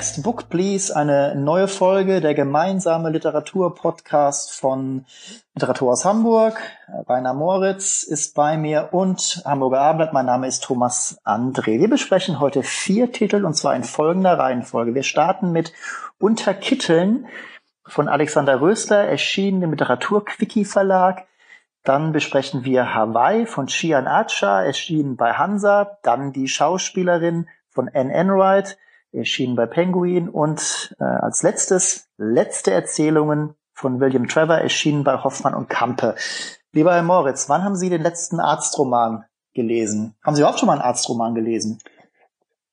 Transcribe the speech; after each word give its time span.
Next 0.00 0.22
Book 0.22 0.48
Please, 0.48 0.96
eine 0.96 1.34
neue 1.34 1.68
Folge, 1.68 2.22
der 2.22 2.32
gemeinsame 2.32 3.10
Literaturpodcast 3.10 4.50
von 4.50 5.04
Literatur 5.52 5.92
aus 5.92 6.06
Hamburg. 6.06 6.58
Rainer 7.06 7.34
Moritz 7.34 8.02
ist 8.02 8.34
bei 8.34 8.56
mir 8.56 8.88
und 8.92 9.42
Hamburger 9.44 9.82
Abendblatt. 9.82 10.14
Mein 10.14 10.24
Name 10.24 10.46
ist 10.46 10.64
Thomas 10.64 11.20
André. 11.26 11.80
Wir 11.80 11.90
besprechen 11.90 12.40
heute 12.40 12.62
vier 12.62 13.12
Titel 13.12 13.44
und 13.44 13.52
zwar 13.52 13.76
in 13.76 13.84
folgender 13.84 14.38
Reihenfolge. 14.38 14.94
Wir 14.94 15.02
starten 15.02 15.52
mit 15.52 15.74
Unter 16.18 16.54
Kitteln 16.54 17.26
von 17.84 18.08
Alexander 18.08 18.62
Rösler, 18.62 19.04
erschienen 19.04 19.60
im 19.60 19.72
Literaturquickie 19.72 20.64
Verlag. 20.64 21.26
Dann 21.84 22.12
besprechen 22.12 22.64
wir 22.64 22.94
Hawaii 22.94 23.44
von 23.44 23.68
Shian 23.68 24.06
Acha, 24.06 24.62
erschienen 24.62 25.18
bei 25.18 25.34
Hansa. 25.34 25.98
Dann 26.02 26.32
die 26.32 26.48
Schauspielerin 26.48 27.50
von 27.68 27.90
Anne 27.92 28.14
Enright 28.14 28.78
erschienen 29.12 29.56
bei 29.56 29.66
Penguin 29.66 30.28
und 30.28 30.94
äh, 31.00 31.04
als 31.04 31.42
letztes 31.42 32.08
letzte 32.16 32.70
Erzählungen 32.72 33.54
von 33.72 34.00
William 34.00 34.28
Trevor 34.28 34.56
erschienen 34.56 35.04
bei 35.04 35.16
Hoffmann 35.22 35.54
und 35.54 35.68
Kampe. 35.68 36.14
Lieber 36.72 36.94
Herr 36.94 37.02
Moritz, 37.02 37.48
wann 37.48 37.64
haben 37.64 37.76
Sie 37.76 37.90
den 37.90 38.02
letzten 38.02 38.38
Arztroman 38.38 39.24
gelesen? 39.54 40.14
Haben 40.22 40.36
Sie 40.36 40.42
überhaupt 40.42 40.60
schon 40.60 40.66
mal 40.66 40.74
einen 40.74 40.82
Arztroman 40.82 41.34
gelesen? 41.34 41.78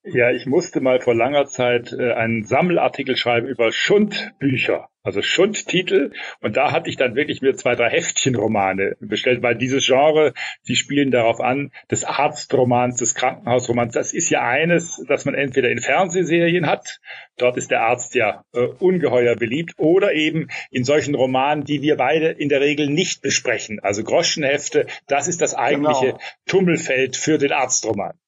Ja, 0.04 0.30
ich 0.30 0.46
musste 0.46 0.80
mal 0.80 1.00
vor 1.00 1.14
langer 1.14 1.46
Zeit 1.46 1.92
äh, 1.92 2.12
einen 2.12 2.44
Sammelartikel 2.44 3.16
schreiben 3.16 3.46
über 3.46 3.72
Schundbücher, 3.72 4.88
also 5.08 5.22
Schundtitel. 5.22 6.12
Und 6.40 6.56
da 6.56 6.70
hatte 6.70 6.90
ich 6.90 6.96
dann 6.96 7.14
wirklich 7.16 7.40
mir 7.40 7.54
zwei, 7.54 7.74
drei 7.74 7.88
Heftchenromane 7.90 8.96
bestellt, 9.00 9.42
weil 9.42 9.56
dieses 9.56 9.86
Genre, 9.86 10.34
die 10.68 10.76
spielen 10.76 11.10
darauf 11.10 11.40
an, 11.40 11.72
des 11.90 12.04
Arztromans, 12.04 12.98
des 12.98 13.14
Krankenhausromans. 13.14 13.94
Das 13.94 14.12
ist 14.12 14.28
ja 14.30 14.46
eines, 14.46 15.02
das 15.08 15.24
man 15.24 15.34
entweder 15.34 15.70
in 15.70 15.80
Fernsehserien 15.80 16.66
hat, 16.66 17.00
dort 17.38 17.56
ist 17.56 17.70
der 17.70 17.82
Arzt 17.82 18.14
ja 18.14 18.44
äh, 18.52 18.66
ungeheuer 18.78 19.34
beliebt, 19.36 19.74
oder 19.78 20.12
eben 20.12 20.48
in 20.70 20.84
solchen 20.84 21.14
Romanen, 21.14 21.64
die 21.64 21.80
wir 21.80 21.96
beide 21.96 22.28
in 22.28 22.48
der 22.48 22.60
Regel 22.60 22.88
nicht 22.88 23.22
besprechen. 23.22 23.80
Also 23.80 24.04
Groschenhefte, 24.04 24.86
das 25.06 25.26
ist 25.26 25.40
das 25.40 25.54
eigentliche 25.54 26.06
genau. 26.06 26.18
Tummelfeld 26.46 27.16
für 27.16 27.38
den 27.38 27.52
Arztroman. 27.52 28.18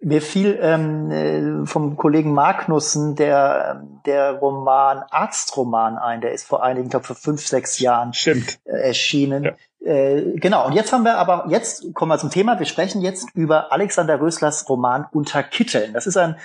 Mir 0.00 0.22
fiel 0.22 0.58
ähm, 0.62 1.10
äh, 1.10 1.66
vom 1.66 1.96
Kollegen 1.96 2.32
Magnussen 2.32 3.16
der, 3.16 3.82
der 4.06 4.32
Roman 4.34 5.02
Arztroman 5.10 5.98
ein, 5.98 6.20
der 6.20 6.32
ist 6.32 6.46
vor 6.46 6.62
einigen, 6.62 6.86
ich 6.86 6.90
glaube 6.90 7.06
vor 7.06 7.16
fünf, 7.16 7.44
sechs 7.44 7.80
Jahren 7.80 8.12
Stimmt. 8.12 8.60
Äh, 8.64 8.88
erschienen. 8.88 9.44
Ja. 9.44 9.52
Äh, 9.84 10.36
genau, 10.36 10.66
und 10.66 10.72
jetzt 10.72 10.92
haben 10.92 11.04
wir 11.04 11.18
aber, 11.18 11.46
jetzt 11.48 11.94
kommen 11.94 12.12
wir 12.12 12.18
zum 12.18 12.30
Thema, 12.30 12.60
wir 12.60 12.66
sprechen 12.66 13.00
jetzt 13.00 13.28
über 13.34 13.72
Alexander 13.72 14.20
Röslers 14.20 14.68
Roman 14.68 15.06
Unter 15.10 15.42
Kitteln. 15.42 15.92
Das 15.94 16.06
ist 16.06 16.16
ein 16.16 16.36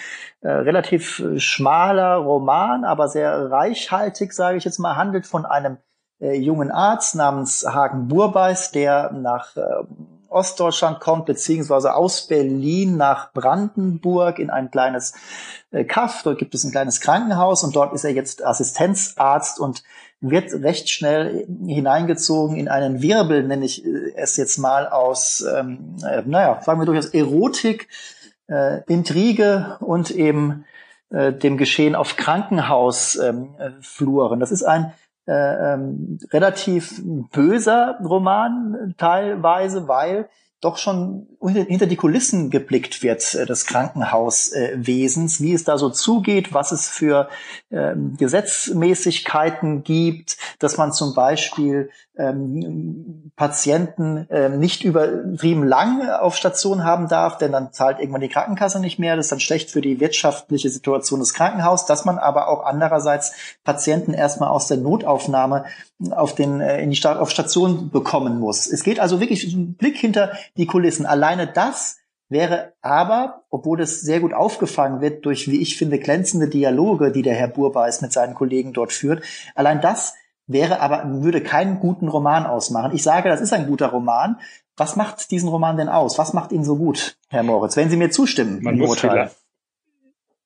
äh, 0.41 0.49
relativ 0.49 1.23
schmaler 1.37 2.15
Roman, 2.15 2.83
aber 2.85 3.07
sehr 3.07 3.51
reichhaltig, 3.51 4.33
sage 4.33 4.57
ich 4.57 4.65
jetzt 4.65 4.79
mal, 4.79 4.95
handelt 4.95 5.27
von 5.27 5.45
einem 5.45 5.77
äh, 6.19 6.35
jungen 6.35 6.71
Arzt 6.71 7.15
namens 7.15 7.65
Hagen 7.67 8.07
Burbeis, 8.07 8.71
der 8.71 9.11
nach 9.11 9.57
äh, 9.57 9.61
Ostdeutschland 10.33 10.99
kommt, 10.99 11.25
beziehungsweise 11.25 11.95
aus 11.95 12.27
Berlin 12.27 12.97
nach 12.97 13.31
Brandenburg 13.33 14.39
in 14.39 14.49
ein 14.49 14.71
kleines 14.71 15.13
äh, 15.71 15.83
Kaff. 15.83 16.21
Dort 16.23 16.39
gibt 16.39 16.55
es 16.55 16.63
ein 16.63 16.71
kleines 16.71 17.01
Krankenhaus 17.01 17.63
und 17.63 17.75
dort 17.75 17.93
ist 17.93 18.03
er 18.03 18.11
jetzt 18.11 18.45
Assistenzarzt 18.45 19.59
und 19.59 19.83
wird 20.21 20.53
recht 20.53 20.89
schnell 20.89 21.45
hineingezogen 21.67 22.55
in 22.55 22.69
einen 22.69 23.01
Wirbel, 23.01 23.43
nenne 23.43 23.65
ich 23.65 23.85
äh, 23.85 24.13
es 24.15 24.37
jetzt 24.37 24.57
mal 24.57 24.87
aus, 24.87 25.41
ähm, 25.41 25.97
äh, 26.03 26.23
naja, 26.25 26.61
sagen 26.61 26.79
wir 26.79 26.85
durchaus 26.85 27.07
Erotik, 27.07 27.89
äh, 28.47 28.81
Intrige 28.87 29.77
und 29.81 30.11
eben 30.11 30.65
äh, 31.09 31.33
dem 31.33 31.57
Geschehen 31.57 31.95
auf 31.95 32.15
Krankenhausfluren. 32.15 34.33
Ähm, 34.33 34.39
das 34.39 34.51
ist 34.51 34.63
ein 34.63 34.93
äh, 35.25 35.73
ähm, 35.73 36.19
relativ 36.31 37.01
böser 37.31 37.99
Roman 38.03 38.93
teilweise, 38.97 39.87
weil 39.87 40.29
doch 40.63 40.77
schon 40.77 41.27
hinter 41.41 41.87
die 41.87 41.95
Kulissen 41.95 42.49
geblickt 42.49 43.03
wird 43.03 43.35
äh, 43.35 43.45
des 43.45 43.65
Krankenhauswesens, 43.65 45.41
wie 45.41 45.53
es 45.53 45.63
da 45.63 45.77
so 45.77 45.89
zugeht, 45.89 46.53
was 46.53 46.71
es 46.71 46.87
für 46.87 47.29
ähm, 47.71 48.15
Gesetzmäßigkeiten 48.17 49.83
gibt, 49.83 50.37
dass 50.59 50.77
man 50.77 50.93
zum 50.93 51.13
Beispiel 51.13 51.89
ähm, 52.15 53.31
Patienten 53.35 54.27
ähm, 54.29 54.59
nicht 54.59 54.83
übertrieben 54.83 55.63
lang 55.63 56.07
auf 56.09 56.35
Station 56.35 56.83
haben 56.83 57.07
darf, 57.07 57.39
denn 57.39 57.51
dann 57.51 57.73
zahlt 57.73 57.99
irgendwann 57.99 58.21
die 58.21 58.29
Krankenkasse 58.29 58.79
nicht 58.79 58.99
mehr. 58.99 59.15
Das 59.15 59.25
ist 59.25 59.31
dann 59.31 59.39
schlecht 59.39 59.71
für 59.71 59.81
die 59.81 59.99
wirtschaftliche 59.99 60.69
Situation 60.69 61.19
des 61.19 61.33
Krankenhauses, 61.33 61.87
dass 61.87 62.05
man 62.05 62.19
aber 62.19 62.49
auch 62.49 62.63
andererseits 62.65 63.33
Patienten 63.63 64.13
erstmal 64.13 64.49
aus 64.49 64.67
der 64.67 64.77
Notaufnahme 64.77 65.65
auf 66.11 66.35
den 66.35 66.61
äh, 66.61 66.81
in 66.81 66.91
die 66.91 66.95
Sta 66.95 67.19
auf 67.19 67.31
Station 67.31 67.89
bekommen 67.89 68.39
muss. 68.39 68.67
Es 68.67 68.83
geht 68.83 68.99
also 68.99 69.19
wirklich 69.19 69.51
ein 69.53 69.73
Blick 69.73 69.97
hinter 69.97 70.33
die 70.57 70.65
Kulissen. 70.65 71.05
Alleine 71.05 71.47
das 71.47 71.97
wäre 72.29 72.73
aber, 72.81 73.43
obwohl 73.49 73.81
es 73.81 74.01
sehr 74.01 74.19
gut 74.19 74.33
aufgefangen 74.33 75.01
wird 75.01 75.25
durch, 75.25 75.49
wie 75.49 75.61
ich 75.61 75.77
finde, 75.77 75.99
glänzende 75.99 76.47
Dialoge, 76.47 77.11
die 77.11 77.21
der 77.21 77.35
Herr 77.35 77.47
Burbeis 77.47 78.01
mit 78.01 78.11
seinen 78.11 78.33
Kollegen 78.33 78.73
dort 78.73 78.91
führt, 78.91 79.23
allein 79.55 79.81
das 79.81 80.15
wäre 80.47 80.81
aber, 80.81 81.03
würde 81.23 81.41
keinen 81.41 81.79
guten 81.79 82.07
Roman 82.07 82.45
ausmachen. 82.45 82.93
Ich 82.93 83.03
sage, 83.03 83.29
das 83.29 83.41
ist 83.41 83.53
ein 83.53 83.67
guter 83.67 83.87
Roman. 83.87 84.39
Was 84.75 84.95
macht 84.95 85.29
diesen 85.31 85.49
Roman 85.49 85.77
denn 85.77 85.89
aus? 85.89 86.17
Was 86.17 86.33
macht 86.33 86.51
ihn 86.51 86.63
so 86.63 86.75
gut, 86.77 87.17
Herr 87.29 87.43
Moritz? 87.43 87.77
Wenn 87.77 87.89
Sie 87.89 87.97
mir 87.97 88.09
zustimmen, 88.09 88.61
Man 88.63 88.77
muss 88.77 88.99
vielleicht, 88.99 89.35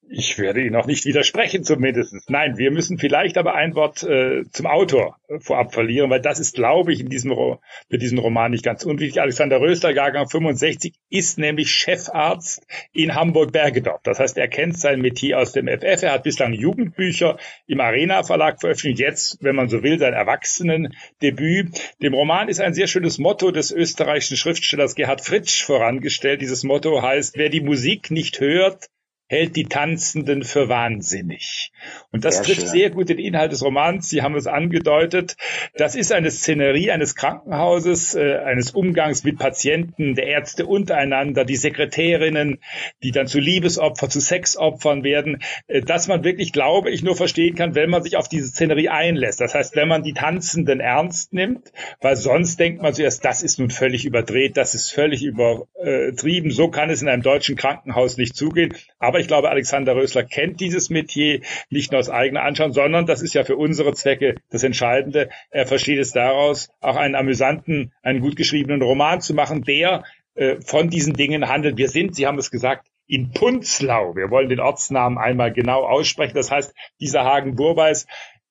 ich 0.09 0.37
werde 0.37 0.61
Ihnen 0.61 0.75
auch 0.75 0.85
nicht 0.85 1.05
widersprechen 1.05 1.63
zumindest. 1.63 2.29
Nein, 2.29 2.57
wir 2.57 2.71
müssen 2.71 2.97
vielleicht 2.97 3.37
aber 3.37 3.55
ein 3.55 3.75
Wort 3.75 4.03
äh, 4.03 4.43
zum 4.51 4.65
Autor 4.65 5.17
vorab 5.39 5.73
verlieren, 5.73 6.09
weil 6.09 6.21
das 6.21 6.39
ist, 6.39 6.55
glaube 6.55 6.93
ich, 6.93 7.01
in 7.01 7.09
diesem 7.09 7.27
für 7.27 7.97
diesen 7.97 8.17
Roman 8.17 8.51
nicht 8.51 8.63
ganz 8.63 8.83
unwichtig. 8.83 9.21
Alexander 9.21 9.59
Röster, 9.59 9.91
Jahrgang 9.91 10.27
65, 10.27 10.93
ist 11.09 11.37
nämlich 11.37 11.71
Chefarzt 11.71 12.65
in 12.93 13.15
Hamburg-Bergedorf. 13.15 14.01
Das 14.03 14.19
heißt, 14.19 14.37
er 14.37 14.47
kennt 14.47 14.77
sein 14.77 15.01
Metier 15.01 15.39
aus 15.39 15.51
dem 15.51 15.67
FF. 15.67 16.03
Er 16.03 16.13
hat 16.13 16.23
bislang 16.23 16.53
Jugendbücher 16.53 17.37
im 17.67 17.81
Arena 17.81 18.23
Verlag 18.23 18.59
veröffentlicht. 18.61 18.99
Jetzt, 18.99 19.37
wenn 19.41 19.55
man 19.55 19.69
so 19.69 19.83
will, 19.83 19.99
sein 19.99 20.13
Erwachsenendebüt. 20.13 21.95
Dem 22.01 22.13
Roman 22.13 22.49
ist 22.49 22.61
ein 22.61 22.73
sehr 22.73 22.87
schönes 22.87 23.17
Motto 23.17 23.51
des 23.51 23.71
österreichischen 23.71 24.37
Schriftstellers 24.37 24.95
Gerhard 24.95 25.21
Fritsch 25.21 25.63
vorangestellt. 25.63 26.41
Dieses 26.41 26.63
Motto 26.63 27.01
heißt, 27.01 27.37
wer 27.37 27.49
die 27.49 27.61
Musik 27.61 28.09
nicht 28.11 28.39
hört, 28.39 28.87
hält 29.27 29.55
die 29.55 29.65
Tanzenden 29.65 30.43
für 30.43 30.69
wahnsinnig. 30.69 31.71
Und 32.11 32.23
das 32.23 32.35
sehr 32.35 32.45
trifft 32.45 32.61
schön. 32.61 32.69
sehr 32.69 32.89
gut 32.91 33.09
den 33.09 33.19
Inhalt 33.19 33.51
des 33.51 33.63
Romans. 33.63 34.09
Sie 34.09 34.21
haben 34.21 34.35
es 34.35 34.47
angedeutet. 34.47 35.35
Das 35.75 35.95
ist 35.95 36.13
eine 36.13 36.31
Szenerie 36.31 36.91
eines 36.91 37.15
Krankenhauses, 37.15 38.15
äh, 38.15 38.37
eines 38.37 38.71
Umgangs 38.71 39.23
mit 39.23 39.37
Patienten, 39.37 40.15
der 40.15 40.27
Ärzte 40.27 40.65
untereinander, 40.65 41.43
die 41.43 41.57
Sekretärinnen, 41.57 42.59
die 43.03 43.11
dann 43.11 43.27
zu 43.27 43.39
Liebesopfer, 43.39 44.09
zu 44.09 44.21
Sexopfern 44.21 45.03
werden, 45.03 45.43
äh, 45.67 45.81
dass 45.81 46.07
man 46.07 46.23
wirklich, 46.23 46.53
glaube 46.53 46.89
ich, 46.89 47.03
nur 47.03 47.15
verstehen 47.15 47.55
kann, 47.55 47.75
wenn 47.75 47.89
man 47.89 48.03
sich 48.03 48.15
auf 48.15 48.29
diese 48.29 48.47
Szenerie 48.47 48.89
einlässt. 48.89 49.41
Das 49.41 49.53
heißt, 49.53 49.75
wenn 49.75 49.89
man 49.89 50.03
die 50.03 50.13
Tanzenden 50.13 50.79
ernst 50.79 51.33
nimmt, 51.33 51.71
weil 51.99 52.15
sonst 52.15 52.59
denkt 52.59 52.81
man 52.81 52.93
zuerst, 52.93 53.25
das 53.25 53.43
ist 53.43 53.59
nun 53.59 53.71
völlig 53.71 54.05
überdreht, 54.05 54.55
das 54.55 54.73
ist 54.73 54.91
völlig 54.91 55.23
übertrieben, 55.23 56.51
so 56.51 56.69
kann 56.69 56.89
es 56.89 57.01
in 57.01 57.09
einem 57.09 57.23
deutschen 57.23 57.55
Krankenhaus 57.55 58.17
nicht 58.17 58.35
zugehen. 58.35 58.73
Aber 58.99 59.16
aber 59.17 59.21
ich 59.21 59.27
glaube, 59.27 59.49
Alexander 59.49 59.95
Rösler 59.95 60.23
kennt 60.23 60.59
dieses 60.59 60.91
Metier 60.91 61.41
nicht 61.71 61.91
nur 61.91 61.97
aus 61.97 62.09
eigener 62.11 62.43
Anschauung, 62.43 62.71
sondern 62.71 63.07
das 63.07 63.23
ist 63.23 63.33
ja 63.33 63.43
für 63.43 63.55
unsere 63.55 63.95
Zwecke 63.95 64.35
das 64.51 64.61
Entscheidende. 64.61 65.29
Er 65.49 65.65
versteht 65.65 65.97
es 65.97 66.11
daraus, 66.11 66.69
auch 66.81 66.95
einen 66.95 67.15
amüsanten, 67.15 67.93
einen 68.03 68.21
gut 68.21 68.35
geschriebenen 68.35 68.83
Roman 68.83 69.19
zu 69.19 69.33
machen, 69.33 69.63
der 69.63 70.03
äh, 70.35 70.57
von 70.61 70.91
diesen 70.91 71.13
Dingen 71.13 71.47
handelt. 71.47 71.77
Wir 71.77 71.89
sind, 71.89 72.13
Sie 72.13 72.27
haben 72.27 72.37
es 72.37 72.51
gesagt, 72.51 72.85
in 73.07 73.31
Punzlau. 73.31 74.15
Wir 74.15 74.29
wollen 74.29 74.49
den 74.49 74.59
Ortsnamen 74.59 75.17
einmal 75.17 75.51
genau 75.51 75.83
aussprechen. 75.83 76.35
Das 76.35 76.51
heißt, 76.51 76.75
dieser 76.99 77.23
Hagen 77.23 77.55
Burbeis 77.55 78.05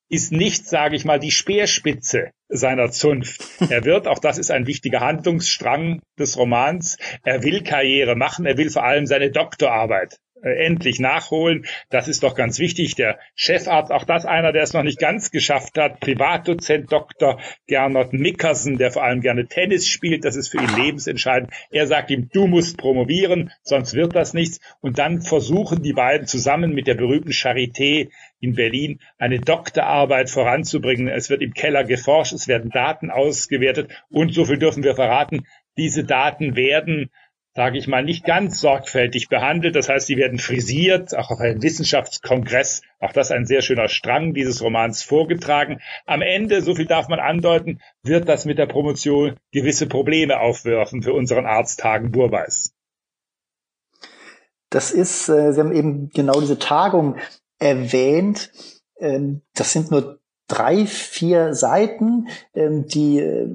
ist 0.09 0.33
nicht, 0.33 0.67
sage 0.67 0.97
ich 0.97 1.05
mal, 1.05 1.19
die 1.19 1.31
Speerspitze 1.31 2.31
seiner 2.49 2.91
Zunft. 2.91 3.41
Er 3.69 3.85
wird, 3.85 4.07
auch 4.07 4.19
das 4.19 4.37
ist 4.37 4.51
ein 4.51 4.67
wichtiger 4.67 4.99
Handlungsstrang 4.99 6.01
des 6.19 6.37
Romans, 6.37 6.97
er 7.23 7.43
will 7.43 7.63
Karriere 7.63 8.15
machen, 8.15 8.45
er 8.45 8.57
will 8.57 8.69
vor 8.69 8.83
allem 8.83 9.05
seine 9.05 9.31
Doktorarbeit 9.31 10.17
endlich 10.41 10.99
nachholen. 10.99 11.65
Das 11.89 12.07
ist 12.07 12.23
doch 12.23 12.35
ganz 12.35 12.59
wichtig. 12.59 12.95
Der 12.95 13.19
Chefarzt, 13.35 13.91
auch 13.91 14.03
das 14.03 14.25
einer, 14.25 14.51
der 14.51 14.63
es 14.63 14.73
noch 14.73 14.83
nicht 14.83 14.99
ganz 14.99 15.31
geschafft 15.31 15.77
hat, 15.77 15.99
Privatdozent 15.99 16.91
Dr. 16.91 17.39
Gernot 17.67 18.13
Mickersen, 18.13 18.77
der 18.77 18.91
vor 18.91 19.03
allem 19.03 19.21
gerne 19.21 19.47
Tennis 19.47 19.87
spielt, 19.87 20.25
das 20.25 20.35
ist 20.35 20.49
für 20.49 20.59
ihn 20.59 20.75
lebensentscheidend. 20.75 21.51
Er 21.71 21.87
sagt 21.87 22.11
ihm, 22.11 22.29
du 22.31 22.47
musst 22.47 22.77
promovieren, 22.77 23.51
sonst 23.63 23.93
wird 23.93 24.15
das 24.15 24.33
nichts. 24.33 24.59
Und 24.81 24.99
dann 24.99 25.21
versuchen 25.21 25.81
die 25.81 25.93
beiden 25.93 26.27
zusammen 26.27 26.73
mit 26.73 26.87
der 26.87 26.95
berühmten 26.95 27.31
Charité 27.31 28.09
in 28.39 28.53
Berlin 28.53 28.99
eine 29.17 29.39
Doktorarbeit 29.39 30.29
voranzubringen. 30.29 31.07
Es 31.07 31.29
wird 31.29 31.41
im 31.41 31.53
Keller 31.53 31.83
geforscht, 31.83 32.33
es 32.33 32.47
werden 32.47 32.69
Daten 32.69 33.09
ausgewertet 33.09 33.91
und 34.09 34.33
so 34.33 34.45
viel 34.45 34.59
dürfen 34.59 34.83
wir 34.83 34.95
verraten. 34.95 35.47
Diese 35.77 36.03
Daten 36.03 36.55
werden 36.55 37.11
sage 37.57 37.79
ich 37.79 37.87
mal, 37.87 38.03
nicht 38.03 38.23
ganz 38.23 38.61
sorgfältig 38.61 39.29
behandelt. 39.29 39.75
Das 39.75 39.89
heißt, 39.89 40.05
sie 40.05 40.15
werden 40.15 40.37
frisiert, 40.37 41.17
auch 41.17 41.31
auf 41.31 41.39
einem 41.39 41.63
Wissenschaftskongress, 41.63 42.83
auch 42.99 43.13
das 43.13 43.31
ein 43.31 43.47
sehr 43.47 43.63
schöner 43.63 43.87
Strang 43.87 44.35
dieses 44.35 44.61
Romans 44.61 45.01
vorgetragen. 45.01 45.81
Am 46.05 46.21
Ende, 46.21 46.61
so 46.61 46.75
viel 46.75 46.85
darf 46.85 47.07
man 47.07 47.19
andeuten, 47.19 47.81
wird 48.03 48.29
das 48.29 48.45
mit 48.45 48.59
der 48.59 48.67
Promotion 48.67 49.37
gewisse 49.51 49.87
Probleme 49.87 50.39
aufwerfen 50.39 51.01
für 51.01 51.13
unseren 51.13 51.47
Arzt 51.47 51.83
Hagen 51.83 52.11
Burweis. 52.11 52.75
Das 54.69 54.91
ist, 54.91 55.27
äh, 55.27 55.51
Sie 55.51 55.59
haben 55.59 55.73
eben 55.73 56.09
genau 56.09 56.39
diese 56.39 56.59
Tagung 56.59 57.15
erwähnt. 57.57 58.51
Ähm, 58.99 59.41
das 59.55 59.73
sind 59.73 59.89
nur 59.89 60.19
drei, 60.47 60.85
vier 60.85 61.55
Seiten, 61.55 62.27
ähm, 62.53 62.85
die 62.85 63.17
äh, 63.17 63.49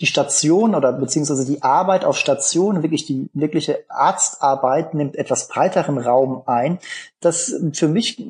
die 0.00 0.06
Station 0.06 0.74
oder 0.74 0.92
beziehungsweise 0.92 1.44
die 1.44 1.62
Arbeit 1.62 2.04
auf 2.04 2.16
Station, 2.16 2.82
wirklich 2.82 3.04
die 3.04 3.28
wirkliche 3.34 3.84
Arztarbeit 3.88 4.94
nimmt 4.94 5.16
etwas 5.16 5.48
breiteren 5.48 5.98
Raum 5.98 6.42
ein. 6.46 6.78
Das 7.20 7.54
für 7.72 7.88
mich 7.88 8.24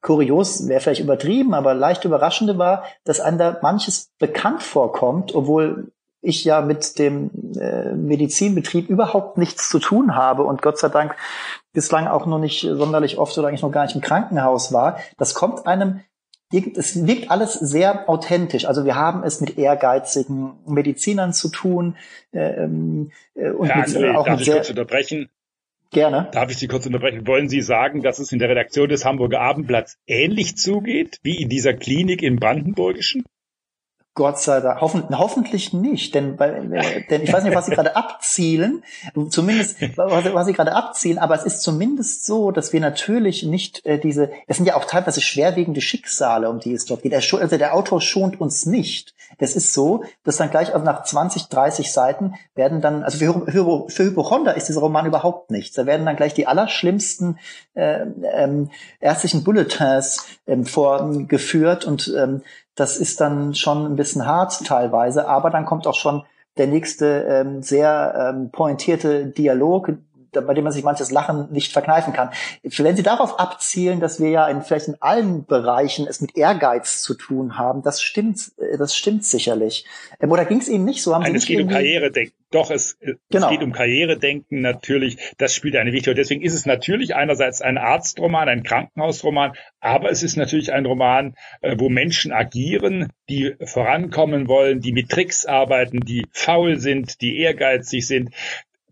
kurios 0.00 0.66
wäre 0.66 0.80
vielleicht 0.80 1.02
übertrieben, 1.02 1.54
aber 1.54 1.74
leicht 1.74 2.04
überraschende 2.04 2.56
war, 2.56 2.84
dass 3.04 3.20
einem 3.20 3.38
da 3.38 3.58
manches 3.60 4.10
bekannt 4.18 4.62
vorkommt, 4.62 5.34
obwohl 5.34 5.92
ich 6.20 6.44
ja 6.44 6.60
mit 6.60 6.98
dem 6.98 7.30
äh, 7.60 7.92
Medizinbetrieb 7.92 8.88
überhaupt 8.88 9.38
nichts 9.38 9.68
zu 9.68 9.78
tun 9.78 10.16
habe 10.16 10.42
und 10.42 10.62
Gott 10.62 10.78
sei 10.78 10.88
Dank 10.88 11.14
bislang 11.72 12.08
auch 12.08 12.26
noch 12.26 12.38
nicht 12.38 12.62
sonderlich 12.62 13.18
oft 13.18 13.36
oder 13.38 13.48
eigentlich 13.48 13.62
noch 13.62 13.70
gar 13.70 13.84
nicht 13.84 13.94
im 13.94 14.00
Krankenhaus 14.00 14.72
war. 14.72 14.98
Das 15.16 15.34
kommt 15.34 15.66
einem 15.66 16.00
es 16.50 17.06
wirkt 17.06 17.30
alles 17.30 17.54
sehr 17.54 18.08
authentisch. 18.08 18.64
Also 18.64 18.84
wir 18.84 18.94
haben 18.94 19.22
es 19.22 19.40
mit 19.40 19.58
ehrgeizigen 19.58 20.54
Medizinern 20.66 21.32
zu 21.32 21.50
tun 21.50 21.96
äh, 22.32 22.64
ähm, 22.64 23.12
äh, 23.34 23.50
und 23.50 23.68
Herr 23.68 23.86
mit, 23.86 23.88
André, 23.88 24.14
auch 24.14 24.26
darf 24.26 24.38
mit 24.38 24.48
ich 24.48 24.54
kurz 24.54 24.70
unterbrechen? 24.70 25.28
Gerne. 25.90 26.28
Darf 26.32 26.50
ich 26.50 26.58
Sie 26.58 26.68
kurz 26.68 26.84
unterbrechen? 26.86 27.26
Wollen 27.26 27.48
Sie 27.48 27.62
sagen, 27.62 28.02
dass 28.02 28.18
es 28.18 28.32
in 28.32 28.38
der 28.38 28.50
Redaktion 28.50 28.88
des 28.88 29.04
Hamburger 29.04 29.40
Abendblatts 29.40 29.98
ähnlich 30.06 30.56
zugeht 30.56 31.18
wie 31.22 31.42
in 31.42 31.48
dieser 31.48 31.72
Klinik 31.72 32.22
im 32.22 32.36
Brandenburgischen? 32.36 33.24
Gott 34.18 34.40
sei 34.40 34.60
Dank. 34.60 34.80
Hoffen, 34.80 35.04
hoffentlich 35.16 35.72
nicht, 35.72 36.12
denn, 36.16 36.36
äh, 36.40 37.04
denn 37.08 37.22
ich 37.22 37.32
weiß 37.32 37.44
nicht, 37.44 37.54
was 37.54 37.66
Sie 37.66 37.70
gerade 37.70 37.94
abzielen, 37.94 38.82
zumindest 39.30 39.80
was, 39.96 40.34
was 40.34 40.46
Sie 40.46 40.54
gerade 40.54 40.74
abzielen, 40.74 41.18
aber 41.18 41.36
es 41.36 41.44
ist 41.44 41.62
zumindest 41.62 42.26
so, 42.26 42.50
dass 42.50 42.72
wir 42.72 42.80
natürlich 42.80 43.44
nicht 43.44 43.86
äh, 43.86 43.96
diese, 43.96 44.32
es 44.48 44.56
sind 44.56 44.66
ja 44.66 44.74
auch 44.74 44.86
teilweise 44.86 45.20
schwerwiegende 45.20 45.80
Schicksale, 45.80 46.50
um 46.50 46.58
die 46.58 46.72
es 46.72 46.84
dort 46.84 47.02
geht. 47.02 47.12
Er, 47.12 47.22
also 47.40 47.56
der 47.56 47.74
Autor 47.74 48.00
schont 48.00 48.40
uns 48.40 48.66
nicht. 48.66 49.14
Das 49.38 49.54
ist 49.54 49.72
so, 49.72 50.02
dass 50.24 50.38
dann 50.38 50.50
gleich 50.50 50.74
also 50.74 50.84
nach 50.84 51.04
20, 51.04 51.44
30 51.44 51.92
Seiten 51.92 52.34
werden 52.56 52.80
dann, 52.80 53.04
also 53.04 53.18
für, 53.18 53.46
für, 53.46 53.88
für 53.88 54.04
Hypochonder 54.04 54.56
ist 54.56 54.68
dieser 54.68 54.80
Roman 54.80 55.06
überhaupt 55.06 55.52
nichts. 55.52 55.76
Da 55.76 55.86
werden 55.86 56.04
dann 56.06 56.16
gleich 56.16 56.34
die 56.34 56.48
allerschlimmsten 56.48 57.38
äh, 57.74 58.06
ähm, 58.34 58.70
ärztlichen 58.98 59.44
Bulletins 59.44 60.26
ähm, 60.48 60.64
vorgeführt 60.66 61.84
und 61.84 62.12
ähm, 62.16 62.42
das 62.78 62.96
ist 62.96 63.20
dann 63.20 63.54
schon 63.54 63.84
ein 63.86 63.96
bisschen 63.96 64.26
hart 64.26 64.64
teilweise, 64.64 65.28
aber 65.28 65.50
dann 65.50 65.64
kommt 65.64 65.86
auch 65.86 65.94
schon 65.94 66.22
der 66.58 66.66
nächste 66.66 67.22
ähm, 67.28 67.62
sehr 67.62 68.32
ähm, 68.34 68.50
pointierte 68.50 69.26
Dialog, 69.26 69.92
bei 70.42 70.54
dem 70.54 70.64
man 70.64 70.72
sich 70.72 70.84
manches 70.84 71.10
Lachen 71.10 71.50
nicht 71.52 71.72
verkneifen 71.72 72.12
kann. 72.12 72.30
Wenn 72.62 72.96
Sie 72.96 73.02
darauf 73.02 73.38
abzielen, 73.38 74.00
dass 74.00 74.20
wir 74.20 74.30
ja 74.30 74.48
in, 74.48 74.62
vielleicht 74.62 74.88
in 74.88 74.96
allen 75.00 75.44
Bereichen 75.44 76.06
es 76.06 76.20
mit 76.20 76.36
Ehrgeiz 76.36 77.02
zu 77.02 77.14
tun 77.14 77.58
haben, 77.58 77.82
das 77.82 78.02
stimmt, 78.02 78.52
äh, 78.58 78.76
das 78.76 78.96
stimmt 78.96 79.24
sicherlich. 79.24 79.86
Ähm, 80.20 80.30
oder 80.30 80.44
ging 80.44 80.58
es 80.58 80.68
Ihnen 80.68 80.84
nicht 80.84 81.02
so? 81.02 81.14
Haben 81.14 81.22
Nein, 81.22 81.32
Sie 81.32 81.38
es 81.38 81.46
geht 81.46 81.60
um 81.60 81.68
Karrieredenken. 81.68 82.34
Doch, 82.50 82.70
es, 82.70 82.96
genau. 83.30 83.46
es 83.46 83.50
geht 83.50 83.62
um 83.62 83.72
Karrieredenken 83.72 84.62
natürlich. 84.62 85.18
Das 85.36 85.54
spielt 85.54 85.76
eine 85.76 85.92
wichtige 85.92 86.12
Rolle. 86.12 86.22
Deswegen 86.22 86.42
ist 86.42 86.54
es 86.54 86.64
natürlich 86.64 87.14
einerseits 87.14 87.60
ein 87.60 87.76
Arztroman, 87.76 88.48
ein 88.48 88.62
Krankenhausroman, 88.62 89.52
aber 89.80 90.10
es 90.10 90.22
ist 90.22 90.36
natürlich 90.36 90.72
ein 90.72 90.86
Roman, 90.86 91.34
äh, 91.60 91.76
wo 91.78 91.90
Menschen 91.90 92.32
agieren, 92.32 93.12
die 93.28 93.54
vorankommen 93.62 94.48
wollen, 94.48 94.80
die 94.80 94.92
mit 94.92 95.10
Tricks 95.10 95.44
arbeiten, 95.44 96.00
die 96.00 96.26
faul 96.32 96.78
sind, 96.78 97.20
die 97.20 97.38
ehrgeizig 97.38 98.06
sind, 98.06 98.30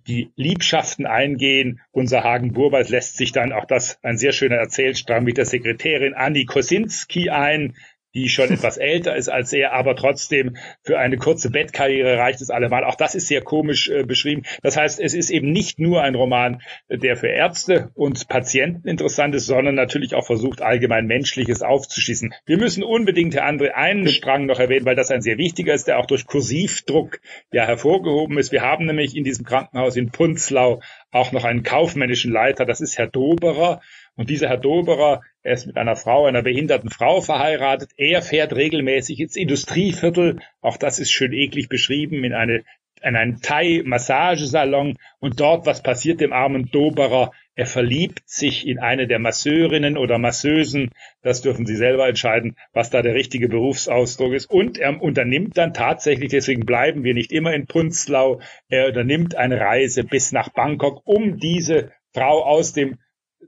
die 0.07 0.31
Liebschaften 0.37 1.07
eingehen. 1.07 1.81
Unser 1.91 2.25
Hagen 2.25 2.53
Burwald 2.53 2.89
lässt 2.89 3.17
sich 3.17 3.33
dann 3.33 3.53
auch 3.53 3.65
das 3.65 3.99
ein 4.03 4.19
sehr 4.19 4.33
schöner 4.33 4.57
Erzählstrang 4.57 5.25
mit 5.25 5.37
der 5.37 5.47
Sekretärin 5.47 6.15
Anni 6.15 6.45
Kosinski 6.45 7.31
ein, 7.31 7.75
die 8.17 8.29
schon 8.29 8.51
etwas 8.51 8.79
älter 8.79 9.15
ist 9.15 9.29
als 9.29 9.53
er, 9.53 9.73
aber 9.73 9.95
trotzdem 9.95 10.57
für 10.83 10.99
eine 10.99 11.19
kurze 11.19 11.51
Bettkarriere 11.51 12.19
reicht 12.19 12.41
es 12.41 12.51
allemal. 12.51 12.85
Auch 12.85 12.97
das 12.97 13.15
ist 13.15 13.29
sehr 13.29 13.43
komisch 13.43 13.89
äh, 13.89 14.03
beschrieben. 14.05 14.43
Das 14.63 14.77
heißt, 14.77 14.99
es 14.99 15.15
ist 15.15 15.31
eben 15.31 15.53
nicht 15.53 15.79
nur 15.79 16.03
ein 16.03 16.15
Roman, 16.15 16.63
der 16.89 17.17
für 17.17 17.29
Ärzte 17.29 17.91
und 17.95 18.29
Patienten 18.29 18.89
interessant 18.89 19.35
ist, 19.35 19.47
sondern 19.47 19.75
natürlich 19.75 20.15
auch 20.15 20.27
versucht, 20.27 20.63
allgemein 20.63 21.07
Menschliches 21.07 21.63
aufzuschließen. 21.63 22.35
Wir 22.47 22.57
müssen 22.57 22.83
unbedingt, 22.83 23.35
Herr 23.35 23.47
André, 23.47 23.73
einen 23.73 24.09
Strang 24.09 24.47
noch 24.47 24.59
erwähnen, 24.59 24.87
weil 24.87 24.97
das 24.97 25.11
ein 25.11 25.23
sehr 25.23 25.39
wichtiger 25.39 25.75
ist, 25.75 25.87
der 25.87 25.99
auch 25.99 26.07
durch 26.07 26.27
Kursivdruck 26.27 27.21
ja 27.53 27.67
hervorgehoben 27.67 28.39
ist. 28.39 28.53
Wir 28.53 28.63
haben 28.63 28.87
nämlich 28.87 29.17
in 29.17 29.25
diesem 29.25 29.45
Krankenhaus 29.45 29.97
in 29.97 30.11
Punzlau 30.11 30.81
auch 31.11 31.33
noch 31.33 31.45
einen 31.45 31.63
kaufmännischen 31.63 32.33
Leiter, 32.33 32.65
das 32.65 32.81
ist 32.81 32.99
Herr 32.99 33.07
Doberer. 33.07 33.81
Und 34.17 34.31
dieser 34.31 34.49
Herr 34.49 34.57
Doberer, 34.57 35.23
er 35.43 35.53
ist 35.53 35.67
mit 35.67 35.77
einer 35.77 35.95
Frau, 35.95 36.25
einer 36.25 36.43
behinderten 36.43 36.91
Frau 36.91 37.21
verheiratet. 37.21 37.91
Er 37.97 38.23
fährt 38.23 38.55
regelmäßig 38.55 39.21
ins 39.21 39.37
Industrieviertel. 39.37 40.41
Auch 40.61 40.79
das 40.79 40.99
ist 40.99 41.11
schön 41.11 41.33
eklig 41.33 41.69
beschrieben 41.69 42.25
in 42.25 42.33
eine 42.33 42.65
in 43.03 43.15
einen 43.15 43.41
Thai-Massagesalon 43.41 44.97
und 45.21 45.39
dort, 45.39 45.67
was 45.67 45.83
passiert 45.83 46.21
dem 46.21 46.33
armen 46.33 46.71
Doberer? 46.71 47.33
Er 47.55 47.67
verliebt 47.67 48.23
sich 48.27 48.67
in 48.67 48.79
eine 48.79 49.07
der 49.07 49.19
Masseurinnen 49.19 49.97
oder 49.97 50.19
Masseusen. 50.19 50.91
Das 51.23 51.41
dürfen 51.41 51.67
Sie 51.67 51.77
selber 51.77 52.09
entscheiden, 52.09 52.57
was 52.73 52.91
da 52.91 53.03
der 53.03 53.15
richtige 53.15 53.49
Berufsausdruck 53.49 54.33
ist. 54.33 54.51
Und 54.51 54.79
er 54.79 55.01
unternimmt 55.01 55.57
dann 55.57 55.73
tatsächlich, 55.73 56.31
deswegen 56.31 56.67
bleiben 56.67 57.05
wir 57.05 57.15
nicht 57.15 57.33
immer 57.33 57.55
in 57.55 57.67
Punzlau, 57.67 58.41
er 58.69 58.89
unternimmt 58.89 59.37
eine 59.37 59.61
Reise 59.61 60.05
bis 60.05 60.33
nach 60.33 60.51
Bangkok, 60.51 61.03
um 61.05 61.39
diese 61.39 61.93
Frau 62.13 62.45
aus 62.45 62.73
dem 62.73 62.99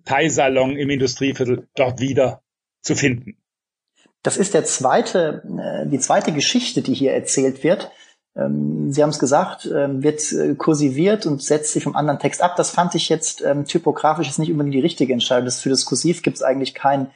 Thai-Salon 0.05 0.77
im 0.77 0.91
Industrieviertel 0.91 1.69
dort 1.75 2.01
wieder 2.01 2.43
zu 2.83 2.95
finden. 2.95 3.37
Das 4.23 4.37
ist 4.37 4.55
der 4.55 4.65
zweite, 4.65 5.43
äh, 5.59 5.89
die 5.89 5.99
zweite 5.99 6.33
Geschichte, 6.33 6.83
die 6.83 6.95
hier 6.95 7.13
erzählt 7.13 7.63
wird. 7.63 7.91
Ähm, 8.37 8.93
Sie 8.93 9.03
haben 9.03 9.11
es 9.11 9.19
gesagt, 9.19 9.67
ähm, 9.67 10.03
wird 10.03 10.33
äh, 10.33 10.55
kursiviert 10.55 11.27
und 11.27 11.43
setzt 11.43 11.73
sich 11.73 11.85
vom 11.85 11.97
anderen 11.97 12.19
Text 12.19 12.43
ab. 12.43 12.57
Das 12.57 12.71
fand 12.71 12.95
ich 12.95 13.09
jetzt 13.09 13.43
ähm, 13.43 13.65
typografisch 13.65 14.29
ist 14.29 14.39
nicht 14.39 14.51
unbedingt 14.51 14.75
die 14.75 14.81
richtige 14.81 15.13
Entscheidung. 15.13 15.51
für 15.51 15.71
das 15.71 15.85
Kursiv 15.85 16.23
gibt 16.23 16.37
es 16.37 16.43
eigentlich 16.43 16.75
keinen 16.75 17.11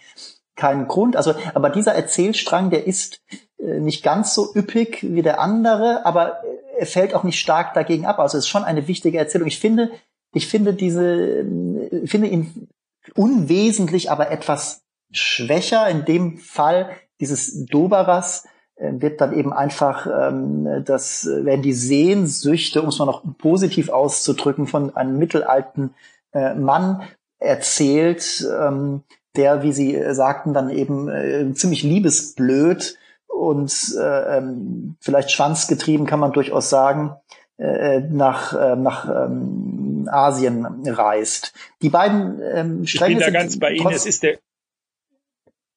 keinen 0.55 0.87
Grund. 0.87 1.17
Also, 1.17 1.35
aber 1.55 1.71
dieser 1.71 1.95
Erzählstrang, 1.95 2.71
der 2.71 2.87
ist 2.87 3.21
äh, 3.59 3.81
nicht 3.81 4.03
ganz 4.03 4.35
so 4.35 4.55
üppig 4.55 4.99
wie 5.03 5.23
der 5.23 5.41
andere, 5.41 6.05
aber 6.05 6.43
er 6.77 6.87
fällt 6.87 7.15
auch 7.15 7.25
nicht 7.25 7.39
stark 7.39 7.75
dagegen 7.75 8.07
ab. 8.07 8.19
Also 8.19 8.39
es 8.39 8.45
ist 8.45 8.49
schon 8.49 8.65
eine 8.65 8.89
wichtige 8.89 9.19
Erzählung. 9.19 9.49
Ich 9.49 9.59
finde, 9.59 9.91
ich 10.35 10.47
finde 10.47 10.75
diese, 10.75 11.45
finde 12.05 12.29
ihn 12.29 12.69
unwesentlich, 13.15 14.11
aber 14.11 14.31
etwas 14.31 14.83
schwächer. 15.11 15.89
In 15.89 16.05
dem 16.05 16.39
Fall 16.39 16.91
dieses 17.21 17.65
Doberas 17.67 18.47
äh, 18.77 18.93
wird 18.95 19.21
dann 19.21 19.33
eben 19.33 19.53
einfach, 19.53 20.07
ähm, 20.07 20.85
das 20.85 21.27
werden 21.27 21.62
die 21.62 21.73
Sehnsüchte, 21.73 22.83
um 22.83 22.89
es 22.89 22.99
mal 22.99 23.07
noch 23.07 23.23
positiv 23.39 23.91
auszudrücken, 23.91 24.67
von 24.67 24.97
einem 24.97 25.19
mittelalten 25.19 25.95
äh, 26.33 26.55
Mann 26.55 27.03
erzählt, 27.39 28.47
ähm, 28.61 29.03
der, 29.37 29.62
wie 29.62 29.73
Sie 29.73 29.99
sagten, 30.12 30.53
dann 30.53 30.71
eben 30.71 31.09
äh, 31.09 31.53
ziemlich 31.55 31.83
liebesblöd 31.83 32.99
und 33.27 33.97
äh, 33.99 34.39
ähm, 34.39 34.97
vielleicht 35.01 35.31
schwanzgetrieben, 35.31 36.07
kann 36.07 36.21
man 36.21 36.33
durchaus 36.33 36.69
sagen, 36.69 37.17
äh, 37.59 38.01
nach, 38.01 38.55
äh, 38.55 38.77
nach 38.77 39.09
ähm, 39.09 40.09
Asien 40.11 40.67
reist. 40.87 41.53
Die 41.83 41.89
beiden 41.89 42.41
ähm, 42.43 42.87
Stränge 42.87 43.19
Ich 43.19 43.25
bin 43.25 43.35
da 43.35 43.41
ganz 43.41 43.59
bei 43.59 43.73
Ihnen. 43.73 43.91
Es 43.91 44.07
ist 44.07 44.23
der 44.23 44.39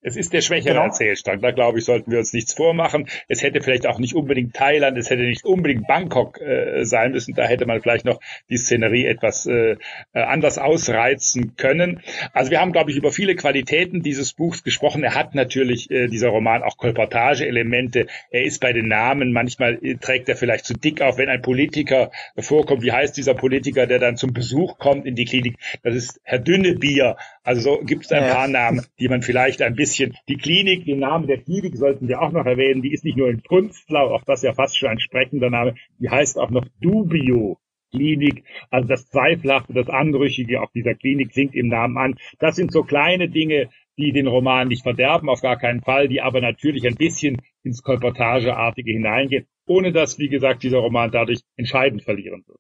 Es 0.05 0.15
ist 0.15 0.33
der 0.33 0.41
schwächere 0.41 0.73
genau. 0.73 0.85
Erzählstrang. 0.85 1.41
Da 1.41 1.49
glaube 1.49 1.79
ich, 1.79 1.85
sollten 1.85 2.11
wir 2.11 2.19
uns 2.19 2.31
nichts 2.31 2.53
vormachen. 2.53 3.07
Es 3.27 3.41
hätte 3.41 3.61
vielleicht 3.61 3.87
auch 3.87 3.97
nicht 3.97 4.13
unbedingt 4.13 4.53
Thailand, 4.53 4.95
es 4.99 5.09
hätte 5.09 5.23
nicht 5.23 5.43
unbedingt 5.43 5.87
Bangkok 5.87 6.39
äh, 6.39 6.85
sein 6.85 7.11
müssen. 7.11 7.33
Da 7.33 7.45
hätte 7.45 7.65
man 7.65 7.81
vielleicht 7.81 8.05
noch 8.05 8.19
die 8.47 8.57
Szenerie 8.57 9.07
etwas 9.07 9.47
äh, 9.47 9.77
anders 10.13 10.59
ausreizen 10.59 11.55
können. 11.55 12.01
Also 12.33 12.51
wir 12.51 12.61
haben, 12.61 12.71
glaube 12.71 12.91
ich, 12.91 12.97
über 12.97 13.11
viele 13.11 13.35
Qualitäten 13.35 14.03
dieses 14.03 14.33
Buchs 14.33 14.63
gesprochen. 14.63 15.03
Er 15.03 15.15
hat 15.15 15.33
natürlich, 15.33 15.89
äh, 15.89 16.07
dieser 16.07 16.29
Roman, 16.29 16.61
auch 16.61 16.77
Kolportage-Elemente. 16.77 18.05
Er 18.29 18.43
ist 18.43 18.61
bei 18.61 18.73
den 18.73 18.87
Namen, 18.87 19.33
manchmal 19.33 19.79
äh, 19.83 19.95
trägt 19.95 20.29
er 20.29 20.35
vielleicht 20.35 20.65
zu 20.65 20.75
dick 20.75 21.01
auf, 21.01 21.17
wenn 21.17 21.29
ein 21.29 21.41
Politiker 21.41 22.11
vorkommt. 22.37 22.83
Wie 22.83 22.91
heißt 22.91 23.17
dieser 23.17 23.33
Politiker, 23.33 23.87
der 23.87 23.97
dann 23.97 24.17
zum 24.17 24.33
Besuch 24.33 24.77
kommt 24.77 25.07
in 25.07 25.15
die 25.15 25.25
Klinik? 25.25 25.55
Das 25.81 25.95
ist 25.95 26.21
Herr 26.23 26.37
Dünnebier. 26.37 27.17
Also 27.43 27.61
so 27.61 27.79
gibt 27.83 28.05
es 28.05 28.11
ein 28.11 28.23
ja. 28.23 28.33
paar 28.33 28.47
Namen, 28.47 28.85
die 28.99 29.07
man 29.07 29.23
vielleicht 29.23 29.63
ein 29.63 29.75
bisschen 29.75 29.94
bisschen. 29.95 30.17
Die 30.27 30.37
Klinik, 30.37 30.85
den 30.85 30.99
Namen 30.99 31.27
der 31.27 31.41
Klinik 31.41 31.75
sollten 31.75 32.07
wir 32.07 32.21
auch 32.21 32.31
noch 32.31 32.45
erwähnen. 32.45 32.81
Die 32.81 32.93
ist 32.93 33.05
nicht 33.05 33.17
nur 33.17 33.29
in 33.29 33.41
Kunstlau, 33.43 34.13
auch 34.13 34.23
das 34.23 34.41
ja 34.41 34.53
fast 34.53 34.77
schon 34.77 34.89
ein 34.89 34.99
sprechender 34.99 35.49
Name. 35.49 35.75
Die 35.99 36.09
heißt 36.09 36.37
auch 36.37 36.49
noch 36.49 36.65
Dubio. 36.81 37.57
Klinik, 37.91 38.43
also 38.71 38.89
das 38.89 39.07
Zweifelhafte, 39.07 39.71
das 39.71 39.87
Anrüchige 39.87 40.61
auf 40.61 40.69
dieser 40.71 40.95
Klinik 40.95 41.31
singt 41.31 41.55
im 41.55 41.69
Namen 41.69 41.97
an. 41.97 42.15
Das 42.39 42.57
sind 42.57 42.73
so 42.73 42.83
kleine 42.83 43.29
Dinge, 43.29 43.69
die 43.97 44.11
den 44.11 44.27
Roman 44.27 44.67
nicht 44.67 44.83
verderben, 44.83 45.29
auf 45.29 45.41
gar 45.41 45.57
keinen 45.57 45.81
Fall, 45.81 46.09
die 46.09 46.19
aber 46.19 46.41
natürlich 46.41 46.85
ein 46.85 46.95
bisschen 46.95 47.41
ins 47.63 47.83
Kolportageartige 47.83 48.91
hineingehen, 48.91 49.45
ohne 49.65 49.93
dass, 49.93 50.19
wie 50.19 50.27
gesagt, 50.27 50.63
dieser 50.63 50.79
Roman 50.79 51.11
dadurch 51.11 51.39
entscheidend 51.55 52.03
verlieren 52.03 52.43
wird. 52.47 52.59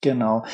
Genau. 0.00 0.44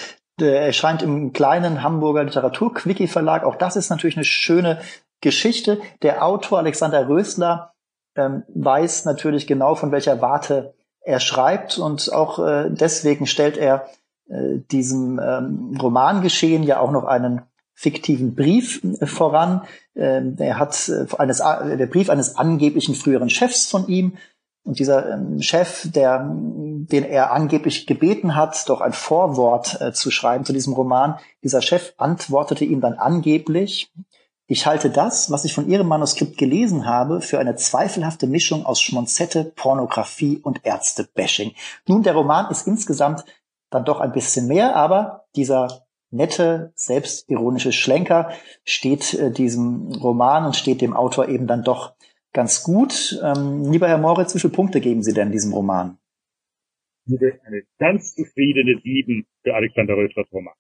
Der 0.41 0.61
erscheint 0.61 1.03
im 1.03 1.33
kleinen 1.33 1.85
Hamburger 1.85 2.25
Literaturquickie 2.25 3.07
Verlag. 3.07 3.45
Auch 3.45 3.57
das 3.57 3.77
ist 3.77 3.91
natürlich 3.91 4.17
eine 4.17 4.25
schöne 4.25 4.81
Geschichte. 5.21 5.81
Der 6.03 6.25
Autor 6.25 6.59
Alexander 6.59 7.09
Rösler 7.09 7.73
ähm, 8.17 8.45
weiß 8.49 9.05
natürlich 9.05 9.47
genau, 9.47 9.75
von 9.75 9.93
welcher 9.93 10.21
Warte 10.21 10.75
er 11.01 11.21
schreibt 11.21 11.79
und 11.79 12.13
auch 12.13 12.39
äh, 12.39 12.69
deswegen 12.71 13.27
stellt 13.27 13.57
er 13.57 13.87
äh, 14.29 14.59
diesem 14.73 15.21
ähm, 15.23 15.79
Romangeschehen 15.81 16.65
ja 16.65 16.81
auch 16.81 16.91
noch 16.91 17.05
einen 17.05 17.43
fiktiven 17.77 18.35
Brief 18.35 18.83
äh, 18.83 19.07
voran. 19.07 19.63
Ähm, 19.95 20.37
er 20.39 20.59
hat 20.59 20.89
äh, 20.89 21.07
eines, 21.19 21.41
äh, 21.41 21.77
der 21.77 21.87
Brief 21.87 22.11
eines 22.11 22.37
angeblichen 22.37 22.95
früheren 22.95 23.31
Chefs 23.31 23.67
von 23.67 23.87
ihm. 23.87 24.17
Und 24.65 24.81
dieser 24.81 25.13
ähm, 25.13 25.41
Chef, 25.43 25.89
der, 25.93 26.29
den 26.29 27.05
er 27.05 27.31
angeblich 27.31 27.87
gebeten 27.87 28.35
hat, 28.35 28.69
doch 28.69 28.81
ein 28.81 28.93
Vorwort 28.93 29.79
zu 29.93 30.11
schreiben 30.11 30.45
zu 30.45 30.53
diesem 30.53 30.73
Roman, 30.73 31.21
dieser 31.45 31.63
Chef 31.63 31.93
antwortete 31.99 32.65
ihm 32.65 32.81
dann 32.81 32.95
angeblich, 32.95 33.93
ich 34.49 34.67
halte 34.67 34.91
das, 34.91 35.31
was 35.31 35.45
ich 35.45 35.55
von 35.55 35.69
Ihrem 35.69 35.89
Manuskript 35.89 36.39
gelesen 36.39 36.87
habe, 36.87 37.21
für 37.21 37.39
eine 37.39 37.57
zweifelhafte 37.57 38.27
Mischung 38.27 38.65
aus 38.65 38.81
Schmonzette, 38.81 39.53
Pornografie 39.57 40.39
und 40.43 40.65
Ärzte-Bashing. 40.65 41.53
Nun, 41.87 42.03
der 42.03 42.15
Roman 42.15 42.51
ist 42.51 42.67
insgesamt 42.67 43.25
dann 43.71 43.85
doch 43.85 44.01
ein 44.01 44.13
bisschen 44.13 44.47
mehr, 44.47 44.77
aber 44.77 45.27
dieser 45.35 45.87
nette, 46.11 46.73
selbstironische 46.77 47.73
Schlenker 47.73 48.31
steht 48.65 49.15
äh, 49.15 49.33
diesem 49.33 49.93
Roman 49.93 50.47
und 50.47 50.55
steht 50.55 50.81
dem 50.81 50.95
Autor 50.95 51.29
eben 51.29 51.49
dann 51.49 51.65
doch 51.65 51.95
ganz 52.33 52.63
gut. 52.63 53.19
Ähm, 53.23 53.71
lieber 53.73 53.89
Herr 53.89 53.99
Moritz, 53.99 54.35
wie 54.35 54.41
viele 54.41 54.53
Punkte 54.53 54.81
geben 54.81 55.03
Sie 55.03 55.13
denn 55.13 55.33
diesem 55.33 55.53
Roman? 55.53 55.99
Eine 57.09 57.63
ganz 57.79 58.15
zufriedene 58.15 58.81
Sieben 58.83 59.27
für 59.43 59.55
Alexander 59.55 59.95
Rötlers 59.95 60.27
Roman. 60.33 60.55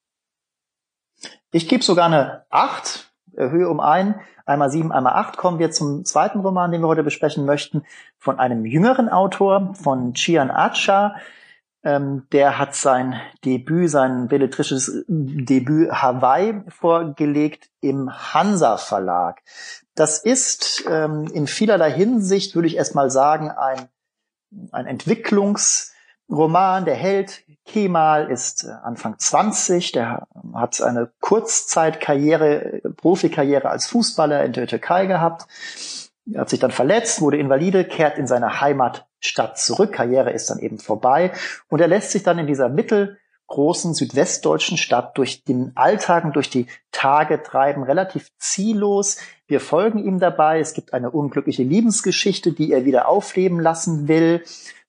Ich 1.53 1.69
gebe 1.69 1.83
sogar 1.83 2.07
eine 2.07 2.45
Acht 2.51 3.06
Höhe 3.37 3.69
um 3.69 3.81
ein, 3.81 4.21
einmal 4.45 4.71
sieben, 4.71 4.93
einmal 4.93 5.15
acht, 5.15 5.37
kommen 5.37 5.59
wir 5.59 5.71
zum 5.71 6.05
zweiten 6.05 6.41
Roman, 6.41 6.73
den 6.73 6.81
wir 6.81 6.89
heute 6.89 7.03
besprechen 7.03 7.45
möchten, 7.45 7.85
von 8.19 8.39
einem 8.39 8.65
jüngeren 8.65 9.09
Autor, 9.09 9.75
von 9.75 10.15
Chian 10.15 10.51
Acha. 10.51 11.17
Ähm, 11.83 12.27
der 12.33 12.59
hat 12.59 12.75
sein 12.75 13.21
Debüt, 13.45 13.91
sein 13.91 14.27
belletristisches 14.27 15.05
Debüt 15.07 15.93
Hawaii 15.93 16.63
vorgelegt 16.69 17.71
im 17.81 18.11
Hansa 18.11 18.77
Verlag. 18.77 19.41
Das 19.95 20.19
ist 20.19 20.85
ähm, 20.91 21.29
in 21.33 21.47
vielerlei 21.47 21.93
Hinsicht, 21.93 22.57
würde 22.57 22.67
ich 22.67 22.77
erstmal 22.77 23.11
sagen, 23.11 23.51
ein, 23.51 23.89
ein 24.73 24.87
Entwicklungsroman. 24.87 26.87
Der 26.87 26.97
Held 26.97 27.45
Kemal 27.67 28.31
ist 28.31 28.65
äh, 28.65 28.71
Anfang 28.83 29.19
20, 29.19 29.93
der 29.93 30.27
hat 30.55 30.81
eine 30.81 31.11
Kurzzeitkarriere, 31.21 32.81
Profikarriere 32.97 33.69
als 33.69 33.87
Fußballer 33.89 34.45
in 34.45 34.53
der 34.53 34.67
Türkei 34.67 35.07
gehabt, 35.07 35.47
er 36.33 36.41
hat 36.41 36.51
sich 36.51 36.59
dann 36.59 36.71
verletzt, 36.71 37.21
wurde 37.21 37.37
Invalide, 37.37 37.85
kehrt 37.85 38.19
in 38.19 38.27
seine 38.27 38.61
Heimatstadt 38.61 39.59
zurück, 39.59 39.93
Karriere 39.93 40.31
ist 40.31 40.51
dann 40.51 40.59
eben 40.59 40.79
vorbei. 40.79 41.33
Und 41.69 41.81
er 41.81 41.89
lässt 41.89 42.11
sich 42.11 42.23
dann 42.23 42.39
in 42.39 42.47
dieser 42.47 42.69
mittelgroßen 43.47 43.95
südwestdeutschen 43.95 44.77
Stadt 44.77 45.17
durch 45.17 45.45
den 45.45 45.73
Alltag 45.75 46.25
und 46.25 46.37
durch 46.37 46.51
die 46.51 46.67
Tage 46.93 47.43
treiben, 47.43 47.83
relativ 47.83 48.31
ziellos. 48.39 49.19
Wir 49.47 49.61
folgen 49.61 50.05
ihm 50.05 50.19
dabei. 50.19 50.61
Es 50.61 50.75
gibt 50.75 50.93
eine 50.93 51.11
unglückliche 51.11 51.63
Liebensgeschichte, 51.63 52.53
die 52.53 52.73
er 52.73 52.85
wieder 52.85 53.09
aufleben 53.09 53.61
lassen 53.61 54.09
will. 54.09 54.43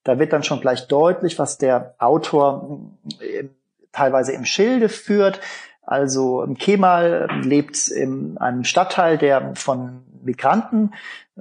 Da 0.03 0.19
wird 0.19 0.33
dann 0.33 0.43
schon 0.43 0.61
gleich 0.61 0.87
deutlich, 0.87 1.37
was 1.37 1.57
der 1.57 1.95
Autor 1.99 2.79
äh, 3.19 3.45
teilweise 3.91 4.31
im 4.31 4.45
Schilde 4.45 4.89
führt. 4.89 5.39
Also 5.81 6.45
Kemal 6.59 7.29
lebt 7.43 7.87
in 7.87 8.37
einem 8.37 8.63
Stadtteil, 8.63 9.17
der 9.17 9.55
von 9.55 10.03
Migranten, 10.23 10.93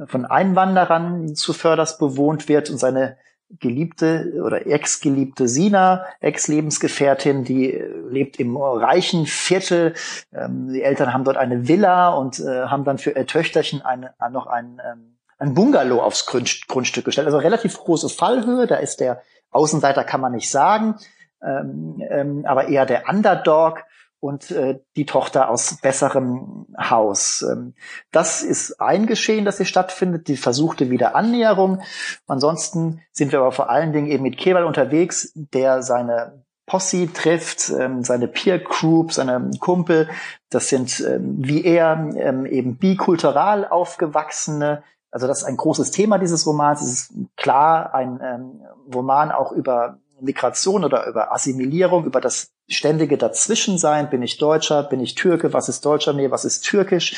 von 0.06 0.24
Einwanderern 0.26 1.34
zu 1.34 1.52
Förders 1.52 1.98
bewohnt 1.98 2.48
wird 2.48 2.70
und 2.70 2.78
seine 2.78 3.16
geliebte 3.50 4.40
oder 4.44 4.66
ex-geliebte 4.66 5.48
Sina, 5.48 6.04
Ex-Lebensgefährtin, 6.20 7.44
die 7.44 7.70
lebt 8.10 8.40
im 8.40 8.56
reichen 8.56 9.26
Viertel. 9.26 9.94
Ähm, 10.32 10.72
die 10.72 10.82
Eltern 10.82 11.12
haben 11.14 11.24
dort 11.24 11.36
eine 11.36 11.68
Villa 11.68 12.10
und 12.10 12.40
äh, 12.40 12.66
haben 12.66 12.84
dann 12.84 12.98
für 12.98 13.10
ihr 13.10 13.26
Töchterchen 13.26 13.82
eine, 13.82 14.14
noch 14.30 14.46
ein 14.46 14.80
ähm, 14.84 15.16
ein 15.38 15.54
Bungalow 15.54 16.02
aufs 16.02 16.26
Grundstück 16.26 17.04
gestellt. 17.04 17.26
Also 17.26 17.38
relativ 17.38 17.78
große 17.78 18.08
Fallhöhe. 18.08 18.66
Da 18.66 18.76
ist 18.76 19.00
der 19.00 19.22
Außenseiter, 19.50 20.04
kann 20.04 20.20
man 20.20 20.32
nicht 20.32 20.50
sagen, 20.50 20.96
ähm, 21.42 22.02
ähm, 22.08 22.44
aber 22.46 22.68
eher 22.68 22.86
der 22.86 23.08
Underdog 23.08 23.84
und 24.26 24.50
äh, 24.50 24.80
die 24.96 25.06
Tochter 25.06 25.48
aus 25.48 25.78
besserem 25.80 26.66
Haus. 26.78 27.42
Ähm, 27.42 27.74
das 28.10 28.42
ist 28.42 28.80
ein 28.80 29.06
Geschehen, 29.06 29.44
das 29.44 29.58
hier 29.58 29.66
stattfindet, 29.66 30.26
die 30.26 30.36
versuchte 30.36 30.90
Wiederannäherung. 30.90 31.80
Ansonsten 32.26 33.00
sind 33.12 33.30
wir 33.30 33.38
aber 33.38 33.52
vor 33.52 33.70
allen 33.70 33.92
Dingen 33.92 34.08
eben 34.08 34.24
mit 34.24 34.36
Kewal 34.36 34.64
unterwegs, 34.64 35.32
der 35.34 35.82
seine 35.82 36.42
Posse 36.66 37.12
trifft, 37.12 37.70
ähm, 37.70 38.02
seine 38.02 38.26
Peer 38.26 38.58
Group, 38.58 39.12
seine 39.12 39.52
Kumpel. 39.60 40.08
Das 40.50 40.68
sind 40.68 40.98
ähm, 41.00 41.36
wie 41.38 41.64
er 41.64 42.10
ähm, 42.16 42.46
eben 42.46 42.76
bikultural 42.76 43.66
aufgewachsene 43.68 44.82
also 45.12 45.28
das 45.28 45.38
ist 45.38 45.44
ein 45.44 45.56
großes 45.56 45.92
Thema 45.92 46.18
dieses 46.18 46.46
Romans. 46.46 46.82
Es 46.82 46.88
ist 46.88 47.12
klar 47.36 47.94
ein 47.94 48.20
ähm, 48.22 48.60
Roman 48.92 49.32
auch 49.32 49.50
über 49.52 49.98
Migration 50.20 50.84
oder 50.84 51.06
über 51.06 51.32
Assimilierung, 51.32 52.04
über 52.04 52.20
das 52.20 52.52
ständige 52.68 53.16
Dazwischensein. 53.16 54.10
Bin 54.10 54.22
ich 54.22 54.38
Deutscher? 54.38 54.82
Bin 54.82 55.00
ich 55.00 55.14
Türke? 55.14 55.52
Was 55.52 55.68
ist 55.68 55.84
Deutscher? 55.84 56.12
Nee, 56.12 56.30
was 56.30 56.44
ist 56.44 56.62
Türkisch? 56.62 57.14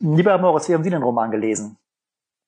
Lieber 0.00 0.36
Moritz, 0.38 0.68
wie 0.68 0.74
haben 0.74 0.84
Sie 0.84 0.90
den 0.90 1.02
Roman 1.02 1.30
gelesen? 1.30 1.76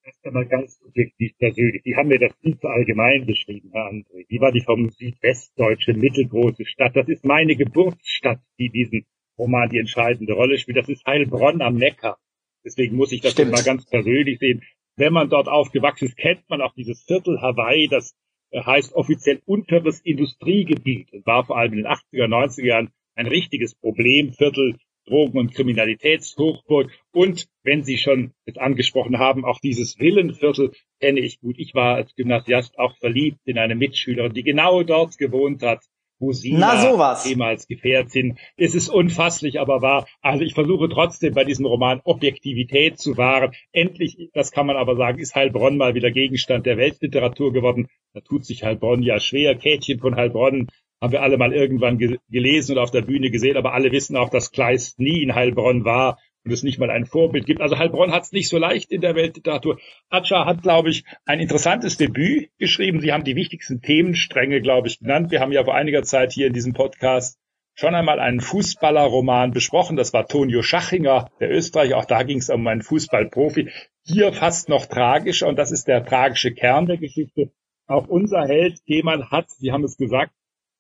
Das 0.05 0.15
ist 0.15 0.27
aber 0.27 0.45
ganz 0.45 0.79
subjektiv 0.81 1.33
persönlich. 1.39 1.83
Die 1.83 1.97
haben 1.97 2.09
mir 2.09 2.19
das 2.19 2.33
viel 2.43 2.59
zu 2.59 2.69
allgemein 2.69 3.25
beschrieben, 3.25 3.71
Herr 3.73 3.91
André. 3.91 4.27
Die 4.29 4.41
war 4.41 4.53
die 4.53 4.61
vom 4.61 4.91
südwestdeutschen 4.91 5.99
mittelgroße 5.99 6.67
Stadt. 6.67 6.95
Das 6.95 7.09
ist 7.09 7.25
meine 7.25 7.57
Geburtsstadt, 7.57 8.41
die 8.59 8.69
diesen 8.69 9.07
Roman 9.39 9.71
die 9.71 9.79
entscheidende 9.79 10.35
Rolle 10.35 10.59
spielt. 10.59 10.77
Das 10.77 10.89
ist 10.89 11.07
Heilbronn 11.07 11.63
am 11.63 11.77
Neckar. 11.77 12.19
Deswegen 12.65 12.97
muss 12.97 13.13
ich 13.13 13.23
das 13.23 13.37
mal 13.39 13.63
ganz 13.63 13.87
persönlich 13.87 14.39
sehen. 14.39 14.63
Wenn 14.97 15.13
man 15.13 15.29
dort 15.29 15.49
aufgewachsen 15.49 16.07
ist, 16.07 16.17
kennt 16.17 16.49
man 16.49 16.61
auch 16.61 16.75
dieses 16.75 17.03
Viertel 17.03 17.41
Hawaii, 17.41 17.89
das 17.89 18.15
heißt 18.55 18.95
offiziell 18.95 19.41
unteres 19.47 20.01
Industriegebiet 20.01 21.13
und 21.13 21.27
war 21.27 21.45
vor 21.45 21.59
allem 21.59 21.73
in 21.73 21.79
den 21.79 21.87
80er, 21.87 22.27
90er 22.27 22.65
Jahren 22.65 22.91
ein 23.15 23.27
richtiges 23.27 23.75
Problemviertel, 23.75 24.77
Drogen- 25.07 25.39
und 25.39 25.55
Kriminalitätshochburg. 25.55 26.91
Und 27.13 27.47
wenn 27.63 27.85
Sie 27.85 27.99
schon 27.99 28.33
es 28.47 28.57
angesprochen 28.57 29.19
haben, 29.19 29.45
auch 29.45 29.61
dieses 29.61 29.99
Villenviertel 29.99 30.73
kenne 31.01 31.21
ich 31.21 31.41
gut. 31.41 31.57
Ich 31.59 31.75
war 31.75 31.97
als 31.97 32.15
Gymnasiast 32.15 32.79
auch 32.79 32.97
verliebt 32.99 33.39
in 33.45 33.59
eine 33.59 33.75
Mitschülerin, 33.75 34.33
die 34.33 34.43
genau 34.43 34.83
dort 34.83 35.19
gewohnt 35.19 35.63
hat. 35.63 35.85
Musina, 36.19 36.81
sowas. 36.81 37.27
ehemals 37.27 37.67
Gefährtin. 37.67 38.39
Es 38.57 38.75
ist 38.75 38.89
unfasslich, 38.89 39.61
aber 39.61 39.83
wahr. 39.83 40.07
Also 40.21 40.45
ich 40.45 40.55
versuche 40.55 40.89
trotzdem 40.89 41.35
bei 41.35 41.45
diesem 41.45 41.67
Roman 41.67 42.01
Objektivität 42.05 42.99
zu 42.99 43.17
wahren. 43.17 43.53
Endlich, 43.73 44.31
das 44.33 44.51
kann 44.51 44.67
man 44.67 44.77
aber 44.77 44.97
sagen, 44.97 45.19
ist 45.19 45.35
Heilbronn 45.35 45.77
mal 45.77 45.95
wieder 45.95 46.11
Gegenstand 46.11 46.67
der 46.67 46.77
Weltliteratur 46.77 47.53
geworden. 47.53 47.89
Da 48.13 48.21
tut 48.21 48.45
sich 48.45 48.65
Heilbronn 48.65 49.03
ja 49.03 49.21
schwer. 49.21 49.55
Kätchen 49.57 49.99
von 49.99 50.17
Heilbronn 50.17 50.69
haben 51.01 51.13
wir 51.13 51.23
alle 51.23 51.37
mal 51.37 51.53
irgendwann 51.53 51.99
ge 51.99 52.19
gelesen 52.31 52.73
und 52.73 52.83
auf 52.83 52.91
der 52.91 53.03
Bühne 53.03 53.31
gesehen, 53.31 53.57
aber 53.57 53.75
alle 53.75 53.93
wissen 53.93 54.17
auch, 54.17 54.31
dass 54.31 54.53
Kleist 54.53 54.99
nie 54.99 55.23
in 55.23 55.35
Heilbronn 55.35 55.85
war 55.85 56.19
und 56.45 56.53
es 56.53 56.63
nicht 56.63 56.79
mal 56.79 56.91
ein 56.91 57.07
Vorbild 57.07 57.47
gibt. 57.47 57.61
Also 57.61 57.79
Heilbronn 57.79 58.13
hat 58.13 58.25
es 58.25 58.33
nicht 58.33 58.49
so 58.49 58.59
leicht 58.59 58.91
in 58.91 59.01
der 59.01 59.15
Weltliteratur. 59.15 59.79
Atscha 60.11 60.45
hat, 60.45 60.63
glaube 60.63 60.91
ich, 60.91 61.05
ein 61.25 61.41
interessantes 61.41 61.97
Debüt 61.97 62.51
geschrieben. 62.59 63.01
Sie 63.01 63.13
haben 63.13 63.25
die 63.25 63.37
wichtigsten 63.37 63.81
Themenstränge, 63.81 64.61
glaube 64.61 64.89
ich, 64.89 64.99
genannt. 64.99 65.31
Wir 65.31 65.41
haben 65.41 65.53
ja 65.53 65.65
vor 65.65 65.75
einiger 65.75 66.03
Zeit 66.03 66.33
hier 66.33 66.47
in 66.47 66.53
diesem 66.53 66.75
Podcast 66.75 67.39
schon 67.75 67.95
einmal 67.95 68.21
einen 68.21 68.41
Fußballerroman 68.41 69.53
besprochen. 69.53 69.97
Das 69.97 70.13
war 70.13 70.29
Tonio 70.29 70.63
Schachinger, 70.63 71.31
der 71.41 71.51
Österreicher. 71.51 71.97
Auch 71.97 72.05
da 72.05 72.23
ging 72.23 72.39
es 72.39 72.51
um 72.51 72.67
einen 72.67 72.83
Fußballprofi. 72.83 73.71
Hier 74.03 74.33
fast 74.33 74.69
noch 74.69 74.87
tragischer 74.87 75.49
und 75.49 75.59
das 75.59 75.73
ist 75.73 75.89
der 75.89 76.05
tragische 76.05 76.53
Kern 76.53 76.87
der 76.87 76.99
Geschichte. 76.99 77.53
Auch 77.87 78.07
unser 78.07 78.47
Held 78.47 78.85
Kemal 78.87 79.31
hat, 79.31 79.51
Sie 79.51 79.73
haben 79.73 79.85
es 79.85 79.97
gesagt, 79.97 80.33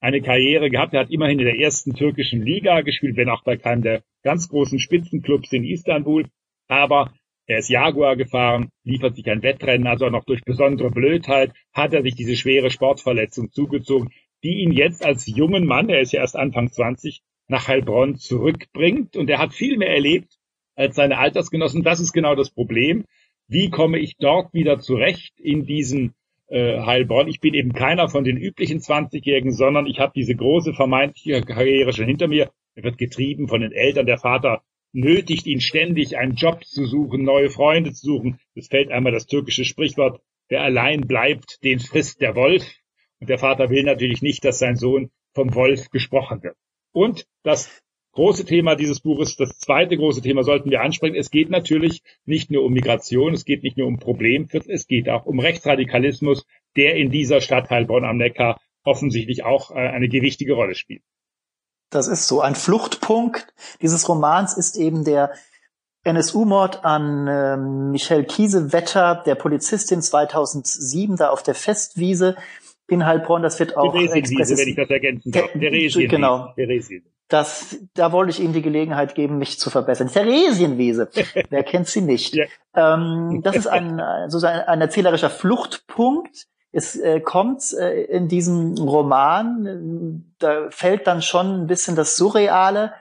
eine 0.04 0.20
Karriere 0.20 0.70
gehabt. 0.70 0.94
Er 0.94 1.00
hat 1.00 1.10
immerhin 1.10 1.38
in 1.38 1.46
der 1.46 1.58
ersten 1.58 1.94
türkischen 1.94 2.42
Liga 2.42 2.82
gespielt, 2.82 3.16
wenn 3.16 3.28
auch 3.28 3.42
bei 3.42 3.56
keinem 3.56 3.82
der 3.82 4.02
ganz 4.22 4.48
großen 4.48 4.78
Spitzenclubs 4.78 5.52
in 5.52 5.64
Istanbul. 5.64 6.26
Aber 6.68 7.12
er 7.46 7.58
ist 7.58 7.68
Jaguar 7.68 8.16
gefahren, 8.16 8.70
liefert 8.84 9.16
sich 9.16 9.28
ein 9.30 9.42
Wettrennen, 9.42 9.86
also 9.86 10.08
noch 10.08 10.24
durch 10.24 10.42
besondere 10.44 10.90
Blödheit 10.90 11.52
hat 11.72 11.92
er 11.92 12.02
sich 12.02 12.14
diese 12.14 12.36
schwere 12.36 12.70
Sportverletzung 12.70 13.50
zugezogen 13.50 14.10
die 14.44 14.60
ihn 14.60 14.72
jetzt 14.72 15.04
als 15.04 15.26
jungen 15.26 15.66
Mann, 15.66 15.88
er 15.88 16.00
ist 16.00 16.12
ja 16.12 16.20
erst 16.20 16.36
Anfang 16.36 16.70
20, 16.70 17.22
nach 17.48 17.66
Heilbronn 17.66 18.16
zurückbringt. 18.16 19.16
Und 19.16 19.30
er 19.30 19.38
hat 19.38 19.54
viel 19.54 19.78
mehr 19.78 19.88
erlebt 19.88 20.36
als 20.76 20.96
seine 20.96 21.18
Altersgenossen. 21.18 21.82
Das 21.82 21.98
ist 21.98 22.12
genau 22.12 22.34
das 22.34 22.50
Problem. 22.50 23.04
Wie 23.48 23.70
komme 23.70 23.98
ich 23.98 24.16
dort 24.18 24.52
wieder 24.52 24.78
zurecht 24.78 25.32
in 25.40 25.64
diesen 25.64 26.14
äh, 26.54 26.80
Heilbronn? 26.80 27.28
Ich 27.28 27.40
bin 27.40 27.52
eben 27.54 27.72
keiner 27.72 28.08
von 28.08 28.24
den 28.24 28.36
üblichen 28.36 28.78
20-Jährigen, 28.78 29.52
sondern 29.52 29.86
ich 29.86 29.98
habe 29.98 30.12
diese 30.14 30.34
große 30.34 30.72
vermeintliche 30.72 31.42
Karriere 31.42 31.92
schon 31.92 32.06
hinter 32.06 32.28
mir. 32.28 32.50
Er 32.74 32.84
wird 32.84 32.96
getrieben 32.96 33.48
von 33.48 33.60
den 33.60 33.72
Eltern. 33.72 34.06
Der 34.06 34.18
Vater 34.18 34.62
nötigt 34.92 35.46
ihn 35.46 35.60
ständig, 35.60 36.16
einen 36.16 36.36
Job 36.36 36.64
zu 36.64 36.86
suchen, 36.86 37.24
neue 37.24 37.50
Freunde 37.50 37.92
zu 37.92 38.06
suchen. 38.06 38.38
Es 38.54 38.68
fällt 38.68 38.90
einmal 38.90 39.12
das 39.12 39.26
türkische 39.26 39.64
Sprichwort, 39.64 40.20
wer 40.48 40.62
allein 40.62 41.02
bleibt, 41.02 41.62
den 41.64 41.80
frisst 41.80 42.20
der 42.20 42.36
Wolf. 42.36 42.64
Und 43.18 43.28
der 43.28 43.38
Vater 43.38 43.70
will 43.70 43.82
natürlich 43.82 44.22
nicht, 44.22 44.44
dass 44.44 44.60
sein 44.60 44.76
Sohn 44.76 45.10
vom 45.34 45.54
Wolf 45.54 45.90
gesprochen 45.90 46.42
wird. 46.42 46.56
Und 46.92 47.26
das 47.42 47.82
große 48.14 48.44
Thema 48.44 48.74
dieses 48.76 49.00
Buches, 49.00 49.36
das 49.36 49.58
zweite 49.58 49.96
große 49.96 50.22
Thema 50.22 50.42
sollten 50.42 50.70
wir 50.70 50.80
ansprechen. 50.80 51.16
Es 51.16 51.30
geht 51.30 51.50
natürlich 51.50 52.02
nicht 52.24 52.50
nur 52.50 52.64
um 52.64 52.72
Migration, 52.72 53.34
es 53.34 53.44
geht 53.44 53.62
nicht 53.62 53.76
nur 53.76 53.86
um 53.86 53.98
Problemviertel, 53.98 54.72
es 54.72 54.86
geht 54.86 55.08
auch 55.08 55.26
um 55.26 55.40
Rechtsradikalismus, 55.40 56.46
der 56.76 56.96
in 56.96 57.10
dieser 57.10 57.40
Stadt 57.40 57.70
Heilbronn 57.70 58.04
am 58.04 58.16
Neckar 58.16 58.60
offensichtlich 58.84 59.44
auch 59.44 59.70
äh, 59.70 59.74
eine 59.74 60.08
gewichtige 60.08 60.54
Rolle 60.54 60.74
spielt. 60.74 61.02
Das 61.90 62.08
ist 62.08 62.26
so. 62.26 62.40
Ein 62.40 62.54
Fluchtpunkt 62.54 63.46
dieses 63.80 64.08
Romans 64.08 64.56
ist 64.56 64.76
eben 64.76 65.04
der 65.04 65.32
NSU-Mord 66.04 66.84
an 66.84 67.26
äh, 67.26 67.56
Michelle 67.56 68.24
Kiesewetter, 68.24 69.22
der 69.24 69.34
Polizistin 69.36 70.02
2007 70.02 71.16
da 71.16 71.30
auf 71.30 71.42
der 71.42 71.54
Festwiese 71.54 72.36
in 72.88 73.06
Heilbronn, 73.06 73.42
das 73.42 73.58
wird 73.58 73.76
auch 73.76 73.92
Theresienwiese, 73.92 74.58
wenn 74.58 74.68
ich 74.68 74.76
das 74.76 74.90
ergänzen 74.90 75.32
darf. 75.32 75.50
Theresienwiese. 75.52 76.08
Genau. 76.08 76.52
Theresienwiese. 76.54 77.13
Das, 77.28 77.78
da 77.94 78.12
wollte 78.12 78.30
ich 78.30 78.40
Ihnen 78.40 78.52
die 78.52 78.62
Gelegenheit 78.62 79.14
geben, 79.14 79.38
mich 79.38 79.58
zu 79.58 79.70
verbessern. 79.70 80.08
Theresienwiese. 80.08 81.08
Wer 81.50 81.62
kennt 81.62 81.88
sie 81.88 82.02
nicht? 82.02 82.34
Ja. 82.34 82.44
Ähm, 82.74 83.40
das 83.42 83.56
ist 83.56 83.66
ein, 83.66 84.00
sozusagen 84.28 84.60
ein 84.60 84.80
erzählerischer 84.80 85.30
Fluchtpunkt. 85.30 86.46
Es 86.70 86.96
äh, 86.96 87.20
kommt 87.20 87.72
äh, 87.72 88.02
in 88.02 88.26
diesem 88.28 88.74
Roman, 88.74 89.66
äh, 89.66 90.34
da 90.38 90.70
fällt 90.70 91.06
dann 91.06 91.22
schon 91.22 91.62
ein 91.62 91.66
bisschen 91.68 91.94
das 91.94 92.16
Surreale 92.16 92.92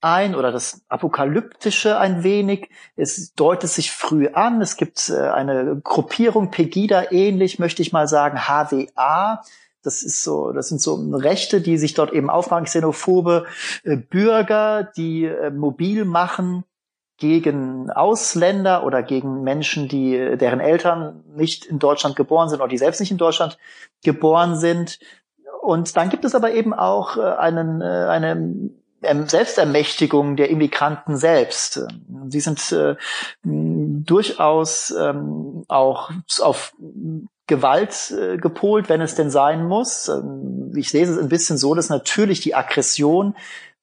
ein 0.00 0.34
oder 0.34 0.50
das 0.50 0.82
Apokalyptische 0.88 1.98
ein 1.98 2.22
wenig. 2.22 2.70
Es 2.96 3.34
deutet 3.34 3.68
sich 3.70 3.92
früh 3.92 4.28
an. 4.28 4.62
Es 4.62 4.76
gibt 4.76 5.10
äh, 5.10 5.28
eine 5.28 5.80
Gruppierung, 5.84 6.50
Pegida 6.50 7.12
ähnlich, 7.12 7.58
möchte 7.58 7.82
ich 7.82 7.92
mal 7.92 8.08
sagen, 8.08 8.48
HWA. 8.48 9.42
Das 9.82 10.02
ist 10.02 10.22
so, 10.22 10.52
das 10.52 10.68
sind 10.68 10.80
so 10.80 10.94
Rechte, 11.12 11.60
die 11.60 11.78
sich 11.78 11.94
dort 11.94 12.12
eben 12.12 12.28
aufmachen, 12.28 12.64
xenophobe 12.64 13.46
äh, 13.84 13.96
Bürger, 13.96 14.90
die 14.96 15.24
äh, 15.24 15.50
mobil 15.50 16.04
machen 16.04 16.64
gegen 17.16 17.90
Ausländer 17.90 18.84
oder 18.84 19.02
gegen 19.02 19.42
Menschen, 19.42 19.88
die 19.88 20.36
deren 20.38 20.60
Eltern 20.60 21.22
nicht 21.36 21.66
in 21.66 21.78
Deutschland 21.78 22.16
geboren 22.16 22.48
sind 22.48 22.60
oder 22.60 22.68
die 22.68 22.78
selbst 22.78 23.00
nicht 23.00 23.10
in 23.10 23.18
Deutschland 23.18 23.58
geboren 24.02 24.56
sind. 24.56 24.98
Und 25.60 25.96
dann 25.98 26.08
gibt 26.08 26.24
es 26.24 26.34
aber 26.34 26.52
eben 26.52 26.72
auch 26.72 27.18
einen, 27.18 27.82
eine 27.82 28.70
Selbstermächtigung 29.02 30.36
der 30.36 30.48
Immigranten 30.48 31.18
selbst. 31.18 31.86
Sie 32.28 32.40
sind 32.40 32.72
äh, 32.72 32.96
durchaus 33.42 34.90
ähm, 34.90 35.64
auch 35.68 36.10
auf 36.40 36.74
Gewalt 37.50 38.12
äh, 38.12 38.38
gepolt, 38.38 38.88
wenn 38.88 39.00
es 39.00 39.16
denn 39.16 39.30
sein 39.30 39.66
muss. 39.66 40.08
Ähm, 40.08 40.72
ich 40.76 40.92
lese 40.92 41.12
es 41.12 41.18
ein 41.18 41.28
bisschen 41.28 41.58
so, 41.58 41.74
dass 41.74 41.90
natürlich 41.90 42.40
die 42.40 42.54
Aggression 42.54 43.34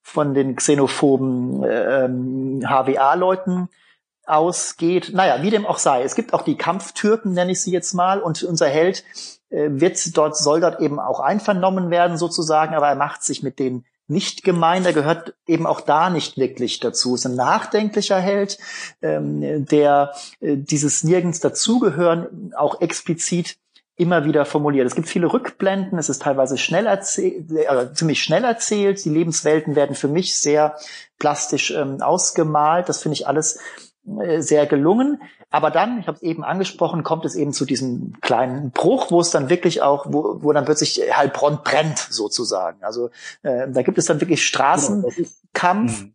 von 0.01 0.33
den 0.33 0.55
xenophoben 0.55 1.63
ähm, 1.69 2.63
HWA-Leuten 2.65 3.67
ausgeht. 4.25 5.11
Naja, 5.13 5.43
wie 5.43 5.49
dem 5.49 5.65
auch 5.65 5.79
sei. 5.79 6.03
Es 6.03 6.15
gibt 6.15 6.33
auch 6.33 6.43
die 6.43 6.55
Kampftürken, 6.55 7.33
nenne 7.33 7.51
ich 7.51 7.61
sie 7.61 7.71
jetzt 7.71 7.93
mal, 7.93 8.21
und 8.21 8.41
unser 8.43 8.67
Held 8.67 9.03
äh, 9.49 9.67
wird 9.69 10.17
dort, 10.17 10.37
soll 10.37 10.61
dort 10.61 10.79
eben 10.79 10.99
auch 10.99 11.19
einvernommen 11.19 11.91
werden 11.91 12.17
sozusagen, 12.17 12.73
aber 12.73 12.87
er 12.87 12.95
macht 12.95 13.21
sich 13.21 13.43
mit 13.43 13.59
den 13.59 13.83
nicht 14.07 14.43
gemein, 14.43 14.83
der 14.83 14.93
gehört 14.93 15.35
eben 15.47 15.67
auch 15.67 15.81
da 15.81 16.09
nicht 16.09 16.37
wirklich 16.37 16.79
dazu. 16.79 17.15
Ist 17.15 17.25
ein 17.25 17.35
nachdenklicher 17.35 18.19
Held, 18.19 18.57
ähm, 19.01 19.65
der 19.65 20.13
äh, 20.39 20.55
dieses 20.57 21.03
nirgends 21.03 21.39
dazugehören 21.39 22.53
auch 22.55 22.81
explizit 22.81 23.57
immer 23.97 24.25
wieder 24.25 24.45
formuliert. 24.45 24.85
Es 24.85 24.95
gibt 24.95 25.09
viele 25.09 25.33
Rückblenden, 25.33 25.97
es 25.97 26.07
ist 26.07 26.21
teilweise 26.21 26.57
schnell 26.57 26.85
erzählt, 26.85 27.51
äh, 27.51 27.93
ziemlich 27.93 28.21
schnell 28.21 28.43
erzählt. 28.43 29.03
Die 29.03 29.09
Lebenswelten 29.09 29.75
werden 29.75 29.95
für 29.95 30.07
mich 30.07 30.39
sehr 30.39 30.77
plastisch 31.17 31.71
ähm, 31.71 32.01
ausgemalt. 32.01 32.89
Das 32.89 33.01
finde 33.01 33.13
ich 33.13 33.27
alles 33.27 33.59
sehr 34.37 34.65
gelungen. 34.65 35.21
Aber 35.49 35.71
dann, 35.71 35.99
ich 35.99 36.07
habe 36.07 36.15
es 36.15 36.23
eben 36.23 36.43
angesprochen, 36.43 37.03
kommt 37.03 37.25
es 37.25 37.35
eben 37.35 37.53
zu 37.53 37.65
diesem 37.65 38.13
kleinen 38.21 38.71
Bruch, 38.71 39.11
wo 39.11 39.19
es 39.19 39.31
dann 39.31 39.49
wirklich 39.49 39.81
auch, 39.81 40.05
wo, 40.09 40.41
wo 40.41 40.53
dann 40.53 40.65
plötzlich 40.65 41.01
Heilbronn 41.15 41.59
brennt 41.63 41.97
sozusagen. 41.97 42.83
Also 42.83 43.09
äh, 43.43 43.69
da 43.69 43.81
gibt 43.81 43.97
es 43.97 44.05
dann 44.05 44.21
wirklich 44.21 44.45
Straßenkampf. 44.45 46.05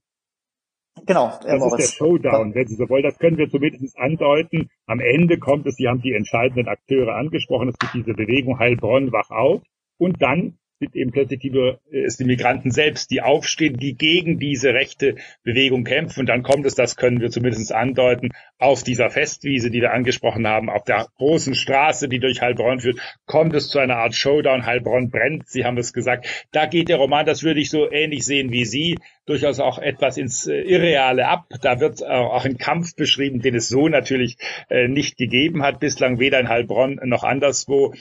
Genau, 1.07 1.33
Genau, 1.42 1.70
das 1.70 1.81
ist 1.81 1.98
der 1.98 2.05
Showdown, 2.05 2.55
wenn 2.55 2.66
Sie 2.68 2.74
so 2.76 2.88
wollen. 2.88 3.02
Das 3.02 3.18
können 3.18 3.38
wir 3.38 3.48
zumindest 3.50 3.98
andeuten. 3.98 4.70
Am 4.87 5.00
Ende 5.00 5.38
kommt 5.38 5.66
es, 5.66 5.76
Sie 5.76 5.88
haben 5.88 6.02
die 6.02 6.12
entscheidenden 6.12 6.68
Akteure 6.68 7.14
angesprochen, 7.16 7.68
es 7.68 7.78
gibt 7.78 7.94
diese 7.94 8.14
Bewegung 8.14 8.59
Heilbronn, 8.59 9.11
wach 9.11 9.31
auf. 9.31 9.62
Und 9.98 10.20
dann 10.20 10.59
sind 10.83 10.97
eben 10.97 11.12
plötzlich 11.12 11.40
die, 11.40 11.49
äh, 11.51 12.05
es 12.05 12.16
die 12.16 12.25
Migranten 12.25 12.71
selbst, 12.71 13.11
die 13.11 13.23
aufstehen, 13.23 13.77
die 13.77 13.95
gegen 13.95 14.38
diese 14.38 14.75
rechte 14.75 15.16
Bewegung 15.45 15.85
kämpfen. 15.85 16.21
Und 16.21 16.29
dann 16.29 16.42
kommt 16.42 16.66
es, 16.66 16.75
das 16.75 16.97
können 16.97 17.21
wir 17.21 17.31
zumindest 17.31 17.73
andeuten, 17.73 18.31
auf 18.59 18.83
dieser 18.83 19.11
Festwiese, 19.11 19.71
die 19.71 19.81
wir 19.81 19.92
angesprochen 19.92 20.47
haben, 20.47 20.71
auf 20.71 20.85
der 20.85 21.07
großen 21.16 21.55
Straße, 21.55 22.09
die 22.09 22.18
durch 22.18 22.42
Heilbronn 22.42 22.81
führt, 22.81 22.99
kommt 23.27 23.55
es 23.55 23.68
zu 23.68 23.79
einer 23.79 23.97
Art 23.97 24.14
Showdown. 24.14 24.66
Heilbronn 24.66 25.11
brennt, 25.11 25.49
Sie 25.49 25.64
haben 25.64 25.79
es 25.79 25.92
gesagt. 25.92 26.49
Da 26.53 26.66
geht 26.66 26.88
der 26.88 26.97
Roman, 26.97 27.27
das 27.27 27.42
würde 27.42 27.61
ich 27.61 27.71
so 27.71 27.90
ähnlich 27.90 28.25
sehen 28.25 28.51
wie 28.53 28.64
Sie, 28.64 28.99
durchaus 29.27 29.61
auch 29.61 29.79
etwas 29.79 30.16
ins 30.16 30.47
äh, 30.47 30.61
Irreale 30.61 31.29
ab. 31.29 31.47
Da 31.62 31.81
wird 31.81 32.05
auch 32.05 32.45
ein 32.45 32.59
Kampf 32.59 32.97
beschrieben, 32.97 33.40
den 33.40 33.55
es 33.55 33.68
so 33.68 33.88
natürlich 33.88 34.37
äh, 34.68 34.88
nicht 34.88 35.16
gegeben 35.16 35.62
hat, 35.62 35.79
bislang 35.79 36.18
weder 36.18 36.40
in 36.40 36.49
Heilbronn 36.49 37.01
noch 37.05 37.23
anderswo. 37.23 37.95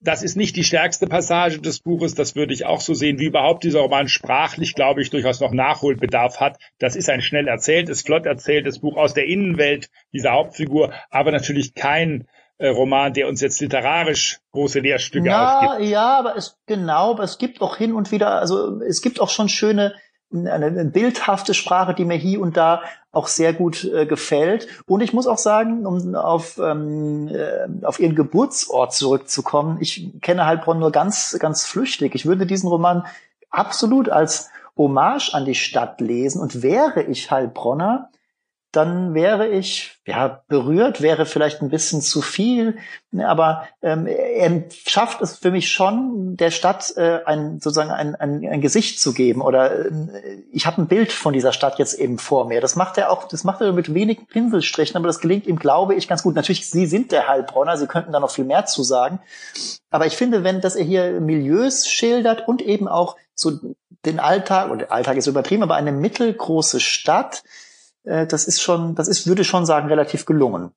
Das 0.00 0.22
ist 0.22 0.36
nicht 0.36 0.54
die 0.54 0.64
stärkste 0.64 1.06
Passage 1.08 1.60
des 1.60 1.80
Buches, 1.80 2.14
das 2.14 2.36
würde 2.36 2.54
ich 2.54 2.66
auch 2.66 2.80
so 2.80 2.94
sehen, 2.94 3.18
wie 3.18 3.24
überhaupt 3.26 3.64
dieser 3.64 3.80
Roman 3.80 4.08
sprachlich, 4.08 4.74
glaube 4.74 5.02
ich, 5.02 5.10
durchaus 5.10 5.40
noch 5.40 5.52
Nachholbedarf 5.52 6.38
hat. 6.38 6.58
Das 6.78 6.94
ist 6.94 7.10
ein 7.10 7.20
schnell 7.20 7.48
erzähltes, 7.48 8.02
flott 8.02 8.24
erzähltes 8.24 8.78
Buch 8.78 8.96
aus 8.96 9.14
der 9.14 9.26
Innenwelt 9.26 9.90
dieser 10.12 10.32
Hauptfigur, 10.32 10.92
aber 11.10 11.32
natürlich 11.32 11.74
kein 11.74 12.28
äh, 12.58 12.68
Roman, 12.68 13.12
der 13.12 13.28
uns 13.28 13.40
jetzt 13.40 13.60
literarisch 13.60 14.40
große 14.52 14.80
Lehrstücke 14.80 15.28
ja, 15.28 15.60
aufgibt. 15.60 15.90
Ja, 15.90 16.18
aber 16.18 16.36
es 16.36 16.58
genau, 16.66 17.12
aber 17.12 17.22
es 17.22 17.38
gibt 17.38 17.60
auch 17.60 17.76
hin 17.76 17.92
und 17.92 18.12
wieder, 18.12 18.40
also 18.40 18.80
es 18.82 19.00
gibt 19.00 19.20
auch 19.20 19.30
schon 19.30 19.48
schöne 19.48 19.94
eine 20.32 20.84
bildhafte 20.84 21.54
Sprache, 21.54 21.94
die 21.94 22.04
mir 22.04 22.16
hier 22.16 22.40
und 22.40 22.56
da 22.56 22.82
auch 23.12 23.26
sehr 23.26 23.52
gut 23.52 23.84
äh, 23.84 24.04
gefällt. 24.04 24.68
Und 24.86 25.00
ich 25.00 25.12
muss 25.12 25.26
auch 25.26 25.38
sagen, 25.38 25.86
um 25.86 26.14
auf, 26.14 26.58
ähm, 26.58 27.28
äh, 27.28 27.86
auf 27.86 27.98
ihren 27.98 28.14
Geburtsort 28.14 28.92
zurückzukommen, 28.92 29.78
ich 29.80 30.20
kenne 30.20 30.44
Heilbronn 30.44 30.78
nur 30.78 30.92
ganz, 30.92 31.36
ganz 31.40 31.64
flüchtig. 31.64 32.14
Ich 32.14 32.26
würde 32.26 32.46
diesen 32.46 32.68
Roman 32.68 33.06
absolut 33.50 34.10
als 34.10 34.50
Hommage 34.76 35.30
an 35.32 35.46
die 35.46 35.54
Stadt 35.54 36.00
lesen. 36.00 36.40
Und 36.40 36.62
wäre 36.62 37.02
ich 37.02 37.30
Heilbronner, 37.30 38.10
dann 38.72 39.14
wäre 39.14 39.48
ich, 39.48 39.98
ja, 40.06 40.42
berührt, 40.46 41.00
wäre 41.00 41.24
vielleicht 41.24 41.62
ein 41.62 41.70
bisschen 41.70 42.02
zu 42.02 42.20
viel, 42.20 42.76
aber 43.18 43.66
ähm, 43.80 44.06
er 44.06 44.64
schafft 44.70 45.22
es 45.22 45.38
für 45.38 45.50
mich 45.50 45.72
schon, 45.72 46.36
der 46.36 46.50
Stadt 46.50 46.94
äh, 46.98 47.20
ein 47.24 47.60
sozusagen 47.60 47.90
ein, 47.90 48.14
ein, 48.14 48.46
ein 48.46 48.60
Gesicht 48.60 49.00
zu 49.00 49.14
geben. 49.14 49.40
Oder 49.40 49.86
äh, 49.86 50.42
ich 50.52 50.66
habe 50.66 50.82
ein 50.82 50.86
Bild 50.86 51.12
von 51.12 51.32
dieser 51.32 51.54
Stadt 51.54 51.78
jetzt 51.78 51.94
eben 51.94 52.18
vor 52.18 52.46
mir. 52.46 52.60
Das 52.60 52.76
macht 52.76 52.98
er 52.98 53.10
auch, 53.10 53.26
das 53.26 53.42
macht 53.42 53.62
er 53.62 53.72
mit 53.72 53.94
wenigen 53.94 54.26
Pinselstrichen, 54.26 54.96
aber 54.96 55.06
das 55.06 55.20
gelingt 55.20 55.46
ihm, 55.46 55.58
glaube 55.58 55.94
ich, 55.94 56.06
ganz 56.06 56.22
gut. 56.22 56.34
Natürlich, 56.34 56.68
Sie 56.68 56.86
sind 56.86 57.10
der 57.10 57.26
Heilbronner, 57.26 57.78
Sie 57.78 57.86
könnten 57.86 58.12
da 58.12 58.20
noch 58.20 58.30
viel 58.30 58.44
mehr 58.44 58.66
zu 58.66 58.82
sagen. 58.82 59.20
Aber 59.88 60.04
ich 60.04 60.16
finde, 60.16 60.44
wenn, 60.44 60.60
dass 60.60 60.76
er 60.76 60.84
hier 60.84 61.20
Milieus 61.20 61.88
schildert 61.88 62.46
und 62.46 62.60
eben 62.60 62.86
auch 62.86 63.16
so 63.34 63.52
den 64.04 64.20
Alltag, 64.20 64.70
oder 64.70 64.92
Alltag 64.92 65.16
ist 65.16 65.26
übertrieben, 65.26 65.62
aber 65.62 65.76
eine 65.76 65.92
mittelgroße 65.92 66.80
Stadt, 66.80 67.42
äh, 68.08 68.26
das 68.26 68.46
ist 68.46 68.60
schon, 68.60 68.94
das 68.94 69.08
ist, 69.08 69.26
würde 69.26 69.44
schon 69.44 69.66
sagen, 69.66 69.88
relativ 69.88 70.24
gelungen. 70.24 70.72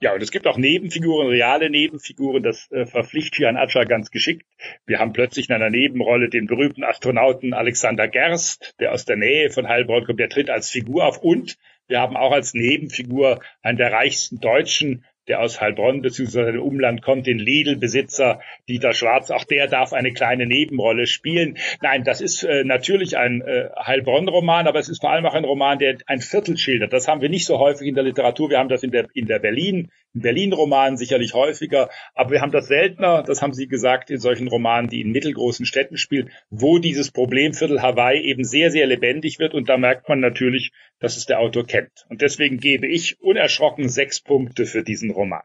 Ja, 0.00 0.14
und 0.14 0.22
es 0.22 0.30
gibt 0.30 0.46
auch 0.46 0.56
Nebenfiguren, 0.56 1.28
reale 1.28 1.68
Nebenfiguren, 1.68 2.42
das 2.42 2.70
äh, 2.70 2.86
verpflichtet 2.86 3.40
Jan 3.40 3.56
Atscher 3.56 3.84
ganz 3.84 4.10
geschickt. 4.10 4.46
Wir 4.86 4.98
haben 4.98 5.12
plötzlich 5.12 5.48
in 5.48 5.54
einer 5.54 5.70
Nebenrolle 5.70 6.28
den 6.28 6.46
berühmten 6.46 6.84
Astronauten 6.84 7.52
Alexander 7.52 8.08
Gerst, 8.08 8.74
der 8.80 8.92
aus 8.92 9.04
der 9.04 9.16
Nähe 9.16 9.50
von 9.50 9.68
Heilbronn 9.68 10.04
kommt, 10.04 10.20
der 10.20 10.28
tritt 10.28 10.50
als 10.50 10.70
Figur 10.70 11.04
auf 11.04 11.18
und 11.18 11.56
wir 11.86 12.00
haben 12.00 12.16
auch 12.16 12.32
als 12.32 12.54
Nebenfigur 12.54 13.40
einen 13.62 13.76
der 13.76 13.92
reichsten 13.92 14.40
Deutschen, 14.40 15.04
der 15.28 15.40
aus 15.40 15.60
Heilbronn 15.60 16.02
bzw. 16.02 16.52
dem 16.52 16.62
Umland 16.62 17.02
kommt, 17.02 17.26
den 17.26 17.38
Lidl-Besitzer 17.38 18.40
Dieter 18.68 18.92
Schwarz. 18.92 19.30
Auch 19.30 19.44
der 19.44 19.68
darf 19.68 19.92
eine 19.92 20.12
kleine 20.12 20.46
Nebenrolle 20.46 21.06
spielen. 21.06 21.58
Nein, 21.82 22.04
das 22.04 22.20
ist 22.20 22.42
äh, 22.42 22.64
natürlich 22.64 23.16
ein 23.16 23.42
äh, 23.42 23.68
Heilbronn-Roman, 23.76 24.66
aber 24.66 24.78
es 24.78 24.88
ist 24.88 25.00
vor 25.00 25.10
allem 25.10 25.26
auch 25.26 25.34
ein 25.34 25.44
Roman, 25.44 25.78
der 25.78 25.98
ein 26.06 26.20
Viertel 26.20 26.56
schildert. 26.56 26.92
Das 26.92 27.08
haben 27.08 27.20
wir 27.20 27.28
nicht 27.28 27.46
so 27.46 27.58
häufig 27.58 27.88
in 27.88 27.94
der 27.94 28.04
Literatur. 28.04 28.50
Wir 28.50 28.58
haben 28.58 28.68
das 28.68 28.82
in 28.82 28.90
der, 28.90 29.06
in 29.14 29.26
der 29.26 29.38
Berlin, 29.38 29.90
in 30.14 30.20
Berlin-Romanen 30.20 30.96
sicherlich 30.96 31.34
häufiger, 31.34 31.90
aber 32.14 32.30
wir 32.30 32.40
haben 32.40 32.52
das 32.52 32.68
seltener, 32.68 33.24
das 33.24 33.42
haben 33.42 33.52
Sie 33.52 33.66
gesagt, 33.66 34.10
in 34.10 34.18
solchen 34.18 34.46
Romanen, 34.48 34.88
die 34.88 35.00
in 35.00 35.10
mittelgroßen 35.10 35.66
Städten 35.66 35.96
spielen, 35.96 36.30
wo 36.50 36.78
dieses 36.78 37.10
Problemviertel 37.10 37.82
Hawaii 37.82 38.20
eben 38.20 38.44
sehr, 38.44 38.70
sehr 38.70 38.86
lebendig 38.86 39.38
wird 39.38 39.54
und 39.54 39.68
da 39.68 39.76
merkt 39.76 40.08
man 40.08 40.20
natürlich, 40.20 40.70
dass 41.00 41.16
es 41.16 41.26
der 41.26 41.40
Autor 41.40 41.66
kennt. 41.66 42.06
Und 42.08 42.22
deswegen 42.22 42.58
gebe 42.58 42.86
ich 42.86 43.20
unerschrocken 43.20 43.88
sechs 43.88 44.20
Punkte 44.20 44.66
für 44.66 44.84
diesen 44.84 45.10
Roman. 45.14 45.42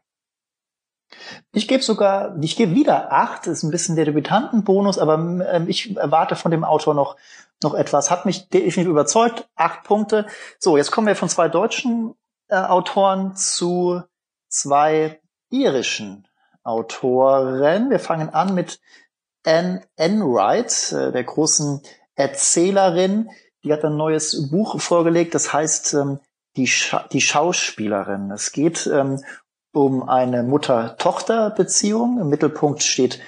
Ich 1.52 1.66
gebe 1.66 1.82
sogar, 1.82 2.36
ich 2.40 2.56
gebe 2.56 2.74
wieder 2.74 3.12
acht, 3.12 3.46
ist 3.46 3.62
ein 3.62 3.70
bisschen 3.70 3.96
der 3.96 4.04
Debütantenbonus, 4.04 4.98
aber 4.98 5.14
ähm, 5.14 5.68
ich 5.68 5.96
erwarte 5.96 6.36
von 6.36 6.50
dem 6.50 6.64
Autor 6.64 6.94
noch, 6.94 7.16
noch 7.62 7.74
etwas. 7.74 8.10
Hat 8.10 8.26
mich 8.26 8.48
definitiv 8.48 8.86
überzeugt, 8.86 9.48
acht 9.56 9.82
Punkte. 9.82 10.26
So, 10.58 10.76
jetzt 10.76 10.92
kommen 10.92 11.08
wir 11.08 11.16
von 11.16 11.28
zwei 11.28 11.48
deutschen 11.48 12.14
äh, 12.48 12.56
Autoren 12.56 13.34
zu 13.34 14.02
zwei 14.48 15.20
irischen 15.50 16.28
Autoren. 16.62 17.90
Wir 17.90 17.98
fangen 17.98 18.30
an 18.30 18.54
mit 18.54 18.80
Anne 19.44 19.82
Enright, 19.96 20.92
äh, 20.92 21.12
der 21.12 21.24
großen 21.24 21.82
Erzählerin. 22.14 23.30
Die 23.64 23.72
hat 23.72 23.84
ein 23.84 23.96
neues 23.96 24.50
Buch 24.50 24.80
vorgelegt, 24.80 25.34
das 25.34 25.52
heißt 25.52 25.94
ähm, 25.94 26.20
die, 26.56 26.66
Scha 26.66 27.06
die 27.12 27.20
Schauspielerin. 27.20 28.30
Es 28.30 28.52
geht 28.52 28.86
ähm, 28.86 29.22
um 29.72 30.08
eine 30.08 30.42
Mutter-Tochter-Beziehung. 30.42 32.18
Im 32.20 32.28
Mittelpunkt 32.28 32.82
steht 32.82 33.20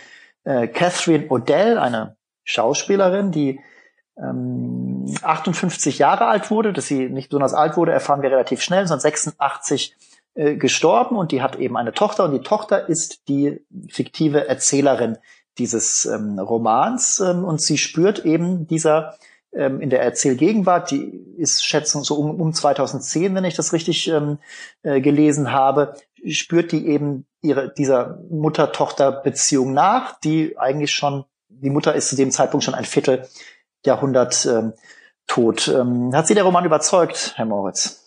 äh, 0.45 0.67
Catherine 0.67 1.29
Odell, 1.29 1.79
eine 1.79 2.17
Schauspielerin, 2.45 3.31
die 3.31 3.61
ähm, 4.17 5.07
58 5.23 5.99
Jahre 5.99 6.27
alt 6.27 6.51
wurde. 6.51 6.73
Dass 6.73 6.87
sie 6.87 7.09
nicht 7.09 7.31
besonders 7.31 7.55
alt 7.55 7.77
wurde, 7.77 7.93
erfahren 7.93 8.23
wir 8.23 8.31
relativ 8.31 8.63
schnell, 8.63 8.81
1986 8.81 9.97
äh, 10.35 10.57
gestorben 10.57 11.17
und 11.17 11.33
die 11.33 11.43
hat 11.43 11.57
eben 11.57 11.77
eine 11.77 11.93
Tochter 11.93 12.25
und 12.25 12.33
die 12.33 12.41
Tochter 12.41 12.89
ist 12.89 13.29
die 13.29 13.65
fiktive 13.89 14.49
Erzählerin 14.49 15.19
dieses 15.59 16.07
ähm, 16.07 16.39
Romans 16.39 17.21
ähm, 17.21 17.45
und 17.45 17.61
sie 17.61 17.77
spürt 17.77 18.25
eben 18.25 18.67
dieser 18.67 19.15
ähm, 19.55 19.81
in 19.81 19.91
der 19.91 20.03
Erzählgegenwart, 20.03 20.91
die 20.91 21.25
ist 21.37 21.65
Schätzung 21.65 22.05
so 22.05 22.17
um, 22.17 22.41
um 22.41 22.53
2010, 22.53 23.35
wenn 23.35 23.45
ich 23.45 23.55
das 23.55 23.73
richtig 23.73 24.09
ähm, 24.09 24.39
äh, 24.83 25.01
gelesen 25.01 25.53
habe, 25.53 25.95
spürt 26.27 26.73
die 26.73 26.87
eben 26.87 27.27
ihre, 27.43 27.73
dieser 27.73 28.19
Mutter-Tochter-Beziehung 28.31 29.73
nach, 29.73 30.19
die 30.21 30.59
eigentlich 30.59 30.93
schon, 30.93 31.25
die 31.49 31.71
Mutter 31.71 31.95
ist 31.95 32.09
zu 32.09 32.17
dem 32.17 32.31
Zeitpunkt 32.31 32.65
schon 32.65 32.75
ein 32.75 32.85
Vierteljahrhundert 32.85 34.47
ähm, 34.47 34.73
tot. 35.27 35.69
Ähm, 35.69 36.15
hat 36.15 36.27
Sie 36.27 36.35
der 36.35 36.45
Roman 36.45 36.65
überzeugt, 36.65 37.35
Herr 37.37 37.47
Moritz? 37.47 38.02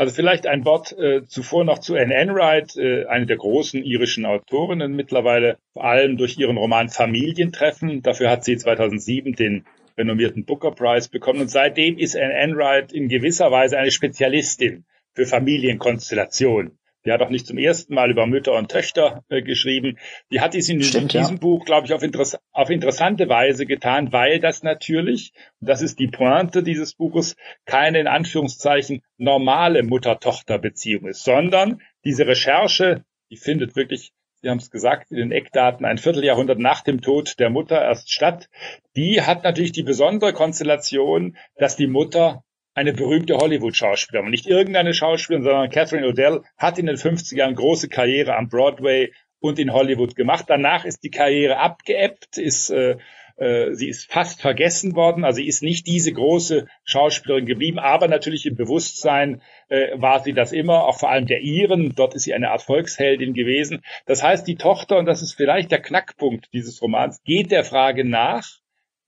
Also 0.00 0.14
vielleicht 0.14 0.46
ein 0.46 0.64
Wort 0.64 0.96
äh, 0.98 1.26
zuvor 1.26 1.62
noch 1.64 1.78
zu 1.78 1.94
Anne 1.94 2.14
Enright, 2.14 2.74
äh, 2.74 3.04
eine 3.04 3.26
der 3.26 3.36
großen 3.36 3.84
irischen 3.84 4.24
Autorinnen 4.24 4.96
mittlerweile, 4.96 5.58
vor 5.74 5.84
allem 5.84 6.16
durch 6.16 6.38
ihren 6.38 6.56
Roman 6.56 6.88
Familientreffen. 6.88 8.00
Dafür 8.00 8.30
hat 8.30 8.42
sie 8.42 8.56
2007 8.56 9.34
den 9.34 9.66
renommierten 9.98 10.46
Booker 10.46 10.70
Prize 10.70 11.10
bekommen. 11.10 11.42
Und 11.42 11.50
seitdem 11.50 11.98
ist 11.98 12.16
Anne 12.16 12.32
Enright 12.32 12.94
in 12.94 13.10
gewisser 13.10 13.50
Weise 13.50 13.76
eine 13.76 13.90
Spezialistin 13.90 14.86
für 15.12 15.26
Familienkonstellationen. 15.26 16.79
Die 17.04 17.12
hat 17.12 17.22
auch 17.22 17.30
nicht 17.30 17.46
zum 17.46 17.56
ersten 17.58 17.94
Mal 17.94 18.10
über 18.10 18.26
Mütter 18.26 18.52
und 18.56 18.70
Töchter 18.70 19.24
äh, 19.28 19.42
geschrieben. 19.42 19.98
Die 20.30 20.40
hat 20.40 20.54
dies 20.54 20.68
in 20.68 20.82
Stimmt, 20.82 21.14
diesem 21.14 21.36
ja. 21.36 21.40
Buch, 21.40 21.64
glaube 21.64 21.86
ich, 21.86 21.94
auf, 21.94 22.02
interess 22.02 22.38
auf, 22.52 22.70
interessante 22.70 23.28
Weise 23.28 23.64
getan, 23.64 24.12
weil 24.12 24.38
das 24.38 24.62
natürlich, 24.62 25.32
und 25.60 25.68
das 25.68 25.80
ist 25.80 25.98
die 25.98 26.08
Pointe 26.08 26.62
dieses 26.62 26.94
Buches, 26.94 27.36
keine 27.64 28.00
in 28.00 28.06
Anführungszeichen 28.06 29.02
normale 29.16 29.82
Mutter-Tochter-Beziehung 29.82 31.06
ist, 31.06 31.24
sondern 31.24 31.80
diese 32.04 32.26
Recherche, 32.26 33.04
die 33.30 33.36
findet 33.36 33.76
wirklich, 33.76 34.12
Sie 34.42 34.48
haben 34.48 34.58
es 34.58 34.70
gesagt, 34.70 35.10
in 35.10 35.18
den 35.18 35.32
Eckdaten 35.32 35.84
ein 35.84 35.98
Vierteljahrhundert 35.98 36.58
nach 36.58 36.80
dem 36.80 37.02
Tod 37.02 37.38
der 37.38 37.50
Mutter 37.50 37.82
erst 37.82 38.10
statt. 38.10 38.48
Die 38.96 39.20
hat 39.20 39.44
natürlich 39.44 39.72
die 39.72 39.82
besondere 39.82 40.32
Konstellation, 40.32 41.36
dass 41.56 41.76
die 41.76 41.86
Mutter 41.86 42.42
eine 42.74 42.92
berühmte 42.92 43.36
Hollywood-Schauspielerin. 43.36 44.30
Nicht 44.30 44.46
irgendeine 44.46 44.94
Schauspielerin, 44.94 45.44
sondern 45.44 45.70
Catherine 45.70 46.06
Odell 46.06 46.42
hat 46.56 46.78
in 46.78 46.86
den 46.86 46.96
50ern 46.96 47.54
große 47.54 47.88
Karriere 47.88 48.36
am 48.36 48.48
Broadway 48.48 49.12
und 49.40 49.58
in 49.58 49.72
Hollywood 49.72 50.16
gemacht. 50.16 50.44
Danach 50.48 50.84
ist 50.84 51.02
die 51.02 51.10
Karriere 51.10 51.58
abgeebbt, 51.58 52.38
ist 52.38 52.70
äh, 52.70 52.96
äh, 53.40 53.74
sie 53.74 53.88
ist 53.88 54.12
fast 54.12 54.42
vergessen 54.42 54.94
worden, 54.94 55.24
also 55.24 55.36
sie 55.36 55.46
ist 55.46 55.62
nicht 55.62 55.86
diese 55.86 56.12
große 56.12 56.66
Schauspielerin 56.84 57.46
geblieben, 57.46 57.78
aber 57.78 58.06
natürlich 58.06 58.44
im 58.44 58.54
Bewusstsein 58.54 59.40
äh, 59.68 59.98
war 59.98 60.20
sie 60.20 60.34
das 60.34 60.52
immer, 60.52 60.84
auch 60.84 60.98
vor 60.98 61.10
allem 61.10 61.26
der 61.26 61.40
Iren, 61.40 61.94
dort 61.94 62.14
ist 62.14 62.24
sie 62.24 62.34
eine 62.34 62.50
Art 62.50 62.62
Volksheldin 62.62 63.32
gewesen. 63.32 63.82
Das 64.04 64.22
heißt, 64.22 64.46
die 64.46 64.56
Tochter, 64.56 64.98
und 64.98 65.06
das 65.06 65.22
ist 65.22 65.32
vielleicht 65.32 65.70
der 65.70 65.80
Knackpunkt 65.80 66.52
dieses 66.52 66.82
Romans, 66.82 67.22
geht 67.24 67.50
der 67.50 67.64
Frage 67.64 68.04
nach, 68.04 68.60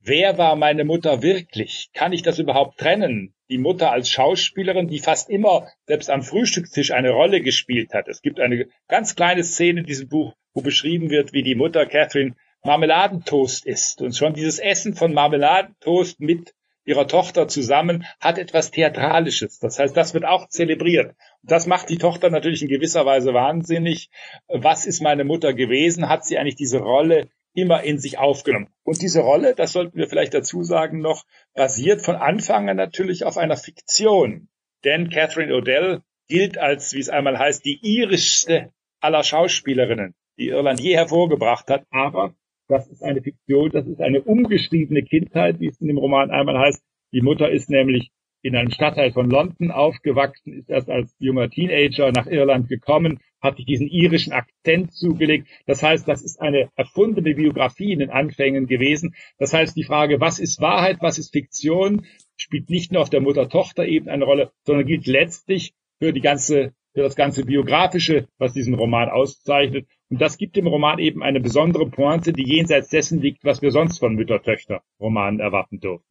wer 0.03 0.38
war 0.38 0.57
meine 0.57 0.85
Mutter 0.85 1.23
wirklich? 1.23 1.91
Kann 1.95 2.12
ich 2.12 2.23
das 2.23 2.38
überhaupt 2.38 2.79
trennen? 2.79 3.35
Die 3.49 3.59
Mutter 3.59 3.93
als 3.93 4.11
Schauspielerin, 4.11 4.88
die 4.88 4.99
fast 4.99 5.31
immer 5.31 5.69
selbst 5.87 6.11
am 6.11 6.23
Frühstückstisch 6.23 6.91
eine 6.91 7.11
Rolle 7.11 7.41
gespielt 7.41 7.95
hat. 7.95 8.09
Es 8.09 8.23
gibt 8.23 8.41
eine 8.41 8.67
ganz 8.88 9.15
kleine 9.15 9.45
Szene 9.45 9.81
in 9.81 9.87
diesem 9.87 10.09
Buch, 10.09 10.35
wo 10.55 10.62
beschrieben 10.62 11.11
wird, 11.11 11.33
wie 11.33 11.43
die 11.43 11.55
Mutter 11.55 11.87
Catherine 11.87 12.35
Marmeladentoast 12.65 13.67
isst. 13.67 14.03
Und 14.03 14.17
schon 14.17 14.35
dieses 14.35 14.59
Essen 14.59 14.95
von 14.95 15.12
Marmeladentoast 15.12 16.21
mit 16.21 16.55
ihrer 16.85 17.07
Tochter 17.07 17.47
zusammen 17.47 18.05
hat 18.21 18.38
etwas 18.38 18.71
Theatralisches. 18.71 19.59
Das 19.61 19.79
heißt, 19.79 19.97
das 19.97 20.15
wird 20.15 20.25
auch 20.25 20.49
zelebriert. 20.49 21.15
Und 21.43 21.51
das 21.51 21.67
macht 21.67 21.88
die 21.91 21.99
Tochter 21.99 22.31
natürlich 22.31 22.62
in 22.62 22.69
gewisser 22.69 23.07
Weise 23.07 23.35
wahnsinnig. 23.35 24.11
Was 24.49 24.87
ist 24.87 25.01
meine 25.01 25.25
Mutter 25.25 25.55
gewesen? 25.55 26.09
Hat 26.09 26.25
sie 26.25 26.38
eigentlich 26.38 26.57
diese 26.57 26.79
Rolle 26.79 27.29
immer 27.55 27.83
in 27.83 27.99
sich 27.99 28.19
aufgenommen. 28.19 28.69
Und 28.83 29.03
diese 29.03 29.21
Rolle, 29.21 29.55
das 29.55 29.73
sollten 29.73 29.99
wir 29.99 30.09
vielleicht 30.09 30.35
dazu 30.35 30.62
sagen 30.62 31.01
noch, 31.01 31.25
basiert 31.55 32.03
von 32.03 32.17
Anfang 32.17 32.69
an 32.69 32.77
natürlich 32.77 33.25
auf 33.25 33.37
einer 33.37 33.57
Fiktion. 33.57 34.49
Denn 34.85 35.11
Catherine 35.11 35.55
Odell 35.55 36.03
gilt 36.29 36.59
als, 36.59 36.93
wie 36.95 37.01
es 37.01 37.09
einmal 37.09 37.38
heißt, 37.38 37.65
die 37.65 37.79
irischste 37.83 38.73
aller 39.01 39.23
Schauspielerinnen, 39.23 40.15
die 40.38 40.49
Irland 40.49 40.81
je 40.81 40.97
hervorgebracht 40.97 41.69
hat. 41.69 41.85
Aber 41.91 42.35
das 42.69 42.88
ist 42.88 43.03
eine 43.03 43.23
Fiktion, 43.23 43.71
das 43.71 43.87
ist 43.87 44.01
eine 44.01 44.23
umgeschriebene 44.23 45.03
Kindheit, 45.03 45.61
wie 45.61 45.69
es 45.69 45.81
in 45.81 45.88
dem 45.88 45.99
Roman 45.99 46.31
einmal 46.31 46.59
heißt. 46.59 46.83
Die 47.12 47.21
Mutter 47.21 47.51
ist 47.51 47.69
nämlich 47.69 48.11
in 48.42 48.57
einem 48.57 48.70
Stadtteil 48.70 49.12
von 49.12 49.31
London 49.31 49.70
aufgewachsen, 49.70 50.52
ist 50.52 50.68
erst 50.68 50.90
als 50.90 51.14
junger 51.18 51.48
Teenager 51.48 52.11
nach 52.12 52.26
Irland 52.26 52.68
gekommen, 52.68 53.20
hat 53.40 53.57
sich 53.57 53.66
diesen 53.66 53.88
irischen 53.88 54.33
Akzent 54.33 54.92
zugelegt. 54.92 55.48
Das 55.66 55.83
heißt, 55.83 56.07
das 56.07 56.22
ist 56.22 56.40
eine 56.40 56.70
erfundene 56.76 57.35
Biografie 57.35 57.92
in 57.92 58.00
den 58.00 58.11
Anfängen 58.11 58.66
gewesen. 58.66 59.14
Das 59.38 59.52
heißt, 59.52 59.76
die 59.76 59.85
Frage, 59.85 60.20
was 60.20 60.38
ist 60.38 60.61
Wahrheit, 60.61 60.98
was 61.00 61.18
ist 61.18 61.33
Fiktion, 61.33 62.07
spielt 62.37 62.68
nicht 62.68 62.92
nur 62.92 63.02
auf 63.02 63.11
der 63.11 63.20
Mutter-Tochter-Ebene 63.20 64.11
eine 64.11 64.24
Rolle, 64.24 64.52
sondern 64.64 64.87
gilt 64.87 65.07
letztlich 65.07 65.74
für 65.98 66.12
die 66.12 66.20
ganze, 66.20 66.72
für 66.94 67.02
das 67.02 67.16
ganze 67.16 67.44
Biografische, 67.44 68.28
was 68.38 68.52
diesen 68.52 68.74
Roman 68.74 69.09
auszeichnet. 69.09 69.87
Und 70.11 70.20
das 70.20 70.37
gibt 70.37 70.57
dem 70.57 70.66
Roman 70.66 70.98
eben 70.98 71.22
eine 71.22 71.40
besondere 71.40 71.88
Pointe, 71.88 72.33
die 72.33 72.44
jenseits 72.44 72.88
dessen 72.88 73.20
liegt, 73.20 73.44
was 73.44 73.62
wir 73.62 73.70
sonst 73.70 73.98
von 73.98 74.14
Mütter-Töchter-Romanen 74.14 75.40
erwarten 75.40 75.81
dürfen. 75.81 76.05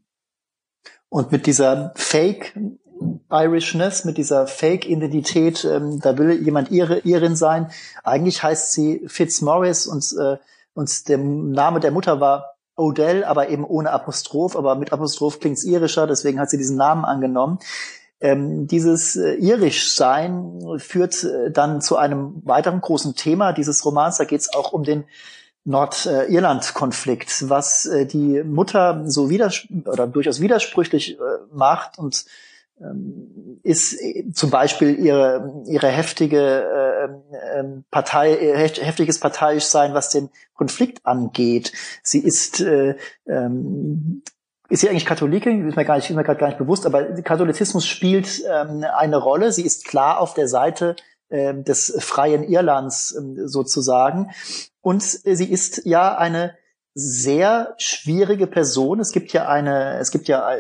Und 1.11 1.33
mit 1.33 1.45
dieser 1.45 1.91
Fake 1.95 2.57
Irishness, 3.29 4.05
mit 4.05 4.17
dieser 4.17 4.47
Fake-Identität, 4.47 5.65
ähm, 5.65 5.99
da 5.99 6.17
will 6.17 6.41
jemand 6.41 6.71
ihre, 6.71 6.99
Irin 6.99 7.35
sein. 7.35 7.69
Eigentlich 8.05 8.41
heißt 8.41 8.71
sie 8.71 9.03
Fitzmaurice 9.07 9.89
und, 9.89 10.15
äh, 10.17 10.37
und 10.73 11.09
der 11.09 11.17
Name 11.17 11.81
der 11.81 11.91
Mutter 11.91 12.21
war 12.21 12.55
Odell, 12.77 13.25
aber 13.25 13.49
eben 13.49 13.65
ohne 13.65 13.91
Apostroph, 13.91 14.55
aber 14.55 14.75
mit 14.75 14.93
Apostroph 14.93 15.41
klingt's 15.41 15.65
irischer, 15.65 16.07
deswegen 16.07 16.39
hat 16.39 16.49
sie 16.49 16.57
diesen 16.57 16.77
Namen 16.77 17.03
angenommen. 17.03 17.59
Ähm, 18.21 18.67
dieses 18.67 19.17
äh, 19.17 19.33
Irischsein 19.33 20.61
führt 20.77 21.25
äh, 21.25 21.51
dann 21.51 21.81
zu 21.81 21.97
einem 21.97 22.41
weiteren 22.45 22.79
großen 22.79 23.15
Thema 23.15 23.51
dieses 23.51 23.83
Romans. 23.83 24.17
Da 24.17 24.23
geht 24.23 24.39
es 24.39 24.53
auch 24.53 24.71
um 24.71 24.85
den 24.85 25.03
Nordirland-Konflikt, 25.63 27.49
was 27.49 27.85
äh, 27.85 28.05
die 28.05 28.43
Mutter 28.43 29.03
so 29.05 29.29
widers 29.29 29.67
oder 29.85 30.07
durchaus 30.07 30.41
widersprüchlich 30.41 31.19
äh, 31.19 31.23
macht 31.53 31.99
und 31.99 32.25
ähm, 32.81 33.59
ist 33.61 33.93
äh, 33.93 34.31
zum 34.33 34.49
Beispiel 34.49 34.97
ihre 34.97 35.63
ihre 35.67 35.87
heftige 35.87 36.39
äh, 36.39 37.59
äh, 37.59 37.63
Partei 37.91 38.33
heftiges 38.33 39.19
parteiisch 39.19 39.65
sein, 39.65 39.93
was 39.93 40.09
den 40.09 40.29
Konflikt 40.55 41.05
angeht. 41.05 41.73
Sie 42.01 42.19
ist 42.19 42.59
äh, 42.61 42.95
ähm, 43.27 44.23
ist 44.71 44.79
sie 44.79 44.89
eigentlich 44.89 45.05
Katholikin? 45.05 45.67
Ist 45.67 45.75
mir 45.75 45.85
gar 45.85 45.97
nicht, 45.97 46.09
ist 46.09 46.15
mir 46.15 46.23
gerade 46.23 46.39
gar 46.39 46.47
nicht 46.47 46.57
bewusst, 46.57 46.85
aber 46.85 47.03
Katholizismus 47.21 47.85
spielt 47.85 48.41
ähm, 48.49 48.85
eine 48.95 49.17
Rolle. 49.17 49.51
Sie 49.51 49.63
ist 49.63 49.85
klar 49.85 50.19
auf 50.19 50.33
der 50.33 50.47
Seite 50.47 50.95
äh, 51.27 51.53
des 51.53 51.93
freien 51.99 52.43
Irlands 52.43 53.11
äh, 53.11 53.47
sozusagen. 53.47 54.31
Und 54.81 55.03
sie 55.03 55.51
ist 55.51 55.85
ja 55.85 56.17
eine 56.17 56.55
sehr 56.93 57.75
schwierige 57.77 58.47
Person. 58.47 58.99
Es 58.99 59.11
gibt 59.11 59.31
ja 59.33 59.47
eine, 59.47 59.97
es 59.99 60.11
gibt 60.11 60.27
ja, 60.27 60.55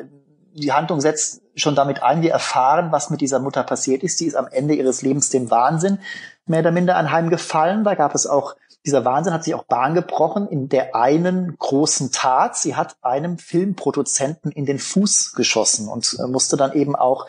die 0.53 0.71
Handlung 0.71 1.01
setzt 1.01 1.41
schon 1.55 1.75
damit 1.75 2.01
ein, 2.03 2.21
wir 2.21 2.31
erfahren, 2.31 2.91
was 2.91 3.09
mit 3.09 3.21
dieser 3.21 3.39
Mutter 3.39 3.63
passiert 3.63 4.03
ist. 4.03 4.17
Sie 4.17 4.27
ist 4.27 4.35
am 4.35 4.47
Ende 4.47 4.75
ihres 4.75 5.01
Lebens 5.01 5.29
dem 5.29 5.51
Wahnsinn 5.51 5.99
mehr 6.45 6.61
oder 6.61 6.71
minder 6.71 6.95
anheimgefallen. 6.95 7.83
Da 7.83 7.95
gab 7.95 8.15
es 8.15 8.27
auch, 8.27 8.55
dieser 8.85 9.05
Wahnsinn 9.05 9.33
hat 9.33 9.43
sich 9.43 9.53
auch 9.53 9.63
Bahn 9.63 9.93
gebrochen 9.93 10.47
in 10.47 10.69
der 10.69 10.95
einen 10.95 11.57
großen 11.57 12.11
Tat. 12.11 12.57
Sie 12.57 12.75
hat 12.75 12.95
einem 13.01 13.37
Filmproduzenten 13.37 14.51
in 14.51 14.65
den 14.65 14.79
Fuß 14.79 15.33
geschossen 15.33 15.87
und 15.87 16.17
äh, 16.19 16.27
musste 16.27 16.57
dann 16.57 16.73
eben 16.73 16.95
auch 16.95 17.27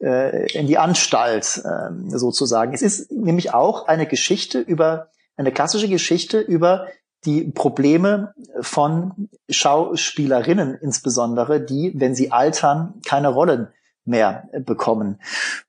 äh, 0.00 0.50
in 0.52 0.66
die 0.66 0.78
Anstalt 0.78 1.62
äh, 1.64 2.16
sozusagen. 2.16 2.72
Es 2.72 2.82
ist 2.82 3.10
nämlich 3.10 3.52
auch 3.52 3.88
eine 3.88 4.06
Geschichte 4.06 4.60
über 4.60 5.08
eine 5.40 5.52
klassische 5.52 5.88
Geschichte 5.88 6.40
über 6.40 6.88
die 7.24 7.50
Probleme 7.50 8.34
von 8.60 9.28
Schauspielerinnen 9.48 10.74
insbesondere, 10.80 11.60
die, 11.60 11.92
wenn 11.94 12.14
sie 12.14 12.30
altern, 12.30 12.94
keine 13.06 13.28
Rollen 13.28 13.68
mehr 14.04 14.48
bekommen. 14.64 15.20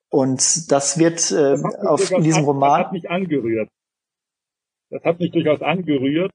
Und 0.10 0.72
das 0.72 1.00
wird 1.00 1.32
äh, 1.32 1.58
das 1.58 1.76
auf 1.86 2.12
in 2.12 2.24
diesem 2.24 2.44
Roman. 2.44 2.80
Das 2.80 2.86
hat 2.86 2.94
mich 2.94 3.10
angerührt. 3.10 3.70
Das 4.90 5.04
hat 5.04 5.20
mich 5.20 5.32
durchaus 5.32 5.62
angerührt, 5.62 6.32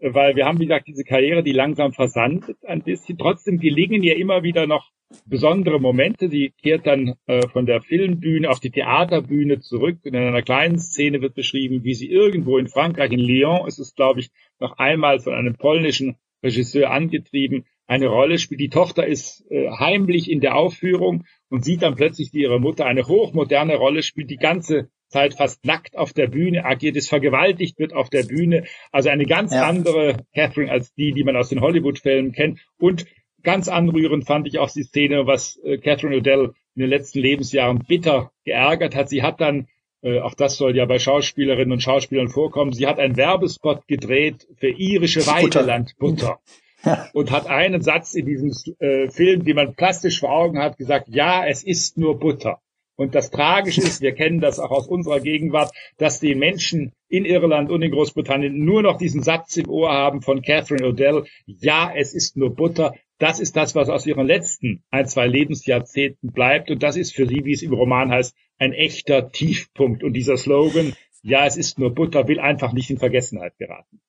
weil 0.00 0.34
wir 0.34 0.46
haben, 0.46 0.58
wie 0.58 0.66
gesagt, 0.66 0.86
diese 0.86 1.04
Karriere, 1.04 1.42
die 1.42 1.52
langsam 1.52 1.92
versandet 1.92 2.56
ein 2.64 2.82
bisschen. 2.82 3.18
Trotzdem 3.18 3.58
gelingen 3.58 4.02
ihr 4.02 4.16
immer 4.16 4.42
wieder 4.42 4.66
noch 4.66 4.90
besondere 5.26 5.80
Momente. 5.80 6.28
Sie 6.28 6.52
kehrt 6.60 6.86
dann 6.86 7.14
äh, 7.26 7.46
von 7.48 7.66
der 7.66 7.80
Filmbühne 7.80 8.50
auf 8.50 8.60
die 8.60 8.70
Theaterbühne 8.70 9.60
zurück. 9.60 9.98
In 10.04 10.16
einer 10.16 10.42
kleinen 10.42 10.78
Szene 10.78 11.20
wird 11.20 11.34
beschrieben, 11.34 11.84
wie 11.84 11.94
sie 11.94 12.10
irgendwo 12.10 12.58
in 12.58 12.68
Frankreich, 12.68 13.12
in 13.12 13.20
Lyon, 13.20 13.66
ist 13.66 13.78
es, 13.78 13.94
glaube 13.94 14.20
ich, 14.20 14.30
noch 14.60 14.78
einmal 14.78 15.20
von 15.20 15.34
einem 15.34 15.54
polnischen 15.54 16.16
Regisseur 16.42 16.90
angetrieben, 16.90 17.64
eine 17.86 18.06
Rolle 18.06 18.38
spielt. 18.38 18.60
Die 18.60 18.68
Tochter 18.68 19.06
ist 19.06 19.44
äh, 19.50 19.70
heimlich 19.70 20.30
in 20.30 20.40
der 20.40 20.56
Aufführung 20.56 21.24
und 21.48 21.64
sieht 21.64 21.82
dann 21.82 21.96
plötzlich, 21.96 22.32
wie 22.32 22.42
ihre 22.42 22.60
Mutter 22.60 22.86
eine 22.86 23.06
hochmoderne 23.06 23.76
Rolle 23.76 24.02
spielt, 24.02 24.30
die 24.30 24.36
ganze 24.36 24.90
Zeit 25.08 25.34
fast 25.34 25.64
nackt 25.64 25.96
auf 25.96 26.12
der 26.12 26.26
Bühne 26.26 26.66
agiert, 26.66 26.96
ist 26.96 27.08
vergewaltigt 27.08 27.78
wird 27.78 27.94
auf 27.94 28.10
der 28.10 28.24
Bühne. 28.24 28.64
Also 28.92 29.08
eine 29.08 29.24
ganz 29.24 29.52
ja. 29.52 29.66
andere 29.66 30.18
Catherine 30.34 30.70
als 30.70 30.92
die, 30.94 31.12
die 31.12 31.24
man 31.24 31.36
aus 31.36 31.48
den 31.48 31.62
Hollywood-Filmen 31.62 32.32
kennt. 32.32 32.60
Und 32.78 33.06
ganz 33.42 33.68
anrührend 33.68 34.26
fand 34.26 34.46
ich 34.46 34.58
auch 34.58 34.70
die 34.70 34.82
Szene, 34.82 35.26
was 35.26 35.58
äh, 35.64 35.78
Catherine 35.78 36.16
Odell 36.16 36.52
in 36.74 36.80
den 36.80 36.90
letzten 36.90 37.20
Lebensjahren 37.20 37.84
bitter 37.86 38.30
geärgert 38.44 38.94
hat. 38.94 39.08
Sie 39.08 39.22
hat 39.22 39.40
dann, 39.40 39.68
äh, 40.02 40.20
auch 40.20 40.34
das 40.34 40.56
soll 40.56 40.76
ja 40.76 40.86
bei 40.86 40.98
Schauspielerinnen 40.98 41.72
und 41.72 41.82
Schauspielern 41.82 42.28
vorkommen, 42.28 42.72
sie 42.72 42.86
hat 42.86 42.98
einen 42.98 43.16
Werbespot 43.16 43.86
gedreht 43.86 44.46
für 44.56 44.70
irische 44.70 45.26
Weidelandbutter. 45.26 46.38
Ja. 46.84 47.08
Und 47.12 47.32
hat 47.32 47.48
einen 47.48 47.82
Satz 47.82 48.14
in 48.14 48.24
diesem 48.24 48.52
äh, 48.78 49.10
Film, 49.10 49.44
den 49.44 49.56
man 49.56 49.74
plastisch 49.74 50.20
vor 50.20 50.30
Augen 50.30 50.60
hat, 50.60 50.78
gesagt, 50.78 51.08
ja, 51.08 51.44
es 51.44 51.64
ist 51.64 51.98
nur 51.98 52.20
Butter. 52.20 52.60
Und 52.98 53.14
das 53.14 53.30
Tragische 53.30 53.80
ist, 53.80 54.00
wir 54.00 54.12
kennen 54.12 54.40
das 54.40 54.58
auch 54.58 54.72
aus 54.72 54.88
unserer 54.88 55.20
Gegenwart, 55.20 55.72
dass 55.98 56.18
die 56.18 56.34
Menschen 56.34 56.92
in 57.08 57.24
Irland 57.24 57.70
und 57.70 57.80
in 57.80 57.92
Großbritannien 57.92 58.64
nur 58.64 58.82
noch 58.82 58.98
diesen 58.98 59.22
Satz 59.22 59.56
im 59.56 59.68
Ohr 59.68 59.92
haben 59.92 60.20
von 60.20 60.42
Catherine 60.42 60.84
Odell, 60.84 61.24
ja, 61.46 61.92
es 61.94 62.12
ist 62.12 62.36
nur 62.36 62.56
Butter. 62.56 62.94
Das 63.18 63.40
ist 63.40 63.56
das, 63.56 63.74
was 63.74 63.88
aus 63.88 64.06
ihren 64.06 64.26
letzten 64.26 64.84
ein, 64.90 65.06
zwei 65.06 65.26
Lebensjahrzehnten 65.26 66.32
bleibt. 66.32 66.70
Und 66.70 66.82
das 66.82 66.96
ist 66.96 67.14
für 67.14 67.26
sie, 67.26 67.44
wie 67.44 67.52
es 67.52 67.62
im 67.62 67.72
Roman 67.72 68.10
heißt, 68.10 68.34
ein 68.58 68.72
echter 68.72 69.30
Tiefpunkt. 69.30 70.04
Und 70.04 70.12
dieser 70.12 70.36
Slogan, 70.36 70.94
ja, 71.22 71.44
es 71.44 71.56
ist 71.56 71.78
nur 71.78 71.94
Butter, 71.94 72.28
will 72.28 72.38
einfach 72.38 72.72
nicht 72.72 72.90
in 72.90 72.98
Vergessenheit 72.98 73.58
geraten. 73.58 74.00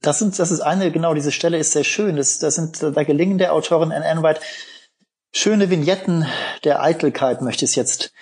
Das 0.00 0.18
sind, 0.18 0.38
das 0.38 0.50
ist 0.50 0.60
eine, 0.60 0.90
genau, 0.90 1.14
diese 1.14 1.32
Stelle 1.32 1.58
ist 1.58 1.72
sehr 1.72 1.84
schön. 1.84 2.16
Das, 2.16 2.38
das 2.38 2.56
sind, 2.56 2.82
da 2.82 3.02
gelingen 3.02 3.38
der 3.38 3.52
Autorin 3.52 3.92
Anne 3.92 4.04
Enright 4.04 4.40
schöne 5.32 5.68
Vignetten 5.68 6.26
der 6.62 6.82
Eitelkeit, 6.82 7.42
möchte 7.42 7.64
ich 7.64 7.72
es 7.72 7.76
jetzt 7.76 8.12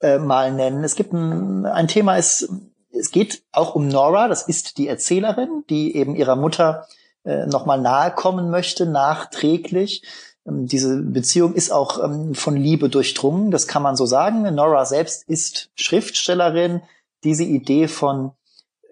äh, 0.00 0.18
mal 0.18 0.52
nennen. 0.52 0.84
Es 0.84 0.96
gibt 0.96 1.12
ein, 1.12 1.64
ein 1.64 1.88
Thema, 1.88 2.16
es, 2.16 2.48
es 2.90 3.10
geht 3.10 3.44
auch 3.52 3.74
um 3.74 3.88
Nora, 3.88 4.28
das 4.28 4.48
ist 4.48 4.78
die 4.78 4.88
Erzählerin, 4.88 5.64
die 5.70 5.96
eben 5.96 6.16
ihrer 6.16 6.36
Mutter 6.36 6.86
äh, 7.26 7.46
nochmal 7.46 7.80
nahe 7.80 8.12
kommen 8.12 8.50
möchte, 8.50 8.86
nachträglich. 8.86 10.02
Ähm, 10.46 10.66
diese 10.66 11.02
Beziehung 11.02 11.54
ist 11.54 11.72
auch 11.72 12.02
ähm, 12.02 12.34
von 12.34 12.56
Liebe 12.56 12.88
durchdrungen, 12.88 13.50
das 13.50 13.66
kann 13.66 13.82
man 13.82 13.96
so 13.96 14.06
sagen. 14.06 14.42
Nora 14.54 14.84
selbst 14.86 15.28
ist 15.28 15.70
Schriftstellerin. 15.74 16.82
Diese 17.24 17.44
Idee 17.44 17.88
von 17.88 18.32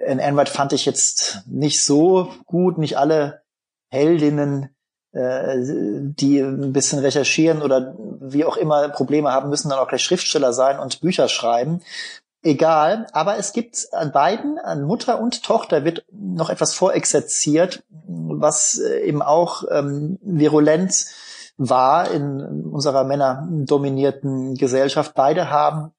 Anne 0.04 0.20
Enright 0.20 0.48
fand 0.48 0.72
ich 0.72 0.84
jetzt 0.84 1.42
nicht 1.46 1.82
so 1.82 2.28
gut. 2.46 2.78
Nicht 2.78 2.98
alle 2.98 3.42
Heldinnen, 3.90 4.70
äh, 5.12 5.56
die 5.60 6.40
ein 6.40 6.72
bisschen 6.72 6.98
recherchieren 6.98 7.62
oder 7.62 7.94
wie 8.20 8.44
auch 8.44 8.56
immer 8.56 8.88
Probleme 8.88 9.30
haben, 9.30 9.48
müssen 9.48 9.68
dann 9.68 9.78
auch 9.78 9.88
gleich 9.88 10.02
Schriftsteller 10.02 10.52
sein 10.52 10.80
und 10.80 11.00
Bücher 11.00 11.28
schreiben 11.28 11.82
egal. 12.44 13.07
Aber 13.12 13.38
es 13.38 13.52
gibt 13.52 13.88
an 13.92 14.12
beiden, 14.12 14.59
an 14.59 14.85
Mutter 14.85 15.20
und 15.20 15.42
Tochter, 15.42 15.85
wird 15.85 16.04
noch 16.12 16.50
etwas 16.50 16.74
vorexerziert, 16.74 17.83
was 18.07 18.78
äh, 18.78 19.00
eben 19.00 19.22
auch 19.22 19.64
ähm, 19.70 20.18
virulent 20.22 21.07
war 21.57 22.11
in 22.11 22.64
unserer 22.66 23.04
männerdominierten 23.04 24.54
Gesellschaft. 24.54 25.14
Beide 25.14 25.50
haben 25.50 25.92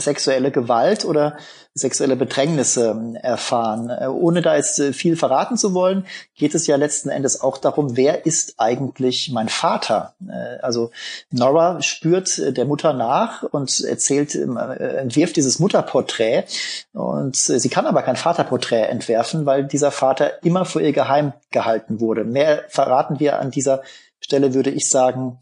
sexuelle 0.00 0.50
Gewalt 0.50 1.04
oder 1.04 1.36
sexuelle 1.74 2.16
Bedrängnisse 2.16 2.90
ähm, 2.90 3.16
erfahren. 3.16 3.90
Äh, 3.90 4.06
ohne 4.06 4.42
da 4.42 4.56
jetzt 4.56 4.78
äh, 4.78 4.92
viel 4.92 5.16
verraten 5.16 5.56
zu 5.56 5.74
wollen, 5.74 6.06
geht 6.34 6.54
es 6.54 6.66
ja 6.66 6.76
letzten 6.76 7.08
Endes 7.08 7.40
auch 7.40 7.58
darum, 7.58 7.96
wer 7.96 8.26
ist 8.26 8.54
eigentlich 8.58 9.30
mein 9.32 9.48
Vater? 9.48 10.14
Äh, 10.28 10.60
also 10.60 10.90
Nora 11.30 11.80
spürt 11.82 12.56
der 12.56 12.64
Mutter 12.64 12.92
nach 12.92 13.42
und 13.42 13.84
erzählt, 13.84 14.34
entwirft 14.34 15.36
dieses 15.36 15.58
Mutterporträt 15.58 16.44
und 16.92 17.36
sie 17.36 17.68
kann 17.68 17.86
aber 17.86 18.02
kein 18.02 18.16
Vaterporträt 18.16 18.84
entwerfen, 18.84 19.46
weil 19.46 19.64
dieser 19.64 19.90
Vater 19.90 20.42
immer 20.42 20.64
vor 20.64 20.80
ihr 20.82 20.92
geheim 20.92 21.32
gehalten 21.50 22.00
wurde. 22.00 22.24
Mehr 22.24 22.64
verraten 22.68 23.20
wir 23.20 23.38
an 23.38 23.50
dieser 23.50 23.82
Stelle, 24.20 24.54
würde 24.54 24.70
ich 24.70 24.88
sagen, 24.88 25.38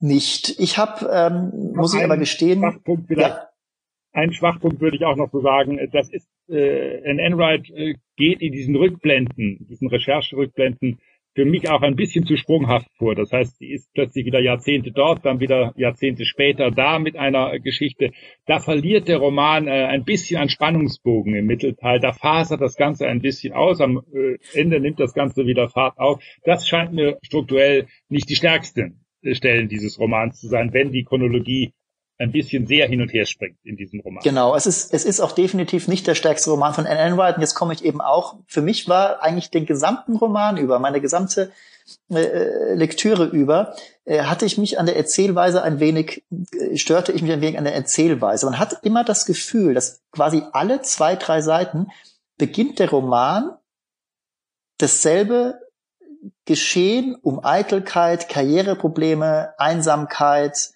nicht. 0.00 0.58
Ich 0.58 0.78
habe, 0.78 1.08
ähm, 1.12 1.72
muss 1.74 1.94
ich 1.94 2.04
aber 2.04 2.16
gestehen, 2.16 2.80
ja, 3.08 3.45
ein 4.16 4.32
Schwachpunkt 4.32 4.80
würde 4.80 4.96
ich 4.96 5.04
auch 5.04 5.16
noch 5.16 5.30
so 5.30 5.40
sagen, 5.40 5.78
das 5.92 6.08
ist, 6.08 6.26
äh, 6.48 7.02
ein 7.08 7.18
Enright 7.18 7.68
äh, 7.70 7.94
geht 8.16 8.40
in 8.40 8.52
diesen 8.52 8.74
Rückblenden, 8.74 9.66
diesen 9.68 9.88
Rechercherückblenden 9.88 10.98
für 11.34 11.44
mich 11.44 11.68
auch 11.68 11.82
ein 11.82 11.96
bisschen 11.96 12.24
zu 12.24 12.38
sprunghaft 12.38 12.88
vor. 12.96 13.14
Das 13.14 13.30
heißt, 13.30 13.58
sie 13.58 13.70
ist 13.70 13.92
plötzlich 13.92 14.24
wieder 14.24 14.40
Jahrzehnte 14.40 14.90
dort, 14.90 15.26
dann 15.26 15.38
wieder 15.38 15.74
Jahrzehnte 15.76 16.24
später 16.24 16.70
da 16.70 16.98
mit 16.98 17.16
einer 17.16 17.58
Geschichte. 17.58 18.12
Da 18.46 18.58
verliert 18.58 19.06
der 19.06 19.18
Roman 19.18 19.68
äh, 19.68 19.84
ein 19.84 20.04
bisschen 20.04 20.40
an 20.40 20.48
Spannungsbogen 20.48 21.34
im 21.34 21.44
Mittelteil. 21.44 22.00
Da 22.00 22.14
fasert 22.14 22.62
das 22.62 22.76
Ganze 22.76 23.06
ein 23.06 23.20
bisschen 23.20 23.52
aus. 23.52 23.82
Am 23.82 24.00
äh, 24.14 24.38
Ende 24.54 24.80
nimmt 24.80 24.98
das 24.98 25.12
Ganze 25.12 25.44
wieder 25.44 25.68
Fahrt 25.68 25.98
auf. 25.98 26.22
Das 26.42 26.66
scheint 26.66 26.94
mir 26.94 27.18
strukturell 27.20 27.86
nicht 28.08 28.30
die 28.30 28.36
stärksten 28.36 29.04
Stellen 29.32 29.68
dieses 29.68 29.98
Romans 29.98 30.40
zu 30.40 30.48
sein, 30.48 30.72
wenn 30.72 30.90
die 30.90 31.04
Chronologie 31.04 31.74
ein 32.18 32.32
bisschen 32.32 32.66
sehr 32.66 32.88
hin 32.88 33.02
und 33.02 33.12
her 33.12 33.26
springt 33.26 33.58
in 33.64 33.76
diesem 33.76 34.00
Roman. 34.00 34.22
Genau, 34.22 34.54
es 34.54 34.66
ist, 34.66 34.92
es 34.94 35.04
ist 35.04 35.20
auch 35.20 35.32
definitiv 35.32 35.86
nicht 35.86 36.06
der 36.06 36.14
stärkste 36.14 36.50
Roman 36.50 36.72
von 36.72 36.86
Anne 36.86 36.98
Enright. 36.98 37.36
Und 37.36 37.42
jetzt 37.42 37.54
komme 37.54 37.74
ich 37.74 37.84
eben 37.84 38.00
auch, 38.00 38.38
für 38.46 38.62
mich 38.62 38.88
war 38.88 39.22
eigentlich 39.22 39.50
den 39.50 39.66
gesamten 39.66 40.16
Roman 40.16 40.56
über, 40.56 40.78
meine 40.78 41.00
gesamte 41.00 41.52
äh, 42.10 42.20
äh, 42.20 42.74
Lektüre 42.74 43.26
über, 43.26 43.76
äh, 44.04 44.22
hatte 44.22 44.46
ich 44.46 44.56
mich 44.58 44.78
an 44.78 44.86
der 44.86 44.96
Erzählweise 44.96 45.62
ein 45.62 45.78
wenig, 45.78 46.24
äh, 46.52 46.76
störte 46.76 47.12
ich 47.12 47.22
mich 47.22 47.32
ein 47.32 47.40
wenig 47.40 47.58
an 47.58 47.64
der 47.64 47.74
Erzählweise. 47.74 48.46
Man 48.46 48.58
hat 48.58 48.78
immer 48.82 49.04
das 49.04 49.26
Gefühl, 49.26 49.74
dass 49.74 50.02
quasi 50.10 50.42
alle 50.52 50.82
zwei, 50.82 51.16
drei 51.16 51.42
Seiten 51.42 51.88
beginnt 52.38 52.78
der 52.78 52.90
Roman 52.90 53.56
dasselbe 54.78 55.60
Geschehen 56.44 57.14
um 57.22 57.44
Eitelkeit, 57.44 58.28
Karriereprobleme, 58.28 59.54
Einsamkeit, 59.58 60.70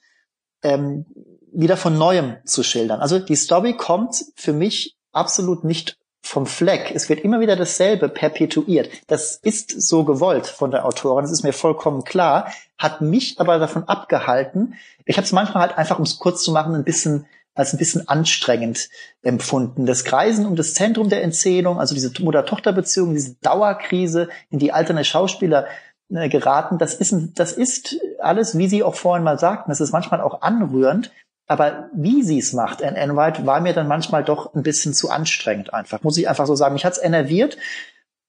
ähm, 0.63 1.07
wieder 1.53 1.77
von 1.77 1.97
neuem 1.97 2.37
zu 2.45 2.63
schildern. 2.63 3.01
Also 3.01 3.19
die 3.19 3.37
Story 3.37 3.77
kommt 3.77 4.25
für 4.35 4.53
mich 4.53 4.97
absolut 5.13 5.65
nicht 5.65 5.97
vom 6.23 6.47
Fleck. 6.47 6.93
Es 6.95 7.09
wird 7.09 7.21
immer 7.21 7.41
wieder 7.41 7.57
dasselbe 7.57 8.09
perpetuiert. 8.09 8.91
Das 9.07 9.37
ist 9.37 9.81
so 9.81 10.05
gewollt 10.05 10.47
von 10.47 10.71
der 10.71 10.85
Autorin, 10.85 11.25
das 11.25 11.33
ist 11.33 11.43
mir 11.43 11.53
vollkommen 11.53 12.05
klar, 12.05 12.53
hat 12.79 13.01
mich 13.01 13.41
aber 13.41 13.59
davon 13.59 13.85
abgehalten. 13.85 14.75
Ich 15.07 15.17
habe 15.17 15.25
es 15.25 15.33
manchmal 15.33 15.69
halt 15.69 15.79
einfach, 15.79 15.99
um 15.99 16.05
es 16.05 16.19
kurz 16.19 16.43
zu 16.43 16.53
machen, 16.53 16.75
ein 16.75 16.85
bisschen 16.85 17.27
als 17.55 17.75
ein 17.75 17.79
bisschen 17.79 18.09
anstrengend 18.09 18.89
empfunden. 19.23 19.87
Das 19.87 20.05
Kreisen 20.05 20.47
um 20.47 20.57
das 20.57 20.75
Zentrum 20.75 21.09
der 21.09 21.23
Erzählung, 21.23 21.81
also 21.81 21.95
diese 21.95 22.13
Mutter-Tochter-Beziehung, 22.23 23.13
diese 23.13 23.35
Dauerkrise, 23.43 24.29
in 24.51 24.59
die 24.59 24.73
alterne 24.73 25.05
Schauspieler 25.05 25.67
äh, 26.11 26.29
geraten, 26.29 26.79
das 26.79 26.95
ist, 26.95 27.15
das 27.35 27.53
ist 27.53 27.99
alles, 28.21 28.57
wie 28.57 28.69
Sie 28.69 28.83
auch 28.83 28.95
vorhin 28.95 29.25
mal 29.25 29.39
sagten, 29.39 29.71
das 29.71 29.81
ist 29.81 29.93
manchmal 29.93 30.21
auch 30.21 30.43
anrührend, 30.43 31.11
aber 31.51 31.91
wie 31.93 32.23
sie 32.23 32.39
es 32.39 32.53
macht, 32.53 32.81
Anne 32.81 32.97
Enright, 32.97 33.45
war 33.45 33.61
mir 33.61 33.73
dann 33.73 33.89
manchmal 33.89 34.23
doch 34.23 34.55
ein 34.55 34.63
bisschen 34.63 34.95
zu 34.95 35.11
anstrengend 35.11 35.75
einfach, 35.75 36.05
muss 36.05 36.17
ich 36.17 36.29
einfach 36.29 36.47
so 36.47 36.55
sagen. 36.55 36.75
Mich 36.75 36.85
hat's 36.85 37.03
enerviert 37.03 37.59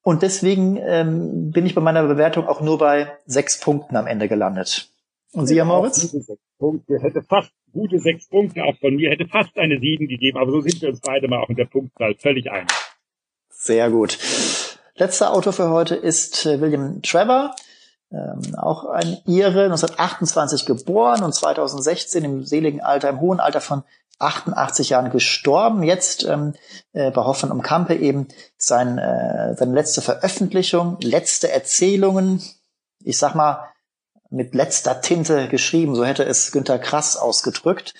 und 0.01 0.23
deswegen 0.23 0.77
ähm, 0.77 1.51
bin 1.51 1.67
ich 1.67 1.75
bei 1.75 1.81
meiner 1.81 2.01
Bewertung 2.07 2.47
auch 2.47 2.61
nur 2.61 2.79
bei 2.79 3.15
sechs 3.27 3.59
Punkten 3.59 3.95
am 3.95 4.07
Ende 4.07 4.27
gelandet. 4.27 4.89
Und 5.33 5.45
Sie, 5.45 5.55
Herr 5.55 5.65
Moritz? 5.65 6.01
Gute 6.01 6.23
sechs 6.23 6.41
Punkte, 6.57 6.99
hätte 6.99 7.21
fast 7.21 7.51
gute 7.71 7.99
sechs 7.99 8.27
Punkte 8.27 8.63
auch 8.63 8.77
von 8.79 8.95
mir, 8.95 9.11
hätte 9.11 9.27
fast 9.27 9.55
eine 9.55 9.79
sieben 9.79 10.07
gegeben, 10.07 10.39
aber 10.39 10.49
so 10.49 10.61
sind 10.61 10.81
wir 10.81 10.89
uns 10.89 11.01
beide 11.01 11.27
mal 11.27 11.43
auch 11.43 11.49
in 11.49 11.57
der 11.57 11.65
Punktzahl 11.65 12.15
völlig 12.15 12.49
einig. 12.49 12.71
Sehr 13.49 13.91
gut. 13.91 14.17
Letzter 14.95 15.31
Autor 15.31 15.53
für 15.53 15.69
heute 15.69 15.93
ist 15.93 16.47
äh, 16.47 16.59
William 16.59 17.03
Trevor 17.03 17.55
ähm, 18.11 18.55
auch 18.55 18.85
ein 18.85 19.17
Ire, 19.25 19.65
1928 19.65 20.65
geboren 20.65 21.23
und 21.23 21.33
2016 21.33 22.23
im 22.23 22.45
seligen 22.45 22.81
Alter, 22.81 23.09
im 23.09 23.21
hohen 23.21 23.39
Alter 23.39 23.61
von 23.61 23.83
88 24.19 24.89
Jahren 24.89 25.11
gestorben. 25.11 25.83
Jetzt 25.83 26.23
ähm, 26.25 26.53
äh, 26.93 27.11
bei 27.11 27.23
Hoffmann 27.23 27.51
um 27.51 27.61
Kampe 27.61 27.95
eben 27.95 28.27
sein, 28.57 28.97
äh, 28.97 29.55
seine 29.55 29.73
letzte 29.73 30.01
Veröffentlichung, 30.01 30.97
letzte 31.01 31.51
Erzählungen, 31.51 32.41
ich 33.03 33.17
sag 33.17 33.35
mal, 33.35 33.65
mit 34.29 34.55
letzter 34.55 35.01
Tinte 35.01 35.47
geschrieben, 35.49 35.95
so 35.95 36.05
hätte 36.05 36.23
es 36.23 36.51
Günter 36.51 36.79
Krass 36.79 37.17
ausgedrückt. 37.17 37.93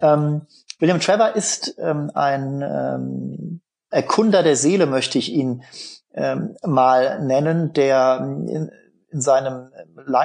Ähm, 0.00 0.42
William 0.78 1.00
Trevor 1.00 1.36
ist 1.36 1.76
ähm, 1.78 2.10
ein 2.14 2.62
ähm, 2.62 3.60
Erkunder 3.90 4.42
der 4.42 4.56
Seele, 4.56 4.86
möchte 4.86 5.18
ich 5.18 5.32
ihn 5.32 5.62
ähm, 6.14 6.56
mal 6.64 7.24
nennen, 7.24 7.72
der 7.72 8.18
ähm, 8.20 8.70
in 9.16 9.22
seinem 9.22 9.70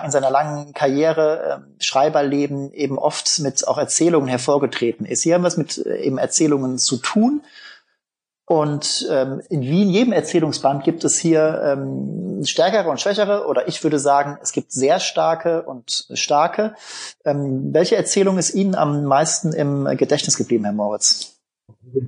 in 0.03 0.11
seiner 0.11 0.29
langen 0.29 0.73
Karriere 0.73 1.63
äh, 1.79 1.83
Schreiberleben 1.83 2.73
eben 2.73 2.97
oft 2.97 3.39
mit 3.39 3.65
auch 3.67 3.77
Erzählungen 3.77 4.27
hervorgetreten 4.27 5.05
ist. 5.05 5.23
Hier 5.23 5.35
haben 5.35 5.43
wir 5.43 5.47
es 5.47 5.57
mit 5.57 5.77
äh, 5.85 6.01
eben 6.01 6.17
Erzählungen 6.17 6.77
zu 6.77 6.97
tun. 6.97 7.41
Und 8.45 9.07
ähm, 9.09 9.41
in 9.49 9.61
wie 9.61 9.83
in 9.83 9.89
jedem 9.89 10.11
Erzählungsband 10.11 10.83
gibt 10.83 11.05
es 11.05 11.17
hier 11.17 11.61
ähm, 11.63 12.43
stärkere 12.43 12.89
und 12.89 12.99
schwächere, 12.99 13.47
oder 13.47 13.69
ich 13.69 13.81
würde 13.81 13.97
sagen, 13.97 14.37
es 14.41 14.51
gibt 14.51 14.73
sehr 14.73 14.99
starke 14.99 15.61
und 15.61 16.09
starke. 16.13 16.75
Ähm, 17.23 17.73
welche 17.73 17.95
Erzählung 17.95 18.37
ist 18.37 18.53
Ihnen 18.53 18.75
am 18.75 19.05
meisten 19.05 19.53
im 19.53 19.85
Gedächtnis 19.95 20.37
geblieben, 20.37 20.65
Herr 20.65 20.73
Moritz? 20.73 21.39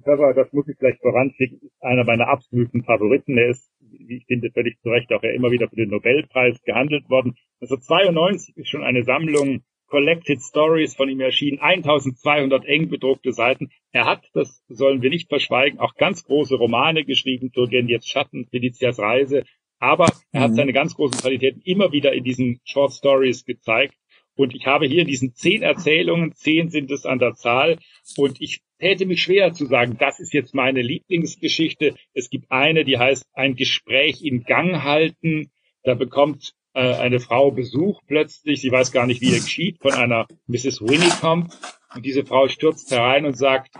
Das 0.05 0.51
muss 0.51 0.67
ich 0.67 0.77
vielleicht 0.77 1.01
voranschicken, 1.01 1.59
ist 1.61 1.81
einer 1.81 2.03
meiner 2.03 2.27
absoluten 2.27 2.83
Favoriten. 2.83 3.37
Er 3.37 3.51
ist 3.51 3.69
wie 4.07 4.17
ich 4.17 4.25
finde, 4.25 4.51
völlig 4.51 4.79
zu 4.81 4.89
Recht 4.89 5.11
auch 5.13 5.23
ja 5.23 5.31
immer 5.31 5.51
wieder 5.51 5.69
für 5.69 5.75
den 5.75 5.89
Nobelpreis 5.89 6.61
gehandelt 6.63 7.09
worden. 7.09 7.35
Also 7.59 7.77
92 7.77 8.57
ist 8.57 8.69
schon 8.69 8.83
eine 8.83 9.03
Sammlung 9.03 9.63
Collected 9.87 10.41
Stories 10.41 10.95
von 10.95 11.07
ihm 11.07 11.19
erschienen, 11.19 11.59
1200 11.59 12.65
eng 12.65 12.89
bedruckte 12.89 13.31
Seiten. 13.31 13.69
Er 13.91 14.05
hat, 14.05 14.27
das 14.33 14.63
sollen 14.67 15.03
wir 15.03 15.11
nicht 15.11 15.29
verschweigen, 15.29 15.79
auch 15.79 15.93
ganz 15.95 16.23
große 16.23 16.55
Romane 16.55 17.05
geschrieben, 17.05 17.51
Turgenjevs 17.51 18.07
Schatten, 18.07 18.47
Felicias 18.49 18.97
Reise, 18.97 19.43
aber 19.77 20.07
er 20.31 20.41
hat 20.41 20.51
mhm. 20.51 20.55
seine 20.55 20.73
ganz 20.73 20.95
großen 20.95 21.19
Qualitäten 21.19 21.61
immer 21.63 21.91
wieder 21.91 22.13
in 22.13 22.23
diesen 22.23 22.59
Short 22.63 22.93
Stories 22.93 23.45
gezeigt. 23.45 23.93
Und 24.35 24.55
ich 24.55 24.65
habe 24.65 24.87
hier 24.87 25.05
diesen 25.05 25.35
zehn 25.35 25.61
Erzählungen, 25.61 26.33
zehn 26.33 26.69
sind 26.69 26.91
es 26.91 27.05
an 27.05 27.19
der 27.19 27.35
Zahl. 27.35 27.77
Und 28.17 28.41
ich 28.41 28.61
täte 28.79 29.05
mich 29.05 29.21
schwer 29.21 29.53
zu 29.53 29.65
sagen, 29.65 29.97
das 29.99 30.19
ist 30.19 30.33
jetzt 30.33 30.53
meine 30.55 30.81
Lieblingsgeschichte. 30.81 31.95
Es 32.13 32.29
gibt 32.29 32.51
eine, 32.51 32.83
die 32.83 32.97
heißt 32.97 33.25
ein 33.33 33.55
Gespräch 33.55 34.23
in 34.23 34.43
Gang 34.43 34.83
halten. 34.83 35.51
Da 35.83 35.93
bekommt 35.93 36.53
äh, 36.73 36.95
eine 36.95 37.19
Frau 37.19 37.51
Besuch 37.51 38.01
plötzlich. 38.07 38.61
Sie 38.61 38.71
weiß 38.71 38.91
gar 38.91 39.05
nicht, 39.05 39.21
wie 39.21 39.33
er 39.33 39.39
geschieht, 39.39 39.79
von 39.79 39.93
einer 39.93 40.27
Mrs. 40.47 40.81
Winnicombe. 40.81 41.53
Und 41.93 42.05
diese 42.05 42.25
Frau 42.25 42.47
stürzt 42.47 42.91
herein 42.91 43.25
und 43.25 43.37
sagt, 43.37 43.75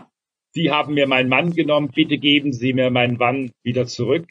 Sie 0.56 0.70
haben 0.70 0.94
mir 0.94 1.08
meinen 1.08 1.30
Mann 1.30 1.52
genommen, 1.54 1.90
bitte 1.94 2.20
geben 2.20 2.54
Sie 2.54 2.74
mir 2.74 2.92
meinen 2.92 3.18
Mann 3.18 3.52
wieder 3.64 3.88
zurück. 3.88 4.28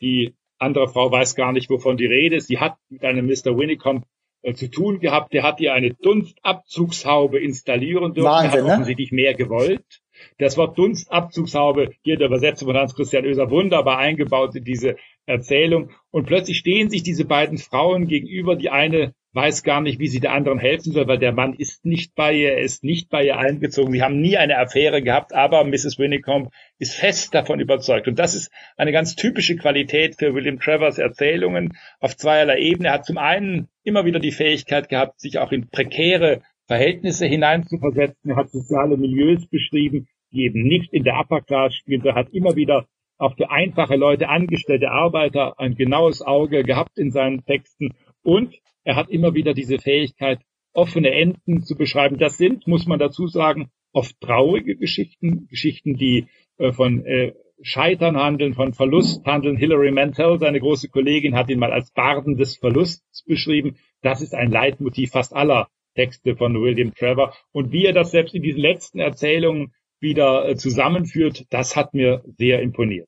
Die 0.00 0.34
andere 0.58 0.88
Frau 0.88 1.10
weiß 1.10 1.34
gar 1.34 1.52
nicht, 1.52 1.68
wovon 1.70 1.96
die 1.96 2.06
Rede 2.06 2.36
ist. 2.36 2.46
Sie 2.46 2.58
hat 2.58 2.76
mit 2.88 3.04
einem 3.04 3.26
Mr. 3.26 3.58
Winnicombe 3.58 4.06
äh, 4.06 4.19
zu 4.54 4.70
tun 4.70 5.00
gehabt. 5.00 5.32
Der 5.32 5.42
hat 5.42 5.60
ihr 5.60 5.72
eine 5.72 5.94
Dunstabzugshaube 5.94 7.38
installieren 7.38 8.14
dürfen. 8.14 8.30
Wahnsinn, 8.30 8.60
hat 8.60 8.66
ne? 8.66 8.72
offensichtlich 8.72 9.12
mehr 9.12 9.34
gewollt. 9.34 10.00
Das 10.38 10.56
Wort 10.56 10.78
Dunstabzugshaube, 10.78 11.90
hier 12.02 12.16
der 12.16 12.26
Übersetzung 12.26 12.68
von 12.68 12.76
Hans-Christian 12.76 13.24
Oeser, 13.24 13.50
wunderbar 13.50 13.98
eingebaut 13.98 14.54
in 14.54 14.64
diese 14.64 14.96
Erzählung. 15.26 15.90
Und 16.10 16.26
plötzlich 16.26 16.58
stehen 16.58 16.90
sich 16.90 17.02
diese 17.02 17.24
beiden 17.24 17.58
Frauen 17.58 18.06
gegenüber. 18.06 18.56
Die 18.56 18.70
eine 18.70 19.14
weiß 19.32 19.62
gar 19.62 19.80
nicht, 19.80 20.00
wie 20.00 20.08
sie 20.08 20.20
der 20.20 20.32
anderen 20.32 20.58
helfen 20.58 20.92
soll, 20.92 21.06
weil 21.06 21.18
der 21.18 21.32
Mann 21.32 21.54
ist 21.54 21.84
nicht 21.84 22.14
bei 22.14 22.32
ihr, 22.32 22.52
er 22.52 22.62
ist 22.62 22.82
nicht 22.82 23.08
bei 23.10 23.24
ihr 23.24 23.38
eingezogen. 23.38 23.92
Sie 23.92 24.02
haben 24.02 24.20
nie 24.20 24.36
eine 24.36 24.58
Affäre 24.58 25.02
gehabt, 25.02 25.32
aber 25.32 25.64
Mrs. 25.64 25.98
Winnicombe 25.98 26.50
ist 26.78 26.94
fest 26.94 27.34
davon 27.34 27.60
überzeugt. 27.60 28.08
Und 28.08 28.18
das 28.18 28.34
ist 28.34 28.50
eine 28.76 28.92
ganz 28.92 29.14
typische 29.14 29.56
Qualität 29.56 30.16
für 30.18 30.34
William 30.34 30.58
Trevors 30.58 30.98
Erzählungen 30.98 31.76
auf 32.00 32.16
zweierlei 32.16 32.58
Ebene. 32.58 32.88
Er 32.88 32.94
hat 32.94 33.06
zum 33.06 33.18
einen 33.18 33.68
immer 33.84 34.04
wieder 34.04 34.18
die 34.18 34.32
Fähigkeit 34.32 34.88
gehabt, 34.88 35.20
sich 35.20 35.38
auch 35.38 35.52
in 35.52 35.68
prekäre 35.68 36.42
Verhältnisse 36.66 37.26
hineinzuversetzen. 37.26 38.30
Er 38.30 38.36
hat 38.36 38.50
soziale 38.50 38.96
Milieus 38.96 39.46
beschrieben, 39.46 40.08
die 40.32 40.44
eben 40.44 40.62
nicht 40.62 40.92
in 40.92 41.04
der 41.04 41.18
Upper 41.18 41.40
Class 41.40 41.74
spielen. 41.74 42.04
Er 42.04 42.14
hat 42.14 42.30
immer 42.30 42.56
wieder 42.56 42.86
auch 43.18 43.36
für 43.36 43.50
einfache 43.50 43.96
Leute, 43.96 44.28
angestellte 44.28 44.90
Arbeiter 44.90 45.58
ein 45.60 45.74
genaues 45.74 46.22
Auge 46.22 46.64
gehabt 46.64 46.98
in 46.98 47.10
seinen 47.10 47.44
Texten. 47.44 47.94
Und 48.22 48.54
er 48.90 48.96
hat 48.96 49.08
immer 49.08 49.34
wieder 49.34 49.54
diese 49.54 49.78
Fähigkeit, 49.78 50.40
offene 50.72 51.12
Enden 51.12 51.62
zu 51.62 51.76
beschreiben. 51.76 52.18
Das 52.18 52.38
sind, 52.38 52.66
muss 52.66 52.86
man 52.86 52.98
dazu 52.98 53.28
sagen, 53.28 53.70
oft 53.92 54.20
traurige 54.20 54.76
Geschichten, 54.76 55.46
Geschichten, 55.46 55.94
die 55.94 56.26
äh, 56.58 56.72
von 56.72 57.04
äh, 57.06 57.34
Scheitern 57.62 58.16
handeln, 58.16 58.54
von 58.54 58.74
Verlust 58.74 59.24
handeln. 59.24 59.56
Hilary 59.56 59.92
Mantel, 59.92 60.40
seine 60.40 60.58
große 60.58 60.88
Kollegin, 60.88 61.36
hat 61.36 61.50
ihn 61.50 61.60
mal 61.60 61.72
als 61.72 61.92
Barden 61.92 62.36
des 62.36 62.56
Verlusts 62.56 63.24
beschrieben. 63.24 63.76
Das 64.02 64.22
ist 64.22 64.34
ein 64.34 64.50
Leitmotiv 64.50 65.12
fast 65.12 65.34
aller 65.34 65.68
Texte 65.94 66.34
von 66.34 66.60
William 66.60 66.92
Trevor. 66.92 67.32
Und 67.52 67.70
wie 67.70 67.86
er 67.86 67.92
das 67.92 68.10
selbst 68.10 68.34
in 68.34 68.42
diesen 68.42 68.60
letzten 68.60 68.98
Erzählungen 68.98 69.72
wieder 70.00 70.48
äh, 70.48 70.56
zusammenführt, 70.56 71.46
das 71.50 71.76
hat 71.76 71.94
mir 71.94 72.24
sehr 72.38 72.60
imponiert. 72.60 73.06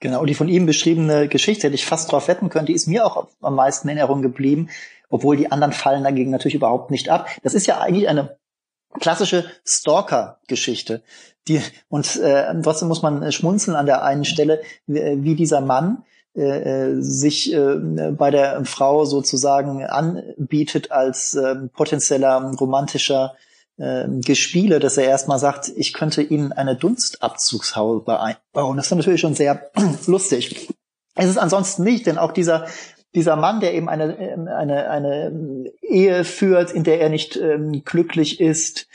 Genau, 0.00 0.24
die 0.24 0.34
von 0.34 0.48
ihm 0.48 0.66
beschriebene 0.66 1.28
Geschichte, 1.28 1.66
hätte 1.66 1.74
ich 1.74 1.86
fast 1.86 2.12
drauf 2.12 2.28
wetten 2.28 2.50
können, 2.50 2.66
die 2.66 2.72
ist 2.72 2.86
mir 2.86 3.04
auch 3.04 3.26
am 3.40 3.54
meisten 3.56 3.88
in 3.88 3.96
Erinnerung 3.96 4.22
geblieben, 4.22 4.68
obwohl 5.08 5.36
die 5.36 5.50
anderen 5.50 5.72
fallen 5.72 6.04
dagegen 6.04 6.30
natürlich 6.30 6.54
überhaupt 6.54 6.90
nicht 6.90 7.08
ab. 7.08 7.28
Das 7.42 7.54
ist 7.54 7.66
ja 7.66 7.80
eigentlich 7.80 8.08
eine 8.08 8.36
klassische 9.00 9.44
Stalker-Geschichte. 9.64 11.02
Die, 11.48 11.60
und 11.88 12.16
äh, 12.16 12.44
trotzdem 12.62 12.88
muss 12.88 13.02
man 13.02 13.32
schmunzeln 13.32 13.76
an 13.76 13.86
der 13.86 14.04
einen 14.04 14.24
Stelle, 14.24 14.60
wie 14.86 15.34
dieser 15.34 15.60
Mann 15.60 16.04
äh, 16.34 17.00
sich 17.00 17.52
äh, 17.52 17.76
bei 18.12 18.30
der 18.30 18.64
Frau 18.64 19.04
sozusagen 19.04 19.84
anbietet 19.84 20.92
als 20.92 21.34
äh, 21.34 21.56
potenzieller 21.74 22.52
romantischer 22.60 23.34
äh, 23.78 24.06
Gespiele, 24.20 24.80
dass 24.80 24.96
er 24.96 25.04
erstmal 25.04 25.38
sagt, 25.38 25.72
ich 25.76 25.92
könnte 25.92 26.22
Ihnen 26.22 26.52
eine 26.52 26.76
Dunstabzugshaube 26.76 28.20
einbauen. 28.20 28.76
Das 28.76 28.86
ist 28.86 28.94
natürlich 28.94 29.20
schon 29.20 29.34
sehr 29.34 29.70
lustig. 30.06 30.68
Es 31.14 31.26
ist 31.26 31.38
ansonsten 31.38 31.84
nicht, 31.84 32.06
denn 32.06 32.18
auch 32.18 32.32
dieser 32.32 32.66
dieser 33.14 33.36
Mann, 33.36 33.60
der 33.60 33.74
eben 33.74 33.88
eine 33.88 34.46
eine 34.54 34.90
eine 34.90 35.72
Ehe 35.80 36.24
führt, 36.24 36.70
in 36.70 36.84
der 36.84 37.00
er 37.00 37.08
nicht 37.08 37.36
ähm, 37.36 37.82
glücklich 37.84 38.40
ist, 38.40 38.86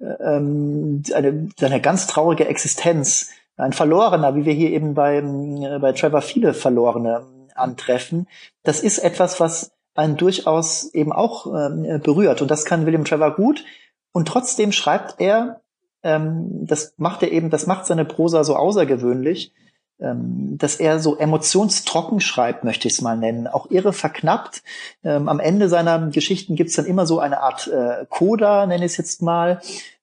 ähm, 0.00 1.02
eine, 1.14 1.48
eine 1.60 1.80
ganz 1.80 2.06
traurige 2.06 2.46
Existenz, 2.46 3.30
ein 3.56 3.72
Verlorener, 3.72 4.34
wie 4.34 4.44
wir 4.44 4.54
hier 4.54 4.70
eben 4.70 4.94
bei, 4.94 5.18
äh, 5.18 5.78
bei 5.78 5.92
Trevor 5.92 6.22
viele 6.22 6.54
Verlorene 6.54 7.24
antreffen. 7.54 8.26
Das 8.62 8.80
ist 8.80 8.98
etwas, 8.98 9.40
was 9.40 9.72
einen 9.94 10.16
durchaus 10.16 10.92
eben 10.94 11.12
auch 11.12 11.46
äh, 11.46 11.98
berührt. 11.98 12.40
Und 12.40 12.50
das 12.50 12.64
kann 12.64 12.86
William 12.86 13.04
Trevor 13.04 13.34
gut. 13.34 13.64
Und 14.12 14.28
trotzdem 14.28 14.72
schreibt 14.72 15.20
er, 15.20 15.60
ähm, 16.02 16.66
das 16.66 16.94
macht 16.96 17.22
er 17.22 17.30
eben, 17.30 17.50
das 17.50 17.66
macht 17.66 17.86
seine 17.86 18.04
Prosa 18.04 18.44
so 18.44 18.56
außergewöhnlich, 18.56 19.52
ähm, 20.00 20.56
dass 20.58 20.76
er 20.76 20.98
so 20.98 21.16
emotionstrocken 21.18 22.20
schreibt, 22.20 22.64
möchte 22.64 22.88
ich 22.88 22.94
es 22.94 23.02
mal 23.02 23.16
nennen, 23.16 23.46
auch 23.46 23.70
irre 23.70 23.92
verknappt. 23.92 24.62
Ähm, 25.04 25.28
am 25.28 25.40
Ende 25.40 25.68
seiner 25.68 26.08
Geschichten 26.08 26.56
gibt 26.56 26.70
es 26.70 26.76
dann 26.76 26.86
immer 26.86 27.06
so 27.06 27.20
eine 27.20 27.40
Art 27.40 27.68
äh, 27.68 28.06
Coda, 28.08 28.66
nenne 28.66 28.84
ich 28.86 28.92
es 28.92 28.98
jetzt 28.98 29.22
mal. 29.22 29.60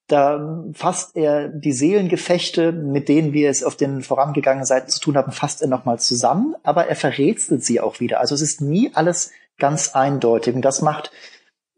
Da 0.08 0.64
fasst 0.74 1.18
er 1.18 1.50
die 1.50 1.74
Seelengefechte, 1.74 2.72
mit 2.72 3.10
denen 3.10 3.34
wir 3.34 3.50
es 3.50 3.64
auf 3.64 3.76
den 3.76 4.02
vorangegangenen 4.02 4.66
Seiten 4.66 4.90
zu 4.90 5.02
tun 5.02 5.18
haben, 5.18 5.34
fasst 5.34 5.62
er 5.62 5.68
nochmal 5.68 6.00
zusammen, 6.00 6.56
aber 6.64 6.88
er 6.88 6.96
verrätselt 6.96 7.66
sie 7.66 7.82
auch 7.82 8.00
wieder. 8.00 8.22
Also 8.22 8.34
es 8.34 8.42
ist 8.42 8.62
nie 8.62 8.92
alles 8.94 9.32
ganz 9.58 9.96
eindeutig. 9.96 10.56
Und 10.56 10.62
das 10.62 10.82
macht, 10.82 11.12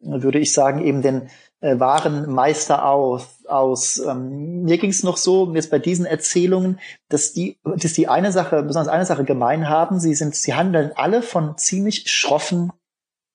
würde 0.01 0.37
ich 0.37 0.53
sagen, 0.53 0.85
eben 0.85 1.01
den 1.01 1.29
äh, 1.61 1.79
wahren 1.79 2.31
Meister 2.31 2.85
aus. 2.85 3.45
aus. 3.45 3.99
Ähm, 3.99 4.63
mir 4.63 4.77
ging 4.77 4.89
es 4.89 5.03
noch 5.03 5.17
so, 5.17 5.53
jetzt 5.53 5.71
bei 5.71 5.79
diesen 5.79 6.05
Erzählungen, 6.05 6.79
dass 7.09 7.33
die, 7.33 7.57
dass 7.63 7.93
die 7.93 8.07
eine 8.07 8.31
Sache, 8.31 8.63
besonders 8.63 8.91
eine 8.91 9.05
Sache 9.05 9.23
gemein 9.23 9.69
haben. 9.69 9.99
Sie 9.99 10.15
sind, 10.15 10.35
sie 10.35 10.53
handeln 10.53 10.91
alle 10.95 11.21
von 11.21 11.57
ziemlich 11.57 12.11
schroffen 12.11 12.71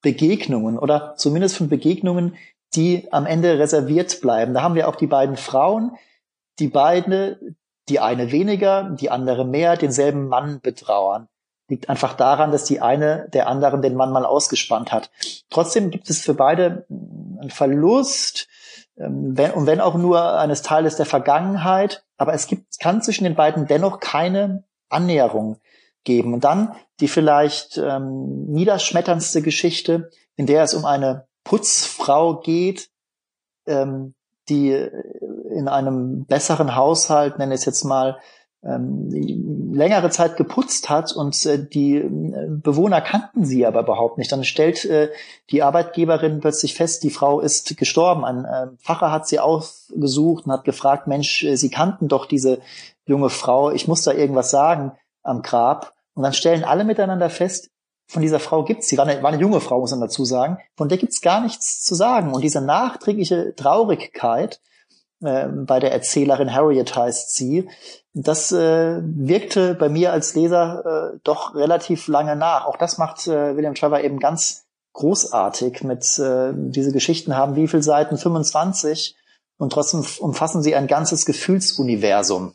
Begegnungen 0.02 0.78
oder 0.78 1.14
zumindest 1.16 1.56
von 1.56 1.68
Begegnungen, 1.68 2.36
die 2.74 3.10
am 3.12 3.26
Ende 3.26 3.58
reserviert 3.58 4.20
bleiben. 4.20 4.54
Da 4.54 4.62
haben 4.62 4.74
wir 4.74 4.88
auch 4.88 4.96
die 4.96 5.06
beiden 5.06 5.36
Frauen, 5.36 5.92
die 6.58 6.68
beide, 6.68 7.40
die 7.88 8.00
eine 8.00 8.30
weniger, 8.30 8.90
die 8.90 9.10
andere 9.10 9.44
mehr, 9.44 9.76
denselben 9.76 10.28
Mann 10.28 10.60
betrauern. 10.60 11.28
Liegt 11.68 11.88
einfach 11.88 12.14
daran, 12.14 12.52
dass 12.52 12.64
die 12.64 12.82
eine 12.82 13.28
der 13.32 13.48
anderen 13.48 13.80
den 13.80 13.94
Mann 13.94 14.12
mal 14.12 14.26
ausgespannt 14.26 14.92
hat. 14.92 15.10
Trotzdem 15.48 15.90
gibt 15.90 16.10
es 16.10 16.20
für 16.20 16.34
beide 16.34 16.86
einen 16.90 17.50
Verlust, 17.50 18.48
ähm, 18.96 19.36
wenn, 19.36 19.52
und 19.52 19.66
wenn 19.66 19.80
auch 19.80 19.94
nur 19.94 20.38
eines 20.38 20.62
Teiles 20.62 20.96
der 20.96 21.06
Vergangenheit, 21.06 22.04
aber 22.16 22.34
es 22.34 22.46
gibt, 22.46 22.78
kann 22.80 23.02
zwischen 23.02 23.24
den 23.24 23.34
beiden 23.34 23.66
dennoch 23.66 24.00
keine 24.00 24.64
Annäherung 24.88 25.58
geben. 26.04 26.34
Und 26.34 26.44
dann 26.44 26.74
die 27.00 27.08
vielleicht 27.08 27.78
ähm, 27.78 28.44
niederschmetterndste 28.46 29.42
Geschichte, 29.42 30.10
in 30.36 30.46
der 30.46 30.62
es 30.62 30.74
um 30.74 30.84
eine 30.84 31.26
Putzfrau 31.42 32.40
geht, 32.40 32.90
ähm, 33.66 34.14
die 34.48 34.70
in 34.70 35.68
einem 35.68 36.24
besseren 36.26 36.76
Haushalt, 36.76 37.38
nenne 37.38 37.54
ich 37.54 37.60
es 37.60 37.66
jetzt 37.66 37.84
mal, 37.84 38.18
längere 38.66 40.08
Zeit 40.10 40.36
geputzt 40.36 40.88
hat 40.88 41.12
und 41.12 41.44
äh, 41.44 41.62
die 41.62 41.96
äh, 41.96 42.08
Bewohner 42.48 43.02
kannten 43.02 43.44
sie 43.44 43.66
aber 43.66 43.80
überhaupt 43.80 44.16
nicht. 44.16 44.32
Dann 44.32 44.44
stellt 44.44 44.84
äh, 44.86 45.10
die 45.50 45.62
Arbeitgeberin 45.62 46.40
plötzlich 46.40 46.74
fest, 46.74 47.02
die 47.02 47.10
Frau 47.10 47.40
ist 47.40 47.76
gestorben. 47.76 48.24
Ein 48.24 48.44
äh, 48.44 48.66
Pfarrer 48.78 49.12
hat 49.12 49.28
sie 49.28 49.38
aufgesucht 49.38 50.46
und 50.46 50.52
hat 50.52 50.64
gefragt, 50.64 51.06
Mensch, 51.06 51.44
äh, 51.44 51.56
sie 51.56 51.70
kannten 51.70 52.08
doch 52.08 52.24
diese 52.24 52.60
junge 53.06 53.28
Frau, 53.28 53.70
ich 53.70 53.86
muss 53.86 54.02
da 54.02 54.12
irgendwas 54.12 54.50
sagen 54.50 54.92
am 55.22 55.42
Grab. 55.42 55.92
Und 56.14 56.22
dann 56.22 56.32
stellen 56.32 56.64
alle 56.64 56.84
miteinander 56.84 57.28
fest, 57.28 57.70
von 58.06 58.22
dieser 58.22 58.40
Frau 58.40 58.64
gibt's, 58.64 58.88
sie 58.88 58.98
war 58.98 59.06
eine, 59.06 59.22
war 59.22 59.32
eine 59.32 59.40
junge 59.40 59.60
Frau, 59.60 59.80
muss 59.80 59.90
man 59.90 60.00
dazu 60.00 60.24
sagen, 60.24 60.58
von 60.76 60.88
der 60.88 60.98
gibt's 60.98 61.20
gar 61.20 61.40
nichts 61.40 61.82
zu 61.82 61.94
sagen. 61.94 62.32
Und 62.32 62.42
diese 62.42 62.60
nachträgliche 62.60 63.54
Traurigkeit 63.56 64.60
äh, 65.22 65.46
bei 65.48 65.80
der 65.80 65.92
Erzählerin 65.92 66.54
Harriet 66.54 66.94
heißt 66.94 67.34
sie, 67.34 67.68
das 68.12 68.52
äh, 68.52 69.00
wirkte 69.02 69.74
bei 69.74 69.88
mir 69.88 70.12
als 70.12 70.34
Leser 70.34 71.12
äh, 71.14 71.18
doch 71.24 71.54
relativ 71.54 72.06
lange 72.06 72.36
nach. 72.36 72.66
Auch 72.66 72.76
das 72.76 72.98
macht 72.98 73.26
äh, 73.26 73.56
William 73.56 73.74
Trevor 73.74 74.00
eben 74.00 74.20
ganz 74.20 74.66
großartig. 74.92 75.82
Mit 75.82 76.18
äh, 76.18 76.52
diese 76.54 76.92
Geschichten 76.92 77.36
haben 77.36 77.56
wie 77.56 77.68
viele 77.68 77.82
Seiten? 77.82 78.16
25 78.16 79.16
und 79.58 79.72
trotzdem 79.72 80.04
umfassen 80.20 80.62
sie 80.62 80.74
ein 80.74 80.86
ganzes 80.86 81.26
Gefühlsuniversum. 81.26 82.54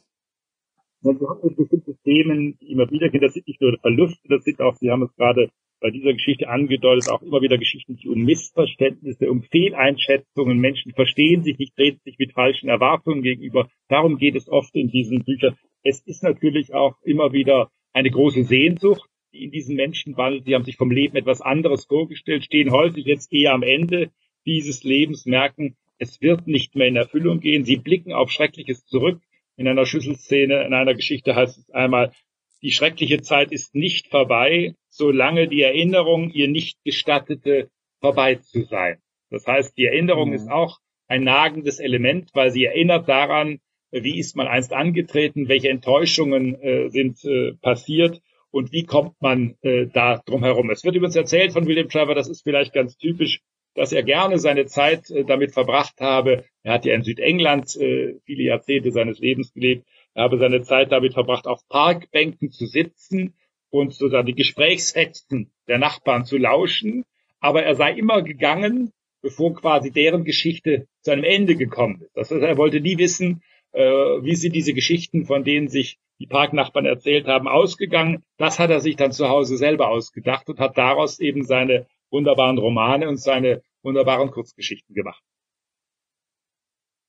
Ja, 1.01 1.13
Sie 1.13 1.25
haben 1.25 1.55
bestimmte 1.55 1.95
Themen, 2.03 2.57
die 2.59 2.71
immer 2.71 2.89
wieder 2.91 3.09
gehen. 3.09 3.21
Das 3.21 3.33
sind 3.33 3.47
nicht 3.47 3.61
nur 3.61 3.77
Verluste, 3.79 4.27
das 4.27 4.43
sind 4.43 4.59
auch, 4.61 4.75
Sie 4.75 4.89
haben 4.89 5.03
es 5.03 5.15
gerade 5.15 5.49
bei 5.79 5.91
dieser 5.91 6.11
Geschichte 6.11 6.49
angedeutet, 6.49 7.09
auch 7.09 7.21
immer 7.21 7.41
wieder 7.41 7.57
Geschichten, 7.57 7.95
die 7.95 8.09
um 8.09 8.23
Missverständnisse, 8.23 9.29
um 9.31 9.43
Fehleinschätzungen, 9.43 10.59
Menschen 10.59 10.91
verstehen 10.91 11.43
sich 11.43 11.57
nicht, 11.57 11.75
treten 11.75 12.01
sich 12.03 12.17
mit 12.17 12.33
falschen 12.33 12.67
Erwartungen 12.67 13.21
gegenüber. 13.21 13.69
Darum 13.87 14.17
geht 14.17 14.35
es 14.35 14.49
oft 14.49 14.75
in 14.75 14.89
diesen 14.89 15.23
Büchern. 15.23 15.55
Es 15.83 16.01
ist 16.01 16.21
natürlich 16.21 16.73
auch 16.73 16.95
immer 17.03 17.31
wieder 17.31 17.71
eine 17.93 18.11
große 18.11 18.43
Sehnsucht, 18.43 19.09
die 19.31 19.45
in 19.45 19.51
diesen 19.51 19.75
Menschen 19.75 20.17
wandelt. 20.17 20.43
Sie 20.45 20.55
haben 20.55 20.65
sich 20.65 20.75
vom 20.75 20.91
Leben 20.91 21.15
etwas 21.15 21.39
anderes 21.39 21.85
vorgestellt, 21.85 22.43
stehen 22.43 22.71
häufig 22.71 23.05
jetzt 23.05 23.31
eher 23.31 23.53
am 23.53 23.63
Ende 23.63 24.11
dieses 24.45 24.83
Lebens, 24.83 25.25
merken, 25.25 25.77
es 25.97 26.21
wird 26.21 26.47
nicht 26.47 26.75
mehr 26.75 26.87
in 26.87 26.95
Erfüllung 26.95 27.39
gehen. 27.39 27.65
Sie 27.65 27.75
blicken 27.77 28.13
auf 28.13 28.31
Schreckliches 28.31 28.85
zurück. 28.85 29.21
In 29.59 29.67
einer 29.67 29.85
Schlüsselszene, 29.85 30.63
in 30.63 30.73
einer 30.73 30.95
Geschichte 30.95 31.35
heißt 31.35 31.57
es 31.57 31.69
einmal, 31.71 32.13
die 32.61 32.71
schreckliche 32.71 33.19
Zeit 33.19 33.51
ist 33.51 33.75
nicht 33.75 34.07
vorbei, 34.07 34.73
solange 34.87 35.49
die 35.49 35.61
Erinnerung 35.61 36.29
ihr 36.29 36.47
nicht 36.47 36.81
gestattete, 36.85 37.69
vorbei 37.99 38.35
zu 38.35 38.63
sein. 38.63 38.99
Das 39.29 39.45
heißt, 39.45 39.77
die 39.77 39.83
Erinnerung 39.83 40.29
mhm. 40.29 40.35
ist 40.35 40.49
auch 40.49 40.79
ein 41.09 41.25
nagendes 41.25 41.79
Element, 41.79 42.29
weil 42.33 42.51
sie 42.51 42.63
erinnert 42.63 43.09
daran, 43.09 43.59
wie 43.91 44.17
ist 44.17 44.37
man 44.37 44.47
einst 44.47 44.71
angetreten, 44.71 45.49
welche 45.49 45.67
Enttäuschungen 45.67 46.55
äh, 46.61 46.87
sind 46.89 47.21
äh, 47.25 47.51
passiert 47.61 48.21
und 48.51 48.71
wie 48.71 48.85
kommt 48.85 49.21
man 49.21 49.57
äh, 49.61 49.87
da 49.87 50.21
drum 50.25 50.45
herum. 50.45 50.69
Es 50.69 50.85
wird 50.85 50.95
übrigens 50.95 51.17
erzählt 51.17 51.51
von 51.51 51.67
William 51.67 51.89
Trevor, 51.89 52.15
das 52.15 52.29
ist 52.29 52.43
vielleicht 52.43 52.71
ganz 52.71 52.95
typisch, 52.95 53.41
dass 53.79 53.93
er 53.93 54.03
gerne 54.03 54.39
seine 54.39 54.65
Zeit 54.65 55.09
äh, 55.09 55.23
damit 55.23 55.53
verbracht 55.53 56.01
habe. 56.01 56.43
Er 56.63 56.73
hat 56.73 56.83
ja 56.83 56.93
in 56.93 57.03
Südengland 57.03 57.77
äh, 57.77 58.15
viele 58.25 58.43
Jahrzehnte 58.43 58.91
seines 58.91 59.19
Lebens 59.19 59.53
gelebt. 59.53 59.87
Er 60.13 60.23
habe 60.23 60.37
seine 60.37 60.61
Zeit 60.63 60.91
damit 60.91 61.13
verbracht, 61.13 61.47
auf 61.47 61.65
Parkbänken 61.69 62.51
zu 62.51 62.65
sitzen 62.65 63.35
und 63.69 63.93
sozusagen 63.93 64.27
die 64.27 64.35
Gesprächsfetzen 64.35 65.53
der 65.69 65.77
Nachbarn 65.77 66.25
zu 66.25 66.37
lauschen. 66.37 67.05
Aber 67.39 67.63
er 67.63 67.75
sei 67.75 67.93
immer 67.93 68.21
gegangen, 68.21 68.91
bevor 69.21 69.55
quasi 69.55 69.91
deren 69.91 70.25
Geschichte 70.25 70.87
zu 70.99 71.11
einem 71.11 71.23
Ende 71.23 71.55
gekommen 71.55 72.01
ist. 72.01 72.17
Das 72.17 72.31
heißt, 72.31 72.43
er 72.43 72.57
wollte 72.57 72.81
nie 72.81 72.97
wissen, 72.97 73.43
äh, 73.71 73.81
wie 73.81 74.35
sind 74.35 74.57
diese 74.57 74.73
Geschichten, 74.73 75.25
von 75.25 75.45
denen 75.45 75.69
sich 75.69 75.99
die 76.19 76.27
Parknachbarn 76.27 76.85
erzählt 76.85 77.27
haben, 77.27 77.47
ausgegangen. 77.47 78.25
Das 78.35 78.59
hat 78.59 78.71
er 78.71 78.81
sich 78.81 78.97
dann 78.97 79.13
zu 79.13 79.29
Hause 79.29 79.55
selber 79.55 79.87
ausgedacht 79.87 80.49
und 80.49 80.59
hat 80.59 80.77
daraus 80.77 81.21
eben 81.21 81.45
seine 81.45 81.87
wunderbaren 82.11 82.57
Romane 82.57 83.07
und 83.07 83.21
seine 83.21 83.61
wunderbaren 83.83 84.31
Kurzgeschichten 84.31 84.93
gemacht. 84.93 85.23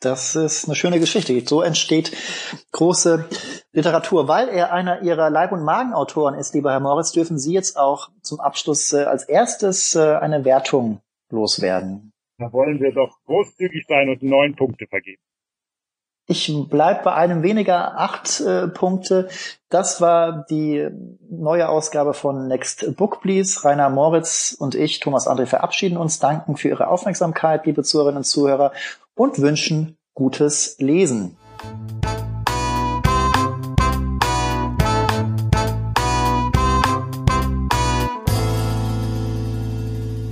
Das 0.01 0.35
ist 0.35 0.64
eine 0.64 0.75
schöne 0.75 0.99
Geschichte. 0.99 1.39
So 1.47 1.61
entsteht 1.61 2.16
große 2.73 3.29
Literatur. 3.73 4.29
Weil 4.29 4.49
er 4.49 4.73
einer 4.73 5.03
Ihrer 5.03 5.29
Leib- 5.29 5.53
und 5.53 5.62
Magenautoren 5.62 6.35
ist, 6.35 6.55
lieber 6.55 6.73
Herr 6.73 6.81
Moritz, 6.81 7.12
dürfen 7.12 7.39
Sie 7.39 7.53
jetzt 7.53 7.77
auch 7.77 8.09
zum 8.23 8.41
Abschluss 8.41 8.95
äh, 8.95 9.05
als 9.05 9.25
erstes 9.25 9.95
äh, 9.95 10.16
eine 10.16 10.47
Wertung 10.47 11.03
loswerden. 11.31 12.12
Da 12.39 12.51
wollen 12.53 12.81
wir 12.81 12.93
doch 12.93 13.14
großzügig 13.27 13.85
sein 13.87 14.09
und 14.09 14.23
neun 14.23 14.57
Punkte 14.57 14.87
vergeben. 14.87 15.21
Ich 16.31 16.55
bleib 16.70 17.03
bei 17.03 17.12
einem 17.12 17.43
weniger 17.43 17.99
acht 17.99 18.41
äh, 18.41 18.68
Punkte. 18.68 19.28
Das 19.68 20.01
war 20.01 20.47
die 20.49 20.89
neue 21.28 21.68
Ausgabe 21.68 22.14
von 22.14 22.47
Next 22.47 22.97
Book 22.97 23.20
Please. 23.20 23.64
Rainer 23.64 23.91
Moritz 23.91 24.55
und 24.57 24.76
ich, 24.76 25.01
Thomas 25.01 25.26
André, 25.26 25.47
verabschieden 25.47 25.97
uns, 25.97 26.20
danken 26.20 26.57
für 26.57 26.68
Ihre 26.68 26.87
Aufmerksamkeit, 26.87 27.66
liebe 27.66 27.83
Zuhörerinnen 27.83 28.18
und 28.18 28.24
Zuhörer, 28.24 28.70
und 29.16 29.41
wünschen 29.41 29.97
gutes 30.14 30.76
Lesen. 30.78 31.37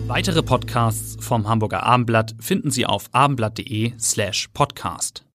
Weitere 0.07 0.45
Podcasts 0.45 1.17
vom 1.19 1.49
Hamburger 1.49 1.83
Abendblatt 1.83 2.37
finden 2.39 2.71
Sie 2.71 2.87
auf 2.87 3.07
abendblatt.de 3.11 3.95
slash 3.99 4.49
podcast. 4.55 5.25